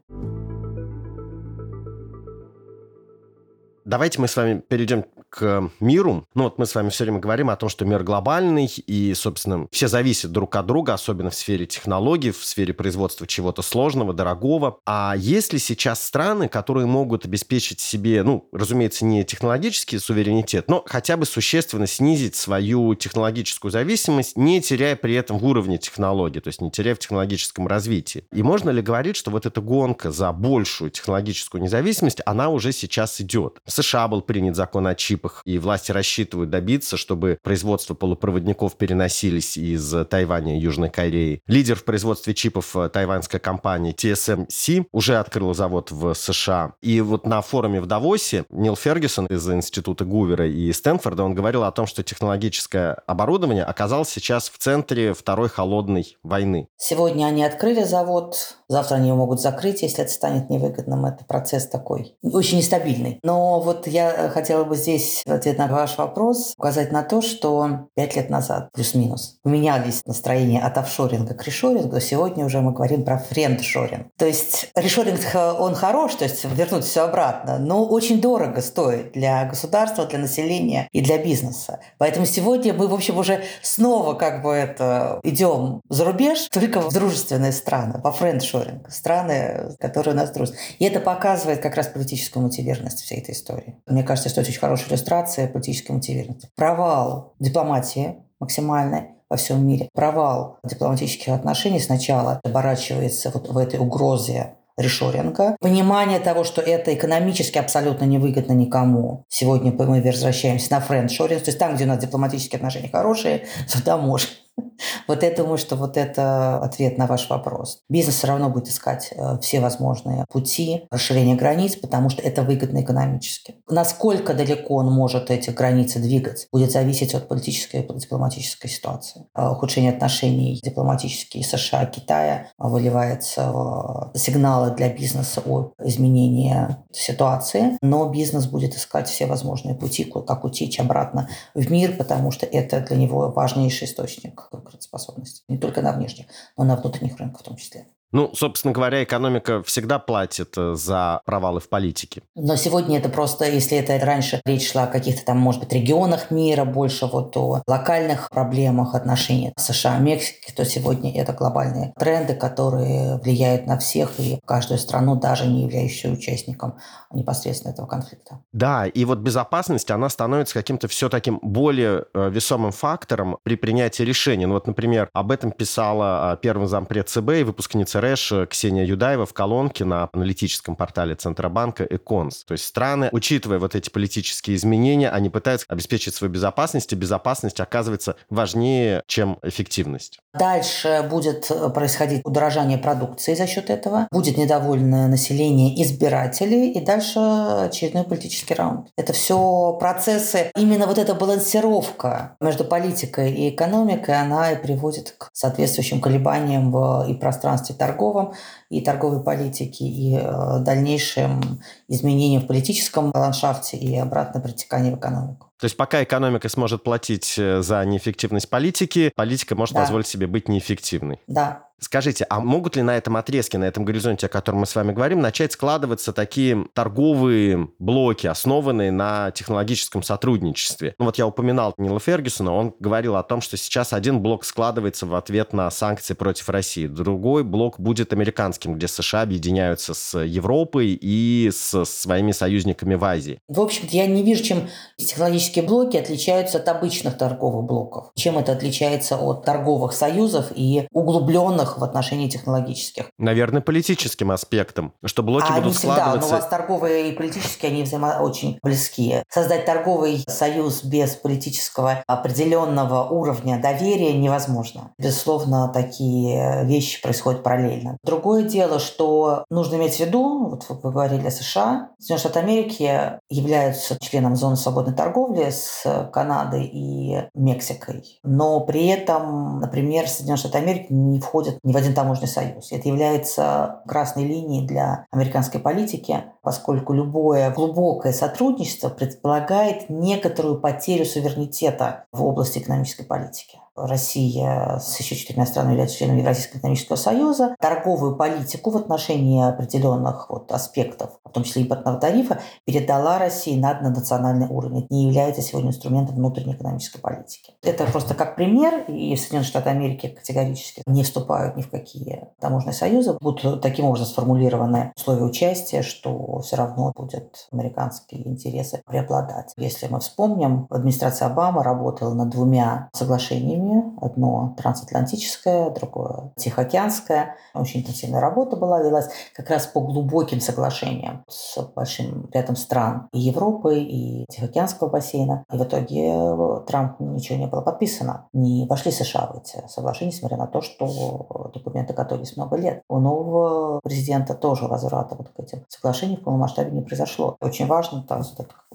Давайте 3.85 4.20
мы 4.20 4.28
с 4.28 4.37
вами 4.37 4.61
перейдем 4.61 5.04
к 5.33 5.71
миру. 5.81 6.29
Ну 6.35 6.45
вот 6.45 6.59
мы 6.59 6.66
с 6.66 6.75
вами 6.75 6.90
все 6.90 7.05
время 7.05 7.18
говорим 7.18 7.49
о 7.49 7.57
том, 7.57 7.71
что 7.71 7.87
мир 7.87 8.05
глобальный, 8.05 8.66
и, 8.66 9.14
собственно, 9.14 9.66
все 9.73 9.88
зависят 9.88 10.31
друг 10.31 10.55
от 10.57 10.66
друга, 10.66 10.92
особенно 10.92 11.31
в 11.31 11.35
сфере 11.35 11.64
технологий, 11.64 12.33
в 12.33 12.45
сфере 12.45 12.75
производства 12.75 13.27
чего-то 13.27 13.62
сложного, 13.62 14.12
дорогого. 14.12 14.78
А 14.85 15.14
есть 15.16 15.55
ли 15.55 15.59
сейчас 15.59 16.05
страны, 16.05 16.49
которые 16.49 16.87
могут 16.87 17.24
обеспечить 17.24 17.80
себе, 17.80 18.22
ну, 18.22 18.47
разумеется, 18.53 19.07
не 19.07 19.24
технологический 19.24 19.99
суверенитет, 19.99 20.68
но 20.68 20.85
хотя 20.87 21.16
бы 21.16 21.24
существенно 21.24 21.87
снизить 21.87 22.37
свою 22.37 22.95
технологическую 22.95 23.72
зависимость, 23.72 24.37
не 24.37 24.61
теряя 24.61 24.97
при 24.97 25.14
этом 25.14 25.39
в 25.39 25.47
уровне 25.47 25.78
технологий, 25.78 26.41
то 26.41 26.49
есть 26.49 26.61
не 26.61 26.70
теряя 26.70 26.95
в 26.95 26.99
технологическом 26.99 27.66
развитии? 27.66 28.24
И 28.33 28.43
можно 28.43 28.68
ли 28.68 28.83
говорить, 28.83 29.16
что 29.16 29.30
вот 29.30 29.47
эта 29.47 29.62
гонка 29.62 30.11
за 30.11 30.30
большую 30.33 30.91
технологическую 30.91 31.62
независимость, 31.62 32.20
она 32.26 32.51
уже 32.51 32.72
сейчас 32.72 33.18
идет? 33.22 33.61
В 33.64 33.72
США 33.72 34.09
был 34.09 34.20
принят 34.20 34.57
закон 34.57 34.87
о 34.87 34.95
чипах, 35.23 35.43
и 35.45 35.59
власти 35.59 35.93
рассчитывают 35.93 36.51
добиться, 36.51 36.97
чтобы 36.97 37.39
производство 37.43 37.95
полупроводников 37.95 38.77
переносились 38.77 39.57
из 39.57 39.95
Тайваня 40.09 40.57
и 40.57 40.61
Южной 40.61 40.91
Кореи. 40.91 41.41
Лидер 41.47 41.77
в 41.77 41.85
производстве 41.85 42.35
чипов 42.35 42.77
э, 42.77 42.89
тайваньская 42.89 43.41
компания 43.41 43.93
TSMC 43.93 44.87
уже 44.93 45.16
открыла 45.16 45.55
завод 45.55 45.91
в 45.91 46.14
США. 46.14 46.75
И 46.83 47.01
вот 47.01 47.27
на 47.27 47.41
форуме 47.43 47.81
в 47.81 47.87
Давосе 47.87 48.45
Нил 48.51 48.77
Фергюсон 48.77 49.27
из 49.27 49.49
Института 49.49 50.05
Гувера 50.05 50.47
и 50.49 50.73
Стэнфорда, 50.73 51.23
он 51.23 51.35
говорил 51.35 51.64
о 51.64 51.73
том, 51.73 51.87
что 51.87 52.03
технологическое 52.03 52.95
оборудование 53.07 53.64
оказалось 53.64 54.09
сейчас 54.09 54.49
в 54.51 54.59
центре 54.59 55.14
второй 55.14 55.49
холодной 55.49 56.16
войны. 56.23 56.68
Сегодня 56.77 57.27
они 57.27 57.45
открыли 57.45 57.85
завод, 57.85 58.57
завтра 58.68 58.97
они 58.97 59.09
его 59.09 59.18
могут 59.18 59.41
закрыть, 59.41 59.83
если 59.83 60.03
это 60.03 60.12
станет 60.12 60.51
невыгодным. 60.51 61.07
Это 61.07 61.25
процесс 61.25 61.68
такой 61.68 62.16
очень 62.23 62.59
нестабильный. 62.59 63.20
Но 63.23 63.61
вот 63.61 63.87
я 63.87 64.31
хотела 64.31 64.64
бы 64.64 64.77
здесь, 64.77 65.11
в 65.26 65.32
ответ 65.32 65.58
на 65.58 65.66
ваш 65.66 65.98
вопрос, 65.98 66.54
указать 66.56 66.92
на 66.92 67.02
то, 67.02 67.20
что 67.22 67.88
пять 67.94 68.16
лет 68.16 68.30
назад, 68.30 68.70
плюс-минус, 68.72 69.38
поменялись 69.42 70.02
настроения 70.06 70.60
от 70.60 70.78
офшоринга 70.78 71.34
к 71.34 71.44
решорингу. 71.44 72.00
Сегодня 72.00 72.44
уже 72.44 72.60
мы 72.60 72.72
говорим 72.72 73.04
про 73.04 73.18
френдшоринг. 73.18 74.08
То 74.16 74.26
есть 74.26 74.70
решоринг, 74.74 75.20
он 75.58 75.74
хорош, 75.74 76.14
то 76.14 76.24
есть 76.24 76.44
вернуть 76.44 76.84
все 76.84 77.02
обратно, 77.02 77.58
но 77.58 77.84
очень 77.84 78.20
дорого 78.20 78.60
стоит 78.60 79.12
для 79.12 79.44
государства, 79.44 80.06
для 80.06 80.18
населения 80.18 80.88
и 80.92 81.00
для 81.00 81.18
бизнеса. 81.18 81.80
Поэтому 81.98 82.26
сегодня 82.26 82.74
мы, 82.74 82.88
в 82.88 82.94
общем, 82.94 83.18
уже 83.18 83.42
снова 83.62 84.14
как 84.14 84.42
бы 84.42 84.52
это 84.52 85.20
идем 85.22 85.80
за 85.88 86.04
рубеж, 86.04 86.48
только 86.50 86.80
в 86.80 86.92
дружественные 86.92 87.52
страны, 87.52 88.00
по 88.00 88.12
френдшоринг, 88.12 88.90
страны, 88.90 89.76
которые 89.78 90.14
у 90.14 90.16
нас 90.16 90.30
дружат. 90.30 90.56
И 90.78 90.84
это 90.84 91.00
показывает 91.00 91.60
как 91.60 91.74
раз 91.76 91.88
политическую 91.88 92.42
мотивированность 92.42 93.00
всей 93.00 93.18
этой 93.18 93.34
истории. 93.34 93.76
Мне 93.86 94.02
кажется, 94.02 94.28
что 94.28 94.40
это 94.40 94.50
очень 94.50 94.60
хорошая 94.60 94.88
иллюстрация 95.03 95.48
политической 95.48 95.92
мотивированности. 95.92 96.48
Провал 96.57 97.34
дипломатии 97.40 98.16
максимальный 98.38 99.09
во 99.28 99.36
всем 99.36 99.66
мире. 99.66 99.88
Провал 99.94 100.59
дипломатических 100.64 101.32
отношений 101.32 101.80
сначала 101.80 102.40
оборачивается 102.44 103.30
вот 103.30 103.48
в 103.48 103.59
этой 103.59 103.80
угрозе 103.80 104.55
решоринга, 104.78 105.57
понимание 105.61 106.18
того, 106.18 106.44
что 106.44 106.62
это 106.62 106.94
экономически 106.94 107.59
абсолютно 107.59 108.05
невыгодно 108.05 108.53
никому. 108.53 109.24
Сегодня 109.28 109.70
мы 109.72 110.00
возвращаемся 110.00 110.72
на 110.72 110.80
френдшоринг, 110.80 111.42
то 111.42 111.48
есть 111.50 111.59
там, 111.59 111.74
где 111.74 111.84
у 111.84 111.88
нас 111.88 111.98
дипломатические 111.98 112.57
отношения 112.57 112.88
хорошие, 112.90 113.44
туда 113.72 113.98
можно 113.98 114.28
Вот 115.09 115.22
я 115.22 115.34
думаю, 115.34 115.59
что 115.59 115.76
вот 115.76 115.96
это 115.96 116.59
ответ 116.59 116.98
на 116.98 117.07
ваш 117.07 117.28
вопрос. 117.28 117.82
Бизнес 117.88 118.16
все 118.16 118.26
равно 118.28 118.50
будет 118.50 118.68
искать 118.68 119.12
э, 119.12 119.38
все 119.40 119.61
возможные 119.61 120.24
пути 120.28 120.86
расширения 120.90 121.34
границ, 121.34 121.76
потому 121.76 122.09
что 122.09 122.22
это 122.22 122.42
выгодно 122.42 122.82
экономически. 122.82 123.57
Насколько 123.68 124.34
далеко 124.34 124.76
он 124.76 124.92
может 124.92 125.30
эти 125.30 125.50
границы 125.50 125.98
двигать, 125.98 126.48
будет 126.53 126.72
зависеть 126.72 127.14
от 127.14 127.28
политической 127.28 127.80
и 127.80 127.98
дипломатической 127.98 128.68
ситуации. 128.68 129.26
Э, 129.34 129.50
ухудшение 129.50 129.92
отношений 129.92 130.61
дипломатические 130.62 131.44
США 131.44 131.84
и 131.84 131.90
Китая 131.90 132.48
выливается 132.59 133.50
в 133.53 134.12
сигналы 134.14 134.74
для 134.74 134.88
бизнеса 134.92 135.42
о 135.44 135.72
изменении 135.82 136.55
ситуации, 136.92 137.78
но 137.82 138.09
бизнес 138.09 138.46
будет 138.46 138.74
искать 138.74 139.09
все 139.09 139.26
возможные 139.26 139.74
пути, 139.74 140.05
как 140.05 140.44
утечь 140.44 140.78
обратно 140.80 141.28
в 141.55 141.70
мир, 141.70 141.96
потому 141.96 142.30
что 142.30 142.46
это 142.46 142.80
для 142.80 142.96
него 142.96 143.30
важнейший 143.30 143.86
источник 143.86 144.41
конкурентоспособности. 144.51 145.45
Не 145.49 145.59
только 145.59 145.82
на 145.82 145.93
внешних, 145.93 146.26
но 146.57 146.64
и 146.64 146.66
на 146.66 146.76
внутренних 146.76 147.16
рынках 147.18 147.40
в 147.40 147.45
том 147.45 147.57
числе. 147.57 147.88
Ну, 148.12 148.30
собственно 148.34 148.72
говоря, 148.72 149.02
экономика 149.02 149.62
всегда 149.62 149.98
платит 149.98 150.54
э, 150.56 150.74
за 150.74 151.22
провалы 151.24 151.60
в 151.60 151.68
политике. 151.68 152.22
Но 152.34 152.56
сегодня 152.56 152.98
это 152.98 153.08
просто, 153.08 153.46
если 153.46 153.78
это 153.78 154.04
раньше 154.04 154.40
речь 154.44 154.70
шла 154.70 154.84
о 154.84 154.86
каких-то 154.86 155.24
там, 155.24 155.38
может 155.38 155.62
быть, 155.62 155.72
регионах 155.72 156.30
мира, 156.30 156.64
больше 156.64 157.06
вот 157.06 157.36
о 157.36 157.62
локальных 157.66 158.28
проблемах 158.30 158.94
отношений 158.94 159.52
США 159.56 159.98
и 159.98 160.02
Мексики, 160.02 160.52
то 160.54 160.64
сегодня 160.64 161.18
это 161.18 161.32
глобальные 161.32 161.94
тренды, 161.98 162.34
которые 162.34 163.16
влияют 163.18 163.66
на 163.66 163.78
всех 163.78 164.20
и 164.20 164.38
каждую 164.46 164.78
страну, 164.78 165.16
даже 165.16 165.46
не 165.46 165.62
являющуюся 165.62 166.10
участником 166.10 166.78
непосредственно 167.12 167.72
этого 167.72 167.86
конфликта. 167.86 168.40
Да, 168.52 168.86
и 168.86 169.04
вот 169.04 169.18
безопасность, 169.20 169.90
она 169.90 170.08
становится 170.08 170.54
каким-то 170.54 170.86
все 170.88 171.08
таким 171.08 171.38
более 171.42 172.04
э, 172.12 172.30
весомым 172.30 172.72
фактором 172.72 173.38
при 173.42 173.56
принятии 173.56 174.02
решений. 174.02 174.46
Ну 174.46 174.54
вот, 174.54 174.66
например, 174.66 175.08
об 175.14 175.30
этом 175.30 175.50
писала 175.52 176.34
э, 176.34 176.36
первый 176.42 176.68
зампред 176.68 177.08
ЦБ 177.08 177.30
и 177.40 177.42
выпускница 177.42 178.01
РЭШ 178.03 178.48
Ксения 178.50 178.84
Юдаева 178.84 179.26
в 179.26 179.32
колонке 179.32 179.84
на 179.84 180.09
аналитическом 180.12 180.76
портале 180.76 181.14
Центробанка 181.14 181.84
«Эконс». 181.84 182.44
То 182.44 182.53
есть 182.53 182.64
страны, 182.64 183.09
учитывая 183.12 183.59
вот 183.59 183.74
эти 183.74 183.88
политические 183.90 184.57
изменения, 184.57 185.09
они 185.09 185.30
пытаются 185.30 185.66
обеспечить 185.68 186.14
свою 186.14 186.32
безопасность, 186.32 186.92
и 186.92 186.96
безопасность 186.96 187.61
оказывается 187.61 188.16
важнее, 188.28 189.03
чем 189.07 189.38
эффективность. 189.42 190.18
Дальше 190.34 191.07
будет 191.11 191.50
происходить 191.74 192.22
удорожание 192.24 192.78
продукции 192.78 193.34
за 193.34 193.46
счет 193.46 193.70
этого. 193.70 194.09
Будет 194.11 194.36
недовольное 194.36 195.07
население 195.07 195.80
избирателей, 195.82 196.72
и 196.72 196.80
дальше 196.80 197.18
очередной 197.18 198.05
политический 198.05 198.55
раунд. 198.55 198.88
Это 198.96 199.12
все 199.12 199.76
процессы. 199.78 200.50
Именно 200.57 200.86
вот 200.86 200.98
эта 200.98 201.14
балансировка 201.14 202.36
между 202.40 202.64
политикой 202.64 203.32
и 203.32 203.50
экономикой, 203.50 204.20
она 204.20 204.53
и 204.53 204.62
приводит 204.62 205.14
к 205.18 205.28
соответствующим 205.32 206.00
колебаниям 206.00 206.72
в 206.72 207.07
и 207.09 207.14
пространстве 207.14 207.74
торговли, 207.74 207.91
торговом 207.93 208.32
и 208.70 208.80
торговой 208.80 209.22
политике, 209.22 209.84
и 209.84 210.16
э, 210.16 210.59
дальнейшим 210.61 211.61
изменениям 211.88 212.43
в 212.43 212.47
политическом 212.47 213.12
ландшафте 213.14 213.76
и 213.76 213.97
обратное 213.97 214.43
протекание 214.43 214.95
в 214.95 214.99
экономику. 214.99 215.51
То 215.62 215.66
есть 215.66 215.76
пока 215.76 216.02
экономика 216.02 216.48
сможет 216.48 216.82
платить 216.82 217.36
э, 217.38 217.62
за 217.62 217.84
неэффективность 217.84 218.50
политики, 218.50 219.12
политика 219.14 219.54
может 219.54 219.76
да. 219.76 219.82
позволить 219.82 220.08
себе 220.08 220.26
быть 220.26 220.48
неэффективной. 220.48 221.20
Да. 221.28 221.68
Скажите, 221.82 222.24
а 222.30 222.38
могут 222.38 222.76
ли 222.76 222.82
на 222.82 222.96
этом 222.96 223.16
отрезке, 223.16 223.58
на 223.58 223.64
этом 223.64 223.84
горизонте, 223.84 224.26
о 224.26 224.28
котором 224.28 224.60
мы 224.60 224.66
с 224.66 224.74
вами 224.76 224.92
говорим, 224.92 225.20
начать 225.20 225.52
складываться 225.52 226.12
такие 226.12 226.66
торговые 226.74 227.70
блоки, 227.80 228.28
основанные 228.28 228.92
на 228.92 229.32
технологическом 229.32 230.04
сотрудничестве? 230.04 230.94
Ну 231.00 231.06
вот 231.06 231.18
я 231.18 231.26
упоминал 231.26 231.74
Нила 231.78 231.98
Фергюсона, 231.98 232.54
он 232.54 232.72
говорил 232.78 233.16
о 233.16 233.24
том, 233.24 233.40
что 233.40 233.56
сейчас 233.56 233.92
один 233.92 234.20
блок 234.20 234.44
складывается 234.44 235.06
в 235.06 235.14
ответ 235.16 235.52
на 235.52 235.68
санкции 235.72 236.14
против 236.14 236.48
России, 236.50 236.86
другой 236.86 237.42
блок 237.42 237.80
будет 237.80 238.12
американским, 238.12 238.74
где 238.74 238.86
США 238.86 239.22
объединяются 239.22 239.92
с 239.92 240.16
Европой 240.20 240.96
и 241.00 241.50
с 241.52 241.84
своими 241.84 242.30
союзниками 242.30 242.94
в 242.94 243.02
Азии. 243.04 243.40
В 243.48 243.60
общем-то, 243.60 243.96
я 243.96 244.06
не 244.06 244.22
вижу, 244.22 244.44
чем 244.44 244.68
технологический 244.96 245.51
экономические 245.53 245.64
блоки 245.64 245.96
отличаются 245.96 246.59
от 246.59 246.68
обычных 246.68 247.18
торговых 247.18 247.64
блоков. 247.64 248.11
Чем 248.14 248.38
это 248.38 248.53
отличается 248.53 249.16
от 249.16 249.44
торговых 249.44 249.92
союзов 249.92 250.46
и 250.55 250.88
углубленных 250.92 251.78
в 251.78 251.84
отношении 251.84 252.28
технологических? 252.28 253.11
Наверное, 253.18 253.61
политическим 253.61 254.30
аспектом, 254.30 254.94
что 255.05 255.22
блоки 255.22 255.46
а 255.48 255.55
будут 255.55 255.64
они 255.64 255.72
всегда, 255.74 255.96
складываться... 255.96 256.30
но 256.30 256.36
у 256.36 256.40
вас 256.40 256.48
торговые 256.48 257.11
и 257.11 257.12
политические, 257.12 257.72
они 257.72 257.82
взаимо 257.82 258.18
очень 258.20 258.59
близкие. 258.62 259.24
Создать 259.28 259.64
торговый 259.64 260.24
союз 260.26 260.84
без 260.84 261.14
политического 261.14 262.03
определенного 262.07 263.09
уровня 263.09 263.61
доверия 263.61 264.12
невозможно. 264.12 264.92
Безусловно, 264.98 265.68
такие 265.68 266.64
вещи 266.64 267.03
происходят 267.03 267.42
параллельно. 267.42 267.98
Другое 268.03 268.44
дело, 268.44 268.78
что 268.78 269.44
нужно 269.50 269.76
иметь 269.76 269.96
в 269.96 270.00
виду, 270.00 270.48
вот 270.48 270.66
вы 270.68 270.90
говорили 270.90 271.26
о 271.26 271.30
США, 271.30 271.90
Соединенные 271.98 272.20
Штаты 272.20 272.38
Америки 272.38 273.20
являются 273.28 273.98
членом 274.00 274.36
зоны 274.36 274.57
свободной 274.57 274.94
торговли 274.94 275.41
с 275.51 276.09
Канадой 276.12 276.64
и 276.64 277.28
Мексикой, 277.34 278.20
но 278.22 278.61
при 278.61 278.86
этом, 278.86 279.61
например, 279.61 280.09
Соединенные 280.09 280.38
Штаты 280.38 280.59
Америки 280.59 280.86
не 280.90 281.20
входят 281.20 281.59
ни 281.62 281.72
в 281.72 281.76
один 281.76 281.95
таможенный 281.95 282.28
союз. 282.28 282.72
Это 282.72 282.88
является 282.88 283.82
красной 283.86 284.24
линией 284.24 284.66
для 284.66 285.07
американской 285.11 285.61
политики, 285.61 286.24
поскольку 286.43 286.93
любое 286.93 287.51
глубокое 287.51 288.12
сотрудничество 288.12 288.88
предполагает 288.88 289.88
некоторую 289.88 290.61
потерю 290.61 291.05
суверенитета 291.05 292.05
в 292.12 292.24
области 292.24 292.59
экономической 292.59 293.05
политики. 293.05 293.59
Россия 293.74 294.78
с 294.78 295.01
еще 295.01 295.16
четырьмя 295.16 295.47
странами 295.47 295.72
является 295.72 295.97
членом 295.97 296.18
Евразийского 296.18 296.59
экономического 296.59 296.97
союза, 296.97 297.57
торговую 297.59 298.16
политику 298.16 298.70
в 298.70 298.76
отношении 298.76 299.43
определенных 299.43 300.28
вот 300.28 300.53
аспектов, 300.53 301.18
в 301.24 301.30
том 301.30 301.43
числе 301.43 301.62
импортного 301.62 301.99
тарифа, 301.99 302.40
передала 302.66 303.18
России 303.18 303.59
на 303.59 303.80
национальный 303.80 304.47
уровень. 304.47 304.80
Это 304.80 304.88
не 304.90 305.07
является 305.07 305.40
сегодня 305.40 305.70
инструментом 305.70 306.16
внутренней 306.16 306.53
экономической 306.53 307.01
политики. 307.01 307.55
Это 307.62 307.84
просто 307.86 308.14
как 308.14 308.36
пример, 308.36 308.84
и 308.88 309.16
Соединенные 309.16 309.47
Штаты 309.47 309.70
Америки 309.70 310.09
категорически 310.09 310.82
не 310.86 311.03
вступают 311.03 311.57
ни 311.57 311.62
в 311.62 311.70
какие 311.70 312.28
таможенные 312.40 312.74
союзы. 312.74 313.16
Будут 313.20 313.62
таким 313.62 313.86
образом 313.86 314.07
сформулированы 314.07 314.93
условия 314.97 315.24
участия, 315.24 315.80
что 315.80 316.32
все 316.41 316.57
равно 316.57 316.93
будут 316.95 317.49
американские 317.53 318.26
интересы 318.28 318.83
преобладать. 318.87 319.53
Если 319.57 319.87
мы 319.89 320.01
вспомним, 320.01 320.66
администрация 320.70 321.28
Обамы 321.28 321.62
работала 321.62 322.14
над 322.14 322.30
двумя 322.30 322.89
соглашениями. 322.93 323.95
Одно 324.01 324.55
трансатлантическое, 324.59 325.70
другое 325.70 326.33
тихоокеанское. 326.37 327.37
Очень 327.55 327.80
интенсивная 327.80 328.20
работа 328.20 328.57
была, 328.57 328.83
велась 328.83 329.09
как 329.35 329.51
раз 329.51 329.66
по 329.66 329.80
глубоким 329.80 330.41
соглашениям 330.41 331.24
с 331.28 331.59
большим 331.74 332.28
рядом 332.33 332.57
стран 332.57 333.09
и 333.12 333.20
Европы, 333.20 333.78
и 333.78 334.26
Тихоокеанского 334.28 334.89
бассейна. 334.89 335.45
И 335.53 335.57
в 335.57 335.62
итоге 335.62 336.12
э, 336.12 336.61
Трамп 336.66 337.01
ничего 337.01 337.39
не 337.39 337.47
было 337.47 337.61
подписано. 337.61 338.28
Не 338.33 338.66
вошли 338.66 338.91
США 338.91 339.30
в 339.33 339.39
эти 339.39 339.62
соглашения, 339.68 340.12
несмотря 340.12 340.37
на 340.37 340.47
то, 340.47 340.61
что 340.61 341.51
документы 341.55 341.93
готовились 341.95 342.37
много 342.37 342.57
лет. 342.57 342.83
У 342.89 342.99
нового 342.99 343.80
президента 343.80 344.35
тоже 344.35 344.66
возврата 344.66 345.14
вот 345.14 345.28
к 345.30 345.39
этим 345.39 345.64
соглашениям 345.68 346.22
в 346.23 346.25
полном 346.25 346.41
масштабе 346.41 346.70
не 346.70 346.83
произошло. 346.83 347.37
Очень 347.41 347.66
важно 347.66 348.03
там, 348.03 348.23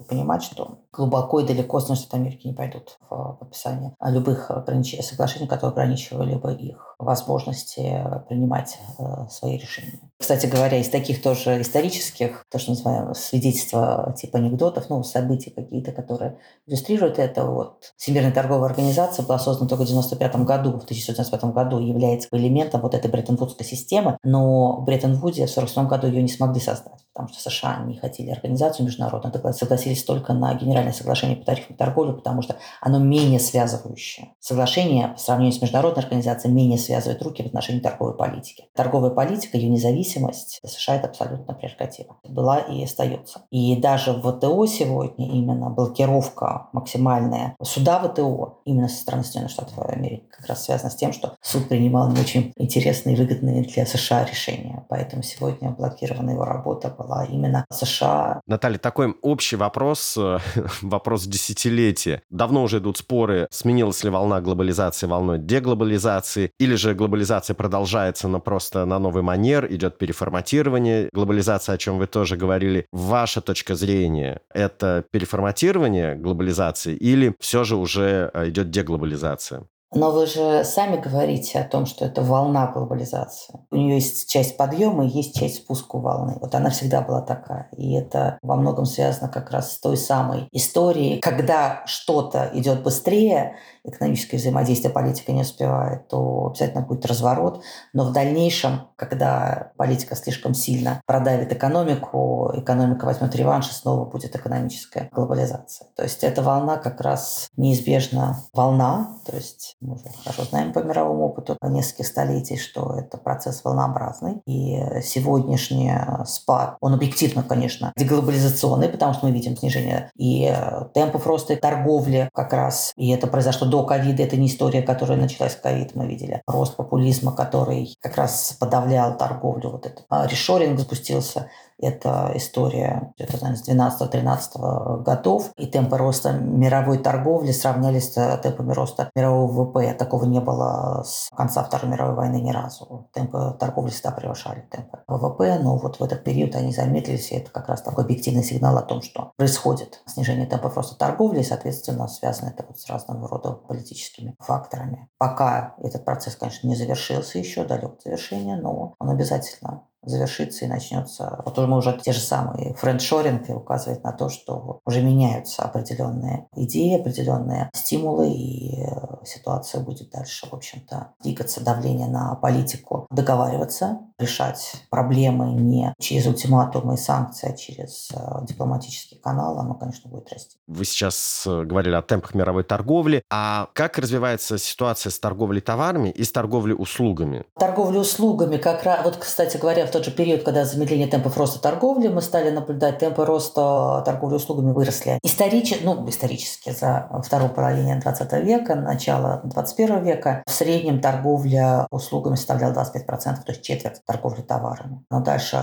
понимать, 0.08 0.42
что 0.42 0.78
глубоко 0.92 1.40
и 1.40 1.46
далеко 1.46 1.80
Соединенные 1.80 2.02
Штаты 2.02 2.16
Америки 2.16 2.46
не 2.46 2.52
пойдут 2.52 2.98
в 3.08 3.36
подписание 3.40 3.94
любых 4.00 4.50
огранич... 4.50 4.96
соглашений, 5.02 5.46
которые 5.46 5.72
ограничивали 5.72 6.34
бы 6.34 6.52
их 6.52 6.94
возможности 6.98 8.04
принимать 8.28 8.78
э, 8.98 9.28
свои 9.30 9.56
решения. 9.56 10.00
Кстати 10.18 10.46
говоря, 10.46 10.78
из 10.78 10.88
таких 10.88 11.22
тоже 11.22 11.60
исторических, 11.60 12.44
то, 12.50 12.58
что 12.58 12.72
называем 12.72 13.14
свидетельства 13.14 14.12
типа 14.16 14.38
анекдотов, 14.38 14.90
ну, 14.90 15.04
событий 15.04 15.50
какие-то, 15.50 15.92
которые 15.92 16.38
иллюстрируют 16.66 17.20
это, 17.20 17.44
вот 17.44 17.92
Всемирная 17.96 18.32
торговая 18.32 18.68
организация 18.68 19.24
была 19.24 19.38
создана 19.38 19.68
только 19.68 19.84
в 19.84 19.88
1995 19.88 20.44
году, 20.44 20.70
в 20.72 20.84
1995 20.84 21.44
году 21.54 21.78
является 21.78 22.28
элементом 22.32 22.80
вот 22.80 22.94
этой 22.94 23.08
Бреттон-Вудской 23.08 23.64
системы, 23.64 24.18
но 24.24 24.80
в 24.80 24.84
Бреттон-Вуде 24.84 25.46
в 25.46 25.50
1947 25.50 25.86
году 25.86 26.06
ее 26.08 26.22
не 26.22 26.28
смогли 26.28 26.60
создать, 26.60 27.06
потому 27.18 27.34
что 27.34 27.50
США 27.50 27.82
не 27.84 27.96
хотели 27.96 28.30
организацию 28.30 28.86
международную, 28.86 29.52
согласились 29.52 30.04
только 30.04 30.32
на 30.34 30.54
Генеральное 30.54 30.92
соглашение 30.92 31.36
по 31.36 31.44
тарифам 31.44 31.74
торговли, 31.74 32.12
потому 32.12 32.42
что 32.42 32.54
оно 32.80 33.00
менее 33.00 33.40
связывающее. 33.40 34.34
Соглашение 34.38 35.08
по 35.08 35.18
сравнению 35.18 35.58
с 35.58 35.60
международной 35.60 36.04
организацией 36.04 36.54
менее 36.54 36.78
связывает 36.78 37.20
руки 37.22 37.42
в 37.42 37.46
отношении 37.46 37.80
торговой 37.80 38.14
политики. 38.14 38.66
Торговая 38.76 39.10
политика, 39.10 39.56
ее 39.56 39.68
независимость 39.68 40.60
США 40.64 40.94
это 40.94 41.08
абсолютно 41.08 41.54
прерогатива. 41.54 42.18
Была 42.22 42.60
и 42.60 42.84
остается. 42.84 43.40
И 43.50 43.74
даже 43.74 44.12
в 44.12 44.20
ВТО 44.20 44.66
сегодня 44.66 45.26
именно 45.26 45.70
блокировка 45.70 46.68
максимальная 46.72 47.56
суда 47.60 47.98
ВТО 47.98 48.60
именно 48.64 48.88
со 48.88 49.00
стороны 49.00 49.24
Соединенных 49.24 49.50
Штатов 49.50 49.76
Америки 49.78 50.24
как 50.30 50.46
раз 50.46 50.64
связана 50.64 50.90
с 50.90 50.94
тем, 50.94 51.12
что 51.12 51.34
суд 51.40 51.68
принимал 51.68 52.12
не 52.12 52.20
очень 52.20 52.52
интересные 52.56 53.16
и 53.16 53.18
выгодные 53.18 53.62
для 53.62 53.86
США 53.86 54.24
решения. 54.24 54.86
Поэтому 54.88 55.24
сегодня 55.24 55.70
блокирована 55.70 56.30
его 56.30 56.44
работа 56.44 56.94
была 56.96 57.07
именно 57.30 57.64
США. 57.72 58.40
Наталья, 58.46 58.78
такой 58.78 59.14
общий 59.22 59.56
вопрос, 59.56 60.16
э, 60.16 60.38
вопрос 60.82 61.24
десятилетия. 61.24 62.22
Давно 62.30 62.62
уже 62.62 62.78
идут 62.78 62.98
споры, 62.98 63.46
сменилась 63.50 64.04
ли 64.04 64.10
волна 64.10 64.40
глобализации 64.40 65.06
волной 65.06 65.38
деглобализации, 65.38 66.50
или 66.58 66.74
же 66.74 66.94
глобализация 66.94 67.54
продолжается, 67.54 68.28
но 68.28 68.40
просто 68.40 68.84
на 68.84 68.98
новый 68.98 69.22
манер, 69.22 69.66
идет 69.72 69.98
переформатирование. 69.98 71.08
Глобализация, 71.12 71.74
о 71.74 71.78
чем 71.78 71.98
вы 71.98 72.06
тоже 72.06 72.36
говорили. 72.36 72.86
Ваша 72.92 73.40
точка 73.40 73.74
зрения, 73.74 74.40
это 74.52 75.04
переформатирование 75.10 76.14
глобализации 76.16 76.94
или 76.94 77.34
все 77.40 77.64
же 77.64 77.76
уже 77.76 78.30
э, 78.34 78.48
идет 78.48 78.70
деглобализация? 78.70 79.66
Но 79.92 80.10
вы 80.10 80.26
же 80.26 80.64
сами 80.64 80.96
говорите 80.96 81.58
о 81.58 81.64
том, 81.64 81.86
что 81.86 82.04
это 82.04 82.22
волна 82.22 82.66
глобализации. 82.66 83.54
У 83.70 83.76
нее 83.76 83.96
есть 83.96 84.28
часть 84.28 84.56
подъема 84.56 85.06
и 85.06 85.08
есть 85.08 85.34
часть 85.34 85.56
спуска 85.56 85.96
волны. 85.96 86.36
Вот 86.40 86.54
она 86.54 86.70
всегда 86.70 87.00
была 87.00 87.22
такая. 87.22 87.68
И 87.76 87.94
это 87.94 88.38
во 88.42 88.56
многом 88.56 88.84
связано 88.84 89.30
как 89.30 89.50
раз 89.50 89.72
с 89.72 89.80
той 89.80 89.96
самой 89.96 90.48
историей, 90.52 91.20
когда 91.20 91.82
что-то 91.86 92.50
идет 92.52 92.82
быстрее, 92.82 93.56
экономическое 93.84 94.36
взаимодействие 94.36 94.92
политика 94.92 95.32
не 95.32 95.40
успевает, 95.40 96.08
то 96.08 96.48
обязательно 96.48 96.82
будет 96.82 97.06
разворот. 97.06 97.62
Но 97.94 98.04
в 98.04 98.12
дальнейшем, 98.12 98.88
когда 98.96 99.72
политика 99.78 100.14
слишком 100.16 100.52
сильно 100.52 101.00
продавит 101.06 101.52
экономику, 101.52 102.52
экономика 102.54 103.06
возьмет 103.06 103.34
реванш, 103.34 103.70
и 103.70 103.72
снова 103.72 104.04
будет 104.04 104.36
экономическая 104.36 105.08
глобализация. 105.12 105.88
То 105.96 106.02
есть 106.02 106.22
эта 106.22 106.42
волна 106.42 106.76
как 106.76 107.00
раз 107.00 107.48
неизбежна 107.56 108.40
волна, 108.52 109.16
то 109.24 109.34
есть 109.36 109.76
мы 109.80 109.94
уже 109.94 110.04
хорошо 110.24 110.44
знаем 110.44 110.72
по 110.72 110.80
мировому 110.80 111.26
опыту 111.26 111.56
нескольких 111.62 112.06
столетий, 112.06 112.56
что 112.56 112.94
это 112.98 113.16
процесс 113.16 113.62
волнообразный. 113.64 114.42
И 114.46 115.00
сегодняшний 115.02 115.92
спад, 116.26 116.76
он 116.80 116.94
объективно, 116.94 117.42
конечно, 117.42 117.92
деглобализационный, 117.96 118.88
потому 118.88 119.14
что 119.14 119.26
мы 119.26 119.32
видим 119.32 119.56
снижение 119.56 120.10
и 120.16 120.52
темпов 120.94 121.26
роста 121.26 121.52
и 121.52 121.56
торговли 121.56 122.28
как 122.32 122.52
раз. 122.52 122.92
И 122.96 123.10
это 123.10 123.26
произошло 123.26 123.68
до 123.68 123.84
ковида. 123.84 124.22
Это 124.22 124.36
не 124.36 124.48
история, 124.48 124.82
которая 124.82 125.18
началась 125.18 125.54
в 125.54 125.60
ковид, 125.60 125.94
мы 125.94 126.06
видели. 126.06 126.42
Рост 126.46 126.76
популизма, 126.76 127.32
который 127.32 127.96
как 128.00 128.16
раз 128.16 128.56
подавлял 128.58 129.16
торговлю. 129.16 129.70
Вот 129.70 129.86
этот 129.86 130.04
а, 130.08 130.26
решоринг 130.26 130.78
запустился 130.78 131.50
это 131.80 132.32
история 132.34 133.12
это, 133.18 133.32
наверное, 133.42 133.56
с 133.56 134.00
12-13 134.00 135.02
годов, 135.02 135.50
и 135.56 135.66
темпы 135.66 135.96
роста 135.96 136.32
мировой 136.32 136.98
торговли 136.98 137.52
сравнялись 137.52 138.12
с 138.12 138.38
темпами 138.42 138.72
роста 138.72 139.10
мирового 139.14 139.64
ВВП. 139.64 139.94
Такого 139.94 140.24
не 140.24 140.40
было 140.40 141.02
с 141.04 141.28
конца 141.36 141.62
Второй 141.62 141.90
мировой 141.90 142.14
войны 142.14 142.40
ни 142.40 142.50
разу. 142.50 143.08
Темпы 143.12 143.56
торговли 143.58 143.90
всегда 143.90 144.10
превышали 144.10 144.66
темпы 144.70 144.98
ВВП, 145.06 145.58
но 145.60 145.76
вот 145.76 146.00
в 146.00 146.02
этот 146.02 146.24
период 146.24 146.54
они 146.54 146.72
заметились, 146.72 147.32
и 147.32 147.36
это 147.36 147.50
как 147.50 147.68
раз 147.68 147.82
такой 147.82 148.04
объективный 148.04 148.44
сигнал 148.44 148.76
о 148.78 148.82
том, 148.82 149.02
что 149.02 149.32
происходит 149.36 150.02
снижение 150.06 150.46
темпов 150.46 150.76
роста 150.76 150.96
торговли, 150.96 151.40
и, 151.40 151.44
соответственно, 151.44 152.08
связано 152.08 152.50
это 152.50 152.64
вот 152.66 152.78
с 152.78 152.88
разного 152.88 153.28
рода 153.28 153.52
политическими 153.52 154.34
факторами. 154.40 155.08
Пока 155.18 155.74
этот 155.78 156.04
процесс, 156.04 156.36
конечно, 156.36 156.66
не 156.68 156.76
завершился 156.76 157.38
еще, 157.38 157.64
далек 157.64 157.94
от 157.94 158.02
завершения, 158.02 158.56
но 158.56 158.94
он 158.98 159.10
обязательно 159.10 159.82
завершится 160.02 160.64
и 160.64 160.68
начнется. 160.68 161.42
Вот 161.44 161.56
мы 161.58 161.76
уже 161.76 161.98
те 162.02 162.12
же 162.12 162.20
самые 162.20 162.74
френдшоринг 162.74 163.48
указывает 163.50 164.02
на 164.04 164.12
то, 164.12 164.28
что 164.28 164.80
уже 164.84 165.02
меняются 165.02 165.62
определенные 165.62 166.48
идеи, 166.54 167.00
определенные 167.00 167.70
стимулы, 167.74 168.30
и 168.30 168.82
э, 168.82 168.88
ситуация 169.24 169.80
будет 169.80 170.10
дальше, 170.10 170.46
в 170.48 170.54
общем-то, 170.54 171.14
двигаться, 171.22 171.62
давление 171.62 172.08
на 172.08 172.34
политику, 172.36 173.06
договариваться, 173.10 174.00
решать 174.18 174.72
проблемы 174.90 175.52
не 175.52 175.94
через 175.98 176.26
ультиматумы 176.26 176.94
и 176.94 176.96
санкции, 176.96 177.52
а 177.52 177.56
через 177.56 178.10
э, 178.12 178.46
дипломатический 178.46 179.16
канал, 179.16 179.58
оно, 179.58 179.74
конечно, 179.74 180.10
будет 180.10 180.32
расти. 180.32 180.56
Вы 180.66 180.84
сейчас 180.84 181.44
э, 181.46 181.62
говорили 181.64 181.94
о 181.94 182.02
темпах 182.02 182.34
мировой 182.34 182.64
торговли. 182.64 183.22
А 183.30 183.68
как 183.74 183.98
развивается 183.98 184.58
ситуация 184.58 185.10
с 185.10 185.18
торговлей 185.18 185.60
товарами 185.60 186.10
и 186.10 186.24
с 186.24 186.32
торговлей 186.32 186.74
услугами? 186.78 187.44
Торговля 187.58 188.00
услугами 188.00 188.56
как 188.56 188.82
раз, 188.84 189.04
вот, 189.04 189.16
кстати 189.16 189.56
говоря, 189.56 189.86
в 189.88 189.90
тот 189.90 190.04
же 190.04 190.10
период, 190.10 190.42
когда 190.42 190.64
замедление 190.64 191.08
темпов 191.08 191.36
роста 191.36 191.60
торговли, 191.60 192.08
мы 192.08 192.20
стали 192.22 192.50
наблюдать 192.50 192.98
темпы 192.98 193.24
роста 193.24 194.02
торговли 194.04 194.36
услугами 194.36 194.72
выросли. 194.72 195.18
Исторически, 195.22 195.82
ну, 195.82 196.08
исторически, 196.08 196.70
за 196.70 197.08
вторую 197.24 197.50
половину 197.50 198.00
20 198.00 198.32
века, 198.44 198.74
начало 198.74 199.40
21 199.44 200.04
века, 200.04 200.42
в 200.46 200.50
среднем 200.50 201.00
торговля 201.00 201.86
услугами 201.90 202.36
составляла 202.36 202.74
25%, 202.74 203.06
то 203.08 203.42
есть 203.48 203.62
четверть 203.62 204.04
торговли 204.06 204.42
товарами. 204.42 205.04
Но 205.10 205.20
дальше 205.20 205.58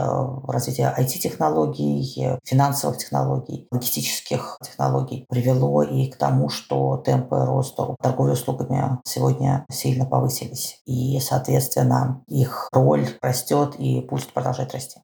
развитие 0.48 0.94
IT-технологий, 0.98 2.40
финансовых 2.44 2.98
технологий, 2.98 3.68
логистических 3.72 4.58
технологий 4.64 5.26
привело 5.30 5.84
и 5.84 6.08
к 6.08 6.18
тому, 6.18 6.50
что 6.50 6.98
темпы 6.98 7.46
роста 7.46 7.96
торговли 8.02 8.32
услугами 8.32 9.00
сегодня 9.04 9.66
сильно 9.70 10.06
повысились. 10.06 10.82
И, 10.86 11.20
соответственно, 11.20 12.24
их 12.28 12.70
роль 12.72 13.08
растет 13.22 13.76
и 13.78 14.02
будет 14.02 14.15
продолжать 14.24 14.74
расти. 14.74 15.00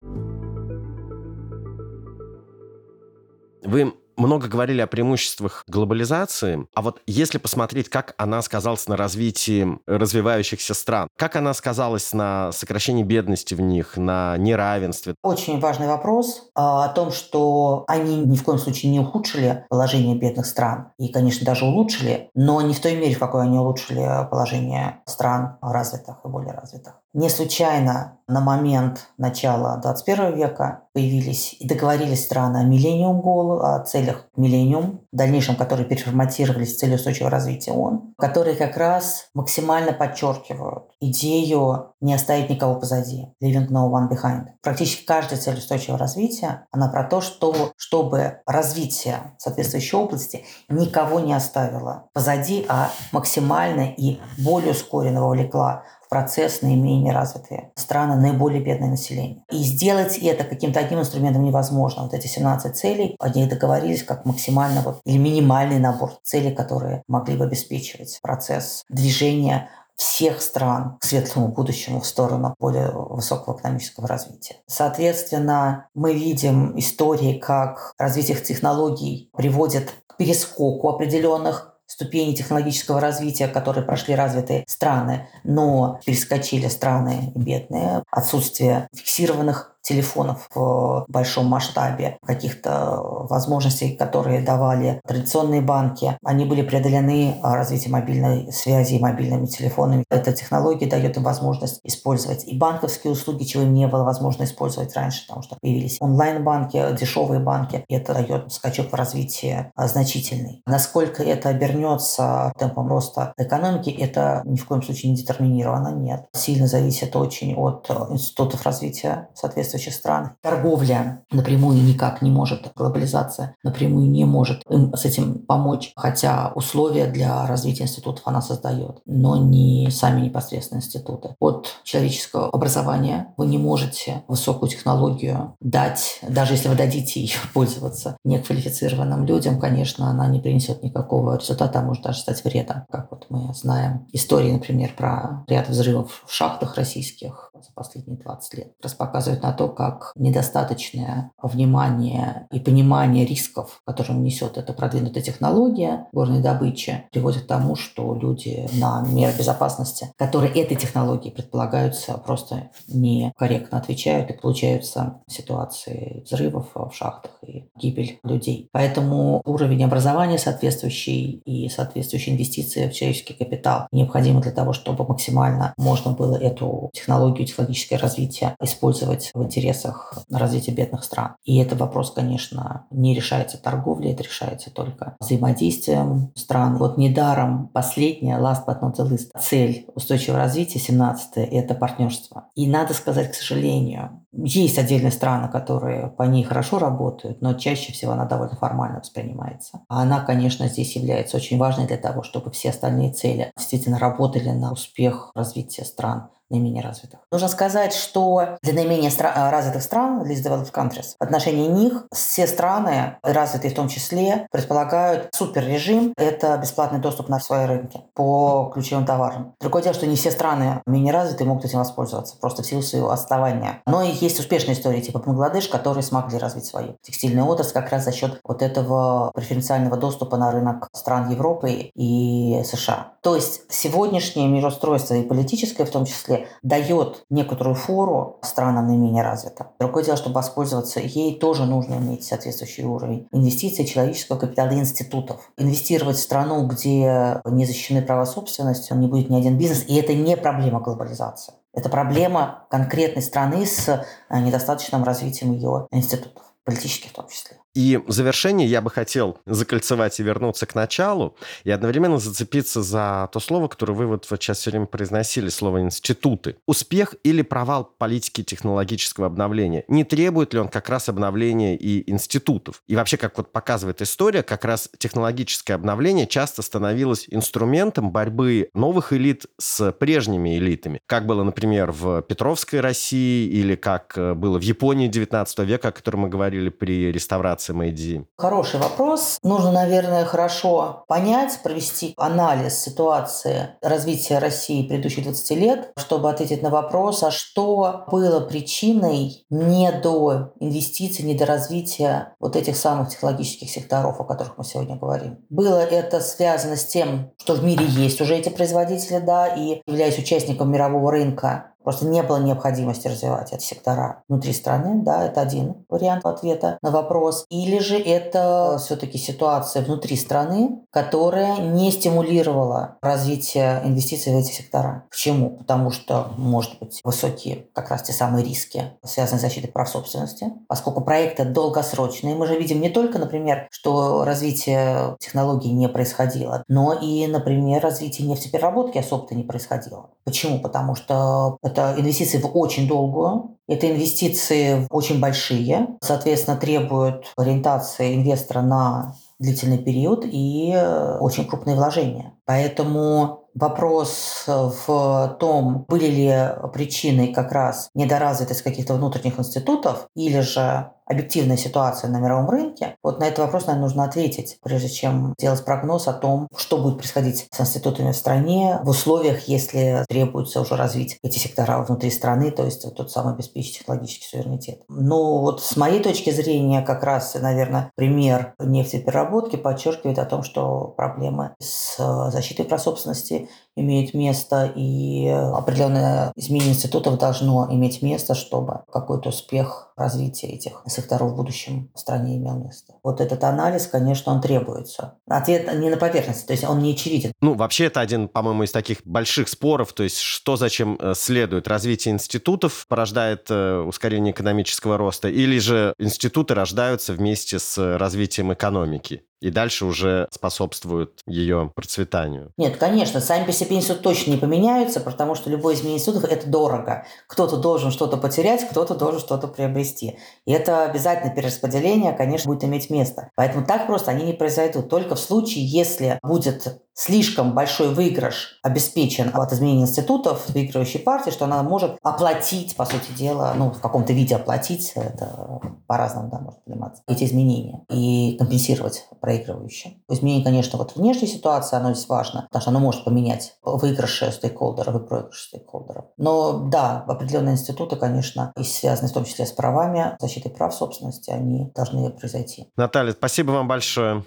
Вы 3.64 3.94
много 4.18 4.48
говорили 4.48 4.82
о 4.82 4.88
преимуществах 4.88 5.64
глобализации, 5.68 6.68
а 6.76 6.82
вот 6.82 7.02
если 7.08 7.38
посмотреть, 7.38 7.90
как 7.90 8.14
она 8.18 8.42
сказалась 8.42 8.88
на 8.88 8.96
развитии 8.96 9.80
развивающихся 9.88 10.74
стран, 10.74 11.08
как 11.18 11.36
она 11.36 11.54
сказалась 11.54 12.14
на 12.14 12.52
сокращении 12.52 13.04
бедности 13.04 13.54
в 13.54 13.62
них, 13.62 13.98
на 13.98 14.38
неравенстве? 14.38 15.16
Очень 15.24 15.60
важный 15.60 15.88
вопрос 15.88 16.50
а, 16.56 16.86
о 16.86 16.90
том, 16.90 17.12
что 17.12 17.84
они 17.88 18.18
ни 18.18 18.36
в 18.36 18.44
коем 18.44 18.60
случае 18.60 18.92
не 18.92 19.00
ухудшили 19.00 19.66
положение 19.70 20.16
бедных 20.16 20.46
стран 20.46 20.92
и, 21.00 21.10
конечно, 21.12 21.46
даже 21.46 21.66
улучшили, 21.66 22.30
но 22.36 22.62
не 22.62 22.74
в 22.74 22.80
той 22.80 22.96
мере, 22.96 23.16
в 23.16 23.20
какой 23.20 23.44
они 23.44 23.58
улучшили 23.58 24.06
положение 24.30 25.02
стран 25.06 25.58
развитых 25.62 26.18
и 26.24 26.28
более 26.28 26.54
развитых. 26.54 27.01
Не 27.14 27.28
случайно 27.28 28.20
на 28.30 28.40
момент 28.40 29.10
начала 29.18 29.76
21 29.76 30.34
века 30.34 30.84
появились 30.94 31.58
и 31.60 31.68
договорились 31.68 32.24
страны 32.24 32.60
о 32.60 32.64
миллениум 32.64 33.20
голу, 33.20 33.60
о 33.60 33.84
целях 33.84 34.28
миллениум, 34.38 35.02
в 35.12 35.16
дальнейшем 35.18 35.58
которые 35.58 35.86
переформатировались 35.86 36.74
в 36.74 36.78
цели 36.80 36.96
устойчивого 36.96 37.30
развития 37.30 37.74
ООН, 37.74 38.14
которые 38.18 38.56
как 38.56 38.78
раз 38.78 39.28
максимально 39.34 39.92
подчеркивают 39.92 40.86
идею 41.02 41.94
не 42.00 42.14
оставить 42.14 42.50
никого 42.50 42.76
позади, 42.76 43.28
leaving 43.44 43.68
no 43.68 43.92
one 43.92 44.10
behind. 44.10 44.46
Практически 44.62 45.04
каждая 45.06 45.38
цель 45.38 45.58
устойчивого 45.58 46.00
развития, 46.00 46.66
она 46.72 46.88
про 46.88 47.04
то, 47.04 47.20
что, 47.20 47.74
чтобы 47.76 48.40
развитие 48.46 49.18
соответствующей 49.38 49.98
области 49.98 50.46
никого 50.70 51.20
не 51.20 51.34
оставило 51.34 52.08
позади, 52.14 52.66
а 52.70 52.90
максимально 53.12 53.94
и 53.98 54.22
более 54.38 54.72
ускоренно 54.72 55.22
вовлекла 55.22 55.84
процесс 56.12 56.62
наименее 56.62 57.14
развитые 57.14 57.72
страны, 57.76 58.18
наиболее 58.18 58.62
бедное 58.62 58.90
население. 58.90 59.44
И 59.50 59.58
сделать 59.64 60.18
это 60.18 60.44
каким-то 60.44 60.82
одним 60.82 61.00
инструментом 61.00 61.44
невозможно. 61.44 62.04
Вот 62.04 62.14
эти 62.14 62.28
17 62.28 62.76
целей, 62.76 63.16
они 63.18 63.46
договорились 63.46 64.04
как 64.04 64.26
максимально 64.26 64.82
вот, 64.82 65.00
или 65.06 65.18
минимальный 65.18 65.80
набор 65.80 66.12
целей, 66.22 66.52
которые 66.52 67.02
могли 67.08 67.38
бы 67.38 67.46
обеспечивать 67.46 68.20
процесс 68.22 68.84
движения 68.90 69.70
всех 69.96 70.42
стран 70.42 70.98
к 71.00 71.06
светлому 71.06 71.48
будущему 71.48 72.02
в 72.02 72.08
сторону 72.08 72.56
более 72.60 72.92
высокого 72.92 73.58
экономического 73.58 74.08
развития. 74.08 74.56
Соответственно, 74.68 75.88
мы 75.94 76.14
видим 76.14 76.78
истории, 76.78 77.38
как 77.38 77.94
развитие 77.98 78.36
технологий 78.38 79.30
приводит 79.38 79.94
к 80.08 80.18
перескоку 80.18 80.90
определенных 80.90 81.71
ступени 81.92 82.34
технологического 82.34 83.02
развития, 83.02 83.50
которые 83.50 83.84
прошли 83.84 84.16
развитые 84.16 84.64
страны, 84.66 85.28
но 85.44 86.00
перескочили 86.06 86.68
страны 86.70 87.34
бедные, 87.36 88.04
отсутствие 88.10 88.88
фиксированных 88.96 89.76
телефонов 89.82 90.48
в 90.54 91.06
большом 91.08 91.48
масштабе, 91.48 92.18
каких-то 92.26 92.98
возможностей, 93.02 93.96
которые 93.96 94.42
давали 94.42 95.02
традиционные 95.06 95.62
банки, 95.62 96.18
они 96.24 96.46
были 96.46 96.62
преодолены 96.62 97.38
развитием 97.42 97.94
мобильной 97.94 98.52
связи 98.52 98.96
и 98.96 99.00
мобильными 99.00 99.46
телефонами. 99.46 100.04
Эта 100.10 100.34
технология 100.34 100.88
дает 100.88 101.18
им 101.18 101.24
возможность 101.24 101.80
использовать 101.84 102.48
и 102.48 102.58
банковские 102.58 103.14
услуги, 103.14 103.44
чего 103.44 103.64
им 103.64 103.74
не 103.74 103.88
было 103.88 104.04
возможно 104.04 104.44
использовать 104.44 104.96
раньше, 104.96 105.26
потому 105.28 105.44
что 105.44 105.58
появились 105.62 105.98
онлайн-банки, 106.00 106.96
дешевые 107.00 107.40
банки, 107.40 107.84
и 107.88 107.96
это 107.96 108.14
дает 108.14 108.52
скачок 108.52 108.92
в 108.92 108.96
развитии 108.96 109.72
а, 109.76 109.88
значительный. 109.88 110.62
Насколько 110.66 111.24
это 111.24 111.50
обернется 111.50 112.54
темпом 112.58 112.88
роста 112.88 113.34
экономики, 113.38 113.90
это 113.90 114.42
ни 114.46 114.58
в 114.58 114.66
коем 114.66 114.82
случае 114.84 115.12
не 115.12 115.18
детерминировано, 115.18 115.90
нет. 115.90 116.26
Сильно 116.34 116.68
зависит 116.68 117.16
очень 117.16 117.56
от 117.56 117.90
институтов 118.10 118.64
развития 118.66 119.30
соответственно 119.34 119.71
соответствующих 119.72 119.94
стран. 119.94 120.32
Торговля 120.42 121.24
напрямую 121.32 121.82
никак 121.84 122.22
не 122.22 122.30
может, 122.30 122.72
глобализация 122.76 123.56
напрямую 123.64 124.10
не 124.10 124.26
может 124.26 124.64
им 124.70 124.94
с 124.94 125.06
этим 125.06 125.46
помочь, 125.46 125.92
хотя 125.96 126.52
условия 126.56 127.08
для 127.08 127.46
развития 127.48 127.84
институтов 127.84 128.24
она 128.26 128.42
создает, 128.42 129.00
но 129.06 129.38
не 129.38 129.90
сами 129.92 130.22
непосредственно 130.22 130.80
институты. 130.80 131.36
От 131.40 131.68
человеческого 131.84 132.50
образования 132.50 133.34
вы 133.38 133.46
не 133.46 133.58
можете 133.58 134.24
высокую 134.28 134.70
технологию 134.70 135.56
дать, 135.60 136.20
даже 136.28 136.54
если 136.54 136.68
вы 136.68 136.76
дадите 136.76 137.22
ее 137.22 137.38
пользоваться 137.54 138.18
неквалифицированным 138.24 139.26
людям, 139.26 139.60
конечно, 139.60 140.10
она 140.10 140.28
не 140.28 140.40
принесет 140.40 140.84
никакого 140.84 141.38
результата, 141.38 141.80
а 141.80 141.84
может 141.84 142.04
даже 142.04 142.20
стать 142.20 142.44
вредом, 142.44 142.86
как 142.92 143.12
вот 143.12 143.26
мы 143.30 143.54
знаем 143.54 144.08
истории, 144.12 144.52
например, 144.52 144.94
про 144.98 145.44
ряд 145.48 145.70
взрывов 145.70 146.24
в 146.26 146.34
шахтах 146.34 146.76
российских 146.76 147.52
за 147.62 147.72
последние 147.74 148.18
20 148.18 148.54
лет. 148.56 148.74
Раз 148.82 148.94
показывают 148.94 149.44
на 149.44 149.54
то, 149.54 149.61
как 149.70 150.12
недостаточное 150.16 151.32
внимание 151.42 152.48
и 152.52 152.60
понимание 152.60 153.26
рисков, 153.26 153.82
которые 153.86 154.18
несет 154.18 154.58
эта 154.58 154.74
продвинутая 154.74 155.24
технология 155.24 156.08
горной 156.12 156.42
добычи, 156.42 157.06
приводит 157.12 157.44
к 157.44 157.48
тому, 157.48 157.76
что 157.76 158.16
люди 158.16 158.68
на 158.74 159.04
меры 159.08 159.34
безопасности, 159.38 160.12
которые 160.18 160.54
этой 160.54 160.76
технологии 160.76 161.30
предполагаются, 161.30 162.14
просто 162.18 162.72
некорректно 162.88 163.78
отвечают 163.78 164.30
и 164.30 164.34
получаются 164.34 165.22
ситуации 165.28 166.24
взрывов 166.26 166.70
в 166.74 166.92
шахтах 166.94 167.32
и 167.46 167.70
гибель 167.76 168.20
людей. 168.24 168.70
Поэтому 168.72 169.42
уровень 169.46 169.84
образования 169.84 170.38
соответствующий 170.38 171.42
и 171.46 171.70
соответствующие 171.70 172.36
инвестиции 172.36 172.88
в 172.88 172.94
человеческий 172.94 173.34
капитал 173.34 173.88
необходимы 173.92 174.42
для 174.42 174.52
того, 174.52 174.74
чтобы 174.74 175.06
максимально 175.06 175.74
можно 175.78 176.12
было 176.12 176.36
эту 176.36 176.90
технологию, 176.94 177.48
технологическое 177.48 178.00
развитие 178.00 178.56
использовать 178.62 179.32
в 179.34 179.42
интересах 179.52 180.14
развития 180.30 180.72
бедных 180.72 181.04
стран. 181.04 181.36
И 181.44 181.58
этот 181.58 181.80
вопрос, 181.80 182.12
конечно, 182.12 182.86
не 182.90 183.14
решается 183.14 183.58
торговлей, 183.58 184.14
это 184.14 184.24
решается 184.24 184.72
только 184.72 185.16
взаимодействием 185.20 186.32
стран. 186.36 186.78
Вот 186.78 186.98
недаром 186.98 187.68
последняя, 187.68 188.40
last 188.40 188.66
but 188.66 188.82
not 188.82 188.96
the 188.96 189.10
least, 189.10 189.30
цель 189.40 189.86
устойчивого 189.94 190.40
развития, 190.40 190.80
17 190.80 191.32
это 191.36 191.76
партнерство. 191.76 192.46
И 192.56 192.68
надо 192.68 192.94
сказать, 192.94 193.32
к 193.32 193.36
сожалению, 193.36 194.21
есть 194.34 194.78
отдельные 194.78 195.12
страны, 195.12 195.50
которые 195.50 196.08
по 196.08 196.24
ней 196.24 196.44
хорошо 196.44 196.80
работают, 196.80 197.42
но 197.42 197.54
чаще 197.54 197.92
всего 197.94 198.14
она 198.14 198.26
довольно 198.26 198.56
формально 198.56 199.00
воспринимается. 199.00 199.82
А 199.88 200.02
она, 200.02 200.22
конечно, 200.22 200.68
здесь 200.68 200.96
является 200.96 201.38
очень 201.38 201.58
важной 201.58 201.88
для 201.88 201.98
того, 201.98 202.24
чтобы 202.24 202.52
все 202.52 202.70
остальные 202.70 203.14
цели 203.14 203.52
действительно 203.58 204.00
работали 204.00 204.50
на 204.50 204.72
успех 204.72 205.32
развития 205.36 205.86
стран 205.86 206.30
наименее 206.52 206.84
развитых. 206.84 207.20
Нужно 207.32 207.48
сказать, 207.48 207.94
что 207.94 208.58
для 208.62 208.74
наименее 208.74 209.10
стра- 209.10 209.34
э, 209.34 209.50
развитых 209.50 209.82
стран, 209.82 210.22
least 210.24 210.44
developed 210.44 210.72
countries, 210.72 211.16
в 211.20 211.24
отношении 211.24 211.68
них 211.68 212.06
все 212.14 212.46
страны, 212.46 213.18
развитые 213.24 213.72
в 213.72 213.76
том 213.76 213.88
числе, 213.88 214.48
предполагают 214.52 215.30
суперрежим. 215.34 216.14
Это 216.18 216.58
бесплатный 216.58 217.00
доступ 217.00 217.30
на 217.30 217.40
свои 217.40 217.66
рынки 217.66 218.02
по 218.14 218.70
ключевым 218.74 219.06
товарам. 219.06 219.56
Другое 219.62 219.84
дело, 219.84 219.96
что 219.96 220.06
не 220.06 220.16
все 220.16 220.32
страны 220.32 220.82
менее 220.86 221.14
развитые 221.14 221.48
могут 221.48 221.66
этим 221.66 221.80
воспользоваться, 221.80 222.38
просто 222.40 222.64
в 222.64 222.66
силу 222.66 222.82
своего 222.82 223.12
отставания. 223.12 223.82
Но 223.88 224.04
и 224.04 224.12
есть 224.22 224.40
успешные 224.40 224.76
истории, 224.76 225.02
типа 225.02 225.20
Бангладеш, 225.20 225.68
которые 225.68 226.04
смогли 226.04 226.38
развить 226.38 226.66
свою 226.66 226.98
текстильную 227.02 227.48
отрасль 227.48 227.74
как 227.74 227.90
раз 227.92 228.06
за 228.06 228.12
счет 228.12 228.40
вот 228.44 228.62
этого 228.62 229.32
преференциального 229.34 229.98
доступа 229.98 230.38
на 230.38 230.52
рынок 230.52 230.88
стран 230.94 231.30
Европы 231.30 231.92
и 231.96 232.62
США. 232.64 233.14
То 233.22 233.36
есть 233.36 233.62
сегодняшнее 233.70 234.48
мироустройство 234.48 235.14
и 235.14 235.24
политическое 235.24 235.86
в 235.86 235.92
том 235.92 236.06
числе 236.06 236.48
дает 236.64 237.24
некоторую 237.30 237.76
фору 237.76 238.40
странам 238.42 238.88
наименее 238.88 239.24
развитым. 239.24 239.68
Другое 239.80 240.04
дело, 240.04 240.18
чтобы 240.18 240.36
воспользоваться 240.36 241.00
ей, 241.00 241.38
тоже 241.38 241.66
нужно 241.66 241.96
иметь 241.96 242.24
соответствующий 242.24 242.84
уровень 242.84 243.28
инвестиций, 243.32 243.86
человеческого 243.86 244.38
капитала 244.38 244.70
и 244.70 244.80
институтов. 244.80 245.52
Инвестировать 245.58 246.18
в 246.18 246.22
страну, 246.22 246.66
где 246.68 247.42
не 247.46 247.66
защищены 247.66 248.02
права 248.02 248.26
собственности, 248.26 248.94
не 248.94 249.08
будет 249.08 249.30
ни 249.30 249.38
один 249.38 249.58
бизнес, 249.58 249.86
и 249.88 249.96
это 249.96 250.14
не 250.14 250.36
проблема 250.36 250.80
глобализации. 250.80 251.54
Это 251.74 251.90
проблема 251.90 252.68
конкретной 252.70 253.22
страны 253.22 253.66
с 253.66 253.88
э, 253.88 254.40
недостаточным 254.40 255.04
развитием 255.04 255.54
ее 255.54 255.88
институтов, 255.92 256.44
политических 256.66 257.12
в 257.12 257.14
том 257.14 257.30
числе. 257.30 257.58
И 257.74 257.98
в 257.98 258.12
завершение 258.12 258.68
я 258.68 258.82
бы 258.82 258.90
хотел 258.90 259.40
закольцевать 259.46 260.20
и 260.20 260.24
вернуться 260.24 260.66
к 260.66 260.76
началу, 260.76 261.38
и 261.64 261.72
одновременно 261.72 262.18
зацепиться 262.18 262.82
за 262.82 263.30
то 263.32 263.40
слово, 263.40 263.70
которое 263.70 263.94
вы 263.94 264.08
вот, 264.08 264.26
сейчас 264.26 264.60
все 264.60 264.72
время 264.72 264.88
произносили, 264.88 265.50
слово 265.50 265.82
«институты». 265.82 266.58
Успех 266.68 267.16
или 267.24 267.42
провал 267.42 267.86
политики 267.98 268.44
технологического 268.44 269.28
обновления? 269.28 269.86
Не 269.88 270.04
требует 270.04 270.54
ли 270.54 270.60
он 270.60 270.68
как 270.68 270.90
раз 270.90 271.08
обновления 271.08 271.78
и 271.78 272.10
институтов? 272.12 272.84
И 272.88 272.96
вообще, 272.96 273.16
как 273.16 273.38
вот 273.38 273.54
показывает 273.54 274.02
история, 274.02 274.44
как 274.44 274.66
раз 274.66 274.90
технологическое 274.98 275.76
обновление 275.76 276.28
часто 276.28 276.62
становилось 276.62 277.26
инструментом 277.30 278.12
борьбы 278.12 278.70
новых 278.74 279.14
элит 279.14 279.46
с 279.58 279.94
прежними 279.94 280.58
элитами. 280.58 281.00
Как 281.06 281.26
было, 281.26 281.44
например, 281.44 281.92
в 281.92 282.22
Петровской 282.24 282.82
России 282.82 283.48
или 283.48 283.76
как 283.76 284.18
э, 284.18 284.34
было 284.34 284.60
в 284.60 284.62
Японии 284.62 285.08
19 285.08 285.60
века, 285.60 285.90
о 285.90 285.92
котором 285.92 286.22
мы 286.22 286.30
говорили 286.30 286.70
при 286.70 287.12
реставрации 287.12 287.61
Мэйдзи? 287.70 288.26
Хороший 288.38 288.80
вопрос. 288.80 289.38
Нужно, 289.44 289.72
наверное, 289.72 290.26
хорошо 290.26 291.06
понять, 291.08 291.60
провести 291.64 292.14
анализ 292.18 292.80
ситуации 292.80 293.70
развития 293.82 294.40
России 294.40 294.88
предыдущих 294.88 295.24
20 295.24 295.52
лет, 295.52 295.92
чтобы 295.98 296.30
ответить 296.30 296.64
на 296.64 296.70
вопрос, 296.70 297.24
а 297.24 297.32
что 297.32 298.06
было 298.12 298.40
причиной 298.42 299.46
не 299.50 299.92
до 299.92 300.54
инвестиций, 300.60 301.26
не 301.26 301.36
до 301.36 301.46
развития 301.46 302.34
вот 302.40 302.56
этих 302.56 302.76
самых 302.76 303.10
технологических 303.10 303.70
секторов, 303.70 304.20
о 304.20 304.24
которых 304.24 304.58
мы 304.58 304.64
сегодня 304.64 304.96
говорим. 304.96 305.40
Было 305.50 305.80
это 305.80 306.20
связано 306.22 306.76
с 306.76 306.86
тем, 306.86 307.32
что 307.38 307.54
в 307.54 307.64
мире 307.64 307.86
есть 307.86 308.22
уже 308.22 308.36
эти 308.36 308.50
производители, 308.50 309.20
да, 309.20 309.48
и 309.48 309.82
являясь 309.86 310.18
участником 310.18 310.72
мирового 310.72 311.12
рынка, 311.12 311.71
Просто 311.84 312.06
не 312.06 312.22
было 312.24 312.38
необходимости 312.38 313.08
развивать 313.08 313.54
эти 313.54 313.64
сектора 313.64 314.24
внутри 314.28 314.54
страны, 314.54 315.02
да, 315.04 315.26
это 315.26 315.42
один 315.42 315.86
вариант 315.90 316.26
ответа 316.26 316.78
на 316.82 316.92
вопрос. 316.92 317.46
Или 317.50 317.80
же 317.80 317.98
это 318.00 318.78
все-таки 318.80 319.18
ситуация 319.18 319.84
внутри 319.84 320.16
страны, 320.16 320.82
которая 320.92 321.58
не 321.58 321.92
стимулировала 321.92 322.98
развитие 323.02 323.82
инвестиций 323.84 324.34
в 324.34 324.38
эти 324.38 324.52
сектора. 324.52 325.06
Почему? 325.10 325.58
Потому 325.58 325.92
что, 325.92 326.32
может 326.38 326.80
быть, 326.80 327.02
высокие 327.04 327.68
как 327.74 327.90
раз 327.90 328.04
те 328.04 328.14
самые 328.14 328.46
риски, 328.46 328.92
связанные 329.04 329.40
с 329.40 329.42
защитой 329.42 329.68
прав 329.68 329.90
собственности, 329.90 330.52
поскольку 330.68 331.02
проекты 331.02 331.46
долгосрочные. 331.46 332.36
Мы 332.36 332.48
же 332.48 332.58
видим 332.58 332.82
не 332.82 332.90
только, 332.90 333.20
например, 333.20 333.68
что 333.72 334.24
развитие 334.24 335.16
технологий 335.20 335.72
не 335.72 335.88
происходило, 335.88 336.64
но 336.68 336.94
и, 336.94 337.28
например, 337.28 337.82
развитие 337.82 338.28
нефтепереработки 338.28 338.98
особо-то 338.98 339.36
не 339.36 339.44
происходило. 339.44 340.10
Почему? 340.24 340.60
Потому 340.60 340.96
что 340.96 341.58
это 341.72 341.96
инвестиции 341.98 342.38
в 342.38 342.56
очень 342.56 342.88
долгую, 342.88 343.58
это 343.68 343.90
инвестиции 343.90 344.86
очень 344.90 345.20
большие, 345.20 345.88
соответственно, 346.02 346.58
требуют 346.58 347.26
ориентации 347.38 348.16
инвестора 348.16 348.62
на 348.62 349.16
длительный 349.40 349.80
период 349.80 350.24
и 350.26 350.76
очень 351.20 351.48
крупные 351.48 351.76
вложения. 351.76 352.34
Поэтому 352.46 353.48
вопрос 353.56 354.44
в 354.46 355.38
том, 355.40 355.86
были 355.88 356.06
ли 356.06 356.50
причиной 356.74 357.34
как 357.34 357.52
раз 357.52 357.90
недоразвитость 357.96 358.62
каких-то 358.62 358.94
внутренних 358.94 359.40
институтов 359.40 360.08
или 360.16 360.42
же 360.42 360.92
объективная 361.12 361.58
ситуация 361.58 362.10
на 362.10 362.20
мировом 362.20 362.50
рынке, 362.50 362.96
вот 363.04 363.20
на 363.20 363.26
этот 363.26 363.40
вопрос, 363.40 363.68
наверное, 363.68 363.88
нужно 363.88 364.04
ответить, 364.06 364.58
прежде 364.64 364.90
чем 364.90 365.34
делать 365.38 365.64
прогноз 365.66 366.08
о 366.08 366.14
том, 366.14 366.48
что 366.56 366.78
будет 366.78 366.98
происходить 366.98 367.48
с 367.52 367.60
институтами 367.60 368.12
в 368.12 368.16
стране 368.16 368.80
в 368.84 368.90
условиях, 368.90 369.48
если 369.48 370.06
требуется 370.08 370.62
уже 370.62 370.76
развить 370.76 371.20
эти 371.24 371.38
сектора 371.40 371.84
внутри 371.84 372.10
страны, 372.12 372.52
то 372.52 372.64
есть 372.64 372.86
вот 372.86 372.96
тот 372.96 373.12
самый 373.12 373.34
обеспечить 373.34 373.80
технологический 373.80 374.26
суверенитет. 374.26 374.82
Ну 374.90 375.40
вот 375.40 375.62
с 375.62 375.76
моей 375.78 376.02
точки 376.02 376.30
зрения, 376.30 376.82
как 376.82 377.04
раз, 377.04 377.36
наверное, 377.36 377.92
пример 377.96 378.54
нефтепереработки 378.60 379.56
подчеркивает 379.56 380.20
о 380.20 380.26
том, 380.26 380.44
что 380.44 380.94
проблемы 380.98 381.56
с 381.60 381.98
защитой 382.32 382.64
прав 382.64 382.82
собственности 382.82 383.50
имеют 383.76 384.14
место, 384.14 384.72
и 384.76 385.28
определенное 385.28 386.32
изменение 386.36 386.72
институтов 386.74 387.18
должно 387.18 387.68
иметь 387.72 388.02
место, 388.02 388.36
чтобы 388.36 388.82
какой-то 388.92 389.30
успех 389.30 389.94
развития 389.96 390.48
этих 390.48 390.82
секторов 390.88 391.32
в 391.32 391.36
будущем 391.36 391.90
в 391.94 392.00
стране 392.00 392.38
имел 392.38 392.56
место. 392.56 392.94
Вот 393.04 393.22
этот 393.22 393.44
анализ, 393.44 393.88
конечно, 393.88 394.34
он 394.34 394.42
требуется. 394.42 395.16
Ответ 395.28 395.74
не 395.80 395.90
на 395.90 395.98
поверхности, 395.98 396.46
то 396.46 396.54
есть 396.54 396.64
он 396.64 396.80
не 396.80 396.94
очевиден. 396.94 397.32
Ну, 397.42 397.54
вообще 397.54 397.86
это 397.86 398.00
один, 398.00 398.28
по-моему, 398.28 398.64
из 398.64 398.72
таких 398.72 399.06
больших 399.06 399.48
споров, 399.48 399.94
то 399.94 400.04
есть 400.04 400.18
что 400.18 400.56
зачем 400.56 400.98
э, 401.00 401.14
следует. 401.16 401.68
Развитие 401.68 402.14
институтов 402.14 402.86
порождает 402.88 403.48
э, 403.50 403.80
ускорение 403.80 404.34
экономического 404.34 404.98
роста, 404.98 405.30
или 405.30 405.60
же 405.60 405.94
институты 406.00 406.54
рождаются 406.54 407.14
вместе 407.14 407.60
с 407.60 407.98
развитием 407.98 408.54
экономики? 408.54 409.24
И 409.42 409.50
дальше 409.50 409.86
уже 409.86 410.28
способствуют 410.32 411.22
ее 411.26 411.72
процветанию. 411.76 412.52
Нет, 412.58 412.78
конечно, 412.78 413.20
сами 413.20 413.46
по 413.46 413.52
себе 413.52 413.76
институты 413.76 414.04
точно 414.04 414.32
не 414.32 414.38
поменяются, 414.38 415.00
потому 415.00 415.36
что 415.36 415.50
любой 415.50 415.74
изменение 415.74 415.98
институтов– 415.98 416.30
это 416.32 416.48
дорого. 416.48 417.06
Кто-то 417.28 417.58
должен 417.58 417.92
что-то 417.92 418.18
потерять, 418.18 418.70
кто-то 418.70 418.96
должен 418.96 419.20
что-то 419.20 419.48
приобрести. 419.48 420.20
И 420.46 420.52
это 420.52 420.86
обязательно 420.86 421.34
перераспределение, 421.34 422.14
конечно, 422.14 422.52
будет 422.52 422.64
иметь 422.64 422.90
место. 422.90 423.30
Поэтому 423.36 423.66
так 423.66 423.88
просто 423.88 424.12
они 424.12 424.26
не 424.26 424.34
произойдут. 424.34 424.90
Только 424.90 425.16
в 425.16 425.20
случае, 425.20 425.66
если 425.66 426.20
будет 426.22 426.82
слишком 426.94 427.54
большой 427.54 427.94
выигрыш 427.94 428.60
обеспечен 428.64 429.32
от 429.34 429.54
изменения 429.54 429.84
институтов 429.84 430.50
выигрывающей 430.50 431.00
партии, 431.00 431.32
что 431.32 431.46
она 431.46 431.64
может 431.64 431.98
оплатить, 432.04 432.76
по 432.76 432.86
сути 432.86 433.12
дела, 433.18 433.54
ну, 433.56 433.72
в 433.72 433.80
каком-то 433.80 434.14
виде 434.14 434.36
оплатить, 434.36 434.92
это 434.96 435.60
по-разному, 435.88 436.30
да, 436.30 436.40
может 436.40 436.64
пониматься, 436.64 437.04
эти 437.08 437.24
изменения 437.24 437.86
и 437.90 438.36
компенсировать 438.38 439.08
проигрывающие. 439.20 440.02
Изменение, 440.10 440.44
конечно, 440.44 440.78
вот 440.78 440.96
внешней 440.96 441.28
ситуации, 441.28 441.76
оно 441.76 441.94
здесь 441.94 442.08
важно, 442.08 442.44
потому 442.44 442.62
что 442.62 442.72
оно 442.72 442.80
может 442.80 443.04
поменять 443.04 443.56
выигрыши 443.64 444.32
стейкхолдеров 444.32 444.96
и 444.96 445.08
проигрыши 445.08 445.48
стейкхолдеров. 445.48 446.06
Но 446.18 446.68
да, 446.70 447.04
определенные 447.08 447.54
институты, 447.54 447.96
конечно, 447.96 448.52
и 448.58 448.64
связаны 448.64 449.10
в 449.10 449.14
том 449.14 449.26
числе 449.26 449.46
с 449.46 449.52
правами, 449.52 450.16
защитой 450.20 450.50
прав 450.50 450.74
собственности, 450.74 451.32
они 451.32 451.72
должны 451.76 452.10
произойти. 452.12 452.70
Наталья, 452.76 453.12
спасибо 453.12 453.52
вам 453.52 453.68
большое. 453.68 454.24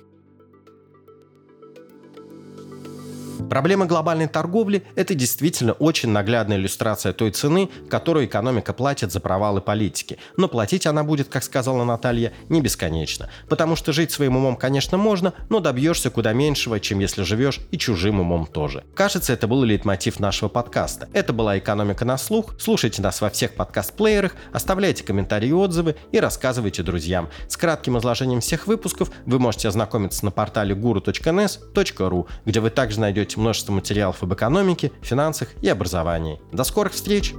Проблема 3.51 3.87
глобальной 3.87 4.27
торговли– 4.27 4.85
это 4.97 5.15
действительно 5.15 5.73
очень 5.75 6.09
наглядная 6.09 6.57
иллюстрация 6.57 7.13
той 7.13 7.31
цены, 7.31 7.69
которую 7.89 8.27
экономика 8.27 8.73
платит 8.73 9.13
за 9.13 9.21
провалы 9.21 9.61
политики. 9.61 10.19
Но 10.37 10.49
платить 10.49 10.87
она 10.87 11.05
будет, 11.05 11.29
как 11.29 11.45
сказала 11.45 11.85
Наталья, 11.85 12.33
не 12.49 12.61
бесконечно. 12.61 13.29
Потому 13.49 13.77
что 13.77 13.93
жить 13.93 14.11
своим 14.11 14.37
умом, 14.37 14.57
конечно, 14.57 14.97
можно, 14.97 15.35
но 15.51 15.61
добьешься 15.61 16.11
куда 16.11 16.33
меньшего, 16.33 16.81
чем 16.81 16.99
если 16.99 17.23
живешь 17.23 17.61
и 17.71 17.79
чужим 17.79 18.21
умом 18.21 18.47
тоже. 18.47 18.83
Кажется, 18.95 19.33
это 19.33 19.47
был 19.47 19.63
лейтмотив 19.63 20.21
нашего 20.21 20.49
подкаста. 20.49 21.09
Это 21.13 21.33
была 21.33 21.59
«Экономика 21.59 22.05
на 22.05 22.19
слух». 22.19 22.55
Слушайте 22.59 23.03
нас 23.03 23.21
во 23.21 23.31
всех 23.31 23.55
подкаст-плеерах, 23.55 24.35
оставляйте 24.53 25.05
комментарии 25.05 25.51
и 25.51 25.53
отзывы 25.53 25.97
и 26.13 26.19
рассказывайте 26.19 26.83
друзьям. 26.83 27.29
С 27.47 27.57
кратким 27.57 27.99
изложением 27.99 28.41
всех 28.41 28.67
выпусков 28.67 29.11
вы 29.27 29.39
можете 29.39 29.69
ознакомиться 29.69 30.25
на 30.25 30.31
портале 30.31 30.75
guru.ns.ru, 30.75 32.27
где 32.47 32.61
вы 32.61 32.71
также 32.71 33.01
найдете 33.01 33.34
множество 33.37 33.73
материалов 33.73 34.23
об 34.23 34.33
экономике, 34.35 34.93
финансах 35.03 35.49
и 35.63 35.69
образовании. 35.69 36.41
До 36.53 36.65
скорых 36.65 36.93
встреч! 36.93 37.35